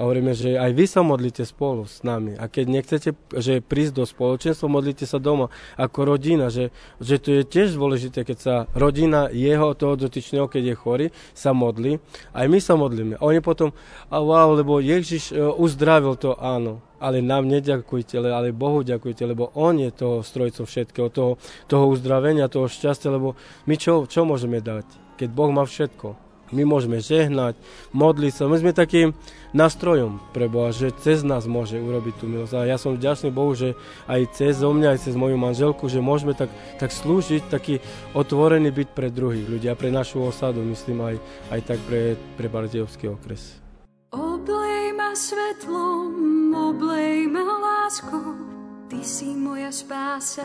A 0.00 0.08
hovoríme, 0.08 0.32
že 0.32 0.56
aj 0.56 0.72
vy 0.72 0.84
sa 0.88 1.04
modlite 1.04 1.44
spolu 1.44 1.84
s 1.84 2.00
nami. 2.00 2.32
A 2.40 2.48
keď 2.48 2.64
nechcete 2.64 3.10
že 3.36 3.60
prísť 3.60 3.92
do 4.00 4.04
spoločenstva, 4.08 4.64
modlite 4.64 5.04
sa 5.04 5.20
doma 5.20 5.52
ako 5.76 6.16
rodina. 6.16 6.48
Že, 6.48 6.72
že 6.96 7.20
to 7.20 7.28
je 7.36 7.42
tiež 7.44 7.76
dôležité, 7.76 8.24
keď 8.24 8.38
sa 8.40 8.54
rodina 8.72 9.28
jeho, 9.28 9.76
toho 9.76 10.00
dotyčného, 10.00 10.48
keď 10.48 10.72
je 10.72 10.74
chorý, 10.80 11.06
sa 11.36 11.52
modlí. 11.52 12.00
Aj 12.32 12.48
my 12.48 12.56
sa 12.56 12.72
modlíme. 12.72 13.20
A 13.20 13.22
oni 13.28 13.44
potom, 13.44 13.76
a 14.08 14.16
wow, 14.16 14.56
lebo 14.56 14.80
Ježiš 14.80 15.36
uh, 15.36 15.52
uzdravil 15.60 16.16
to, 16.16 16.40
áno. 16.40 16.80
Ale 17.02 17.18
nám 17.18 17.50
neďakujte, 17.50 18.16
ale 18.16 18.54
Bohu 18.54 18.86
ďakujte, 18.86 19.26
lebo 19.26 19.50
On 19.58 19.74
je 19.74 19.90
toho 19.90 20.22
strojcom 20.22 20.64
všetkého, 20.64 21.10
toho, 21.10 21.34
toho 21.66 21.90
uzdravenia, 21.90 22.46
toho 22.46 22.70
šťastia, 22.70 23.10
lebo 23.10 23.34
my 23.66 23.74
čo, 23.74 24.06
čo 24.06 24.22
môžeme 24.22 24.62
dať, 24.62 24.86
keď 25.18 25.28
Boh 25.34 25.50
má 25.50 25.66
všetko? 25.66 26.31
My 26.52 26.68
môžeme 26.68 27.00
žehnať, 27.00 27.56
modliť 27.96 28.32
sa. 28.36 28.44
My 28.46 28.60
sme 28.60 28.76
takým 28.76 29.16
nástrojom 29.56 30.20
pre 30.36 30.48
Boha, 30.48 30.72
že 30.72 30.92
cez 31.00 31.24
nás 31.24 31.48
môže 31.48 31.80
urobiť 31.80 32.14
tú 32.20 32.28
milosť. 32.28 32.52
A 32.56 32.68
ja 32.68 32.76
som 32.76 32.96
vďačný 32.96 33.32
Bohu, 33.32 33.56
že 33.56 33.72
aj 34.08 34.36
cez 34.36 34.60
mňa, 34.60 34.96
aj 34.96 34.98
cez 35.08 35.14
moju 35.16 35.36
manželku, 35.40 35.88
že 35.88 36.04
môžeme 36.04 36.36
tak, 36.36 36.52
tak 36.76 36.92
slúžiť, 36.92 37.48
taký 37.48 37.80
otvorený 38.12 38.72
byť 38.72 38.88
pre 38.92 39.08
druhých 39.08 39.48
ľudí 39.48 39.68
a 39.72 39.76
pre 39.76 39.88
našu 39.88 40.24
osadu, 40.28 40.60
myslím 40.64 41.04
aj, 41.04 41.16
aj 41.52 41.60
tak 41.64 41.78
pre, 41.88 42.16
pre 42.36 42.46
Bardejovský 42.52 43.08
okres. 43.12 43.60
Oblej 44.12 44.92
ma 44.92 45.16
svetlom, 45.16 46.52
oblej 46.52 47.28
ma 47.32 47.44
láskou, 47.44 48.36
Ty 48.92 49.00
si 49.00 49.32
moja 49.32 49.72
spása, 49.72 50.44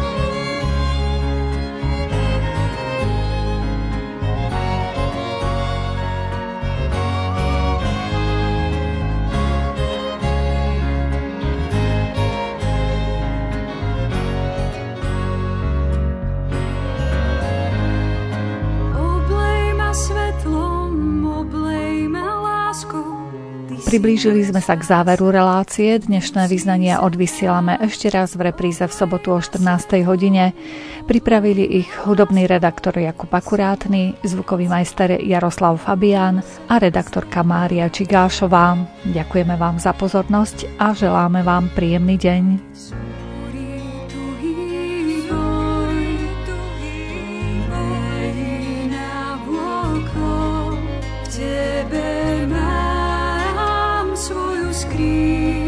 Priblížili 23.91 24.39
sme 24.47 24.63
sa 24.63 24.79
k 24.79 24.87
záveru 24.87 25.35
relácie. 25.35 25.99
Dnešné 25.99 26.47
vyznania 26.47 27.03
odvysielame 27.03 27.75
ešte 27.83 28.07
raz 28.07 28.39
v 28.39 28.47
repríze 28.47 28.79
v 28.79 28.87
sobotu 28.87 29.35
o 29.35 29.43
14. 29.43 30.07
hodine. 30.07 30.55
Pripravili 31.11 31.83
ich 31.83 31.91
hudobný 32.07 32.47
redaktor 32.47 32.95
Jakub 32.95 33.27
Akurátny, 33.27 34.15
zvukový 34.23 34.71
majster 34.71 35.19
Jaroslav 35.19 35.75
Fabián 35.83 36.39
a 36.71 36.79
redaktorka 36.79 37.43
Mária 37.43 37.91
Čigášová. 37.91 38.79
Ďakujeme 39.11 39.59
vám 39.59 39.75
za 39.75 39.91
pozornosť 39.91 40.71
a 40.79 40.95
želáme 40.95 41.43
vám 41.43 41.67
príjemný 41.75 42.15
deň. 42.15 42.43
be. 55.01 55.60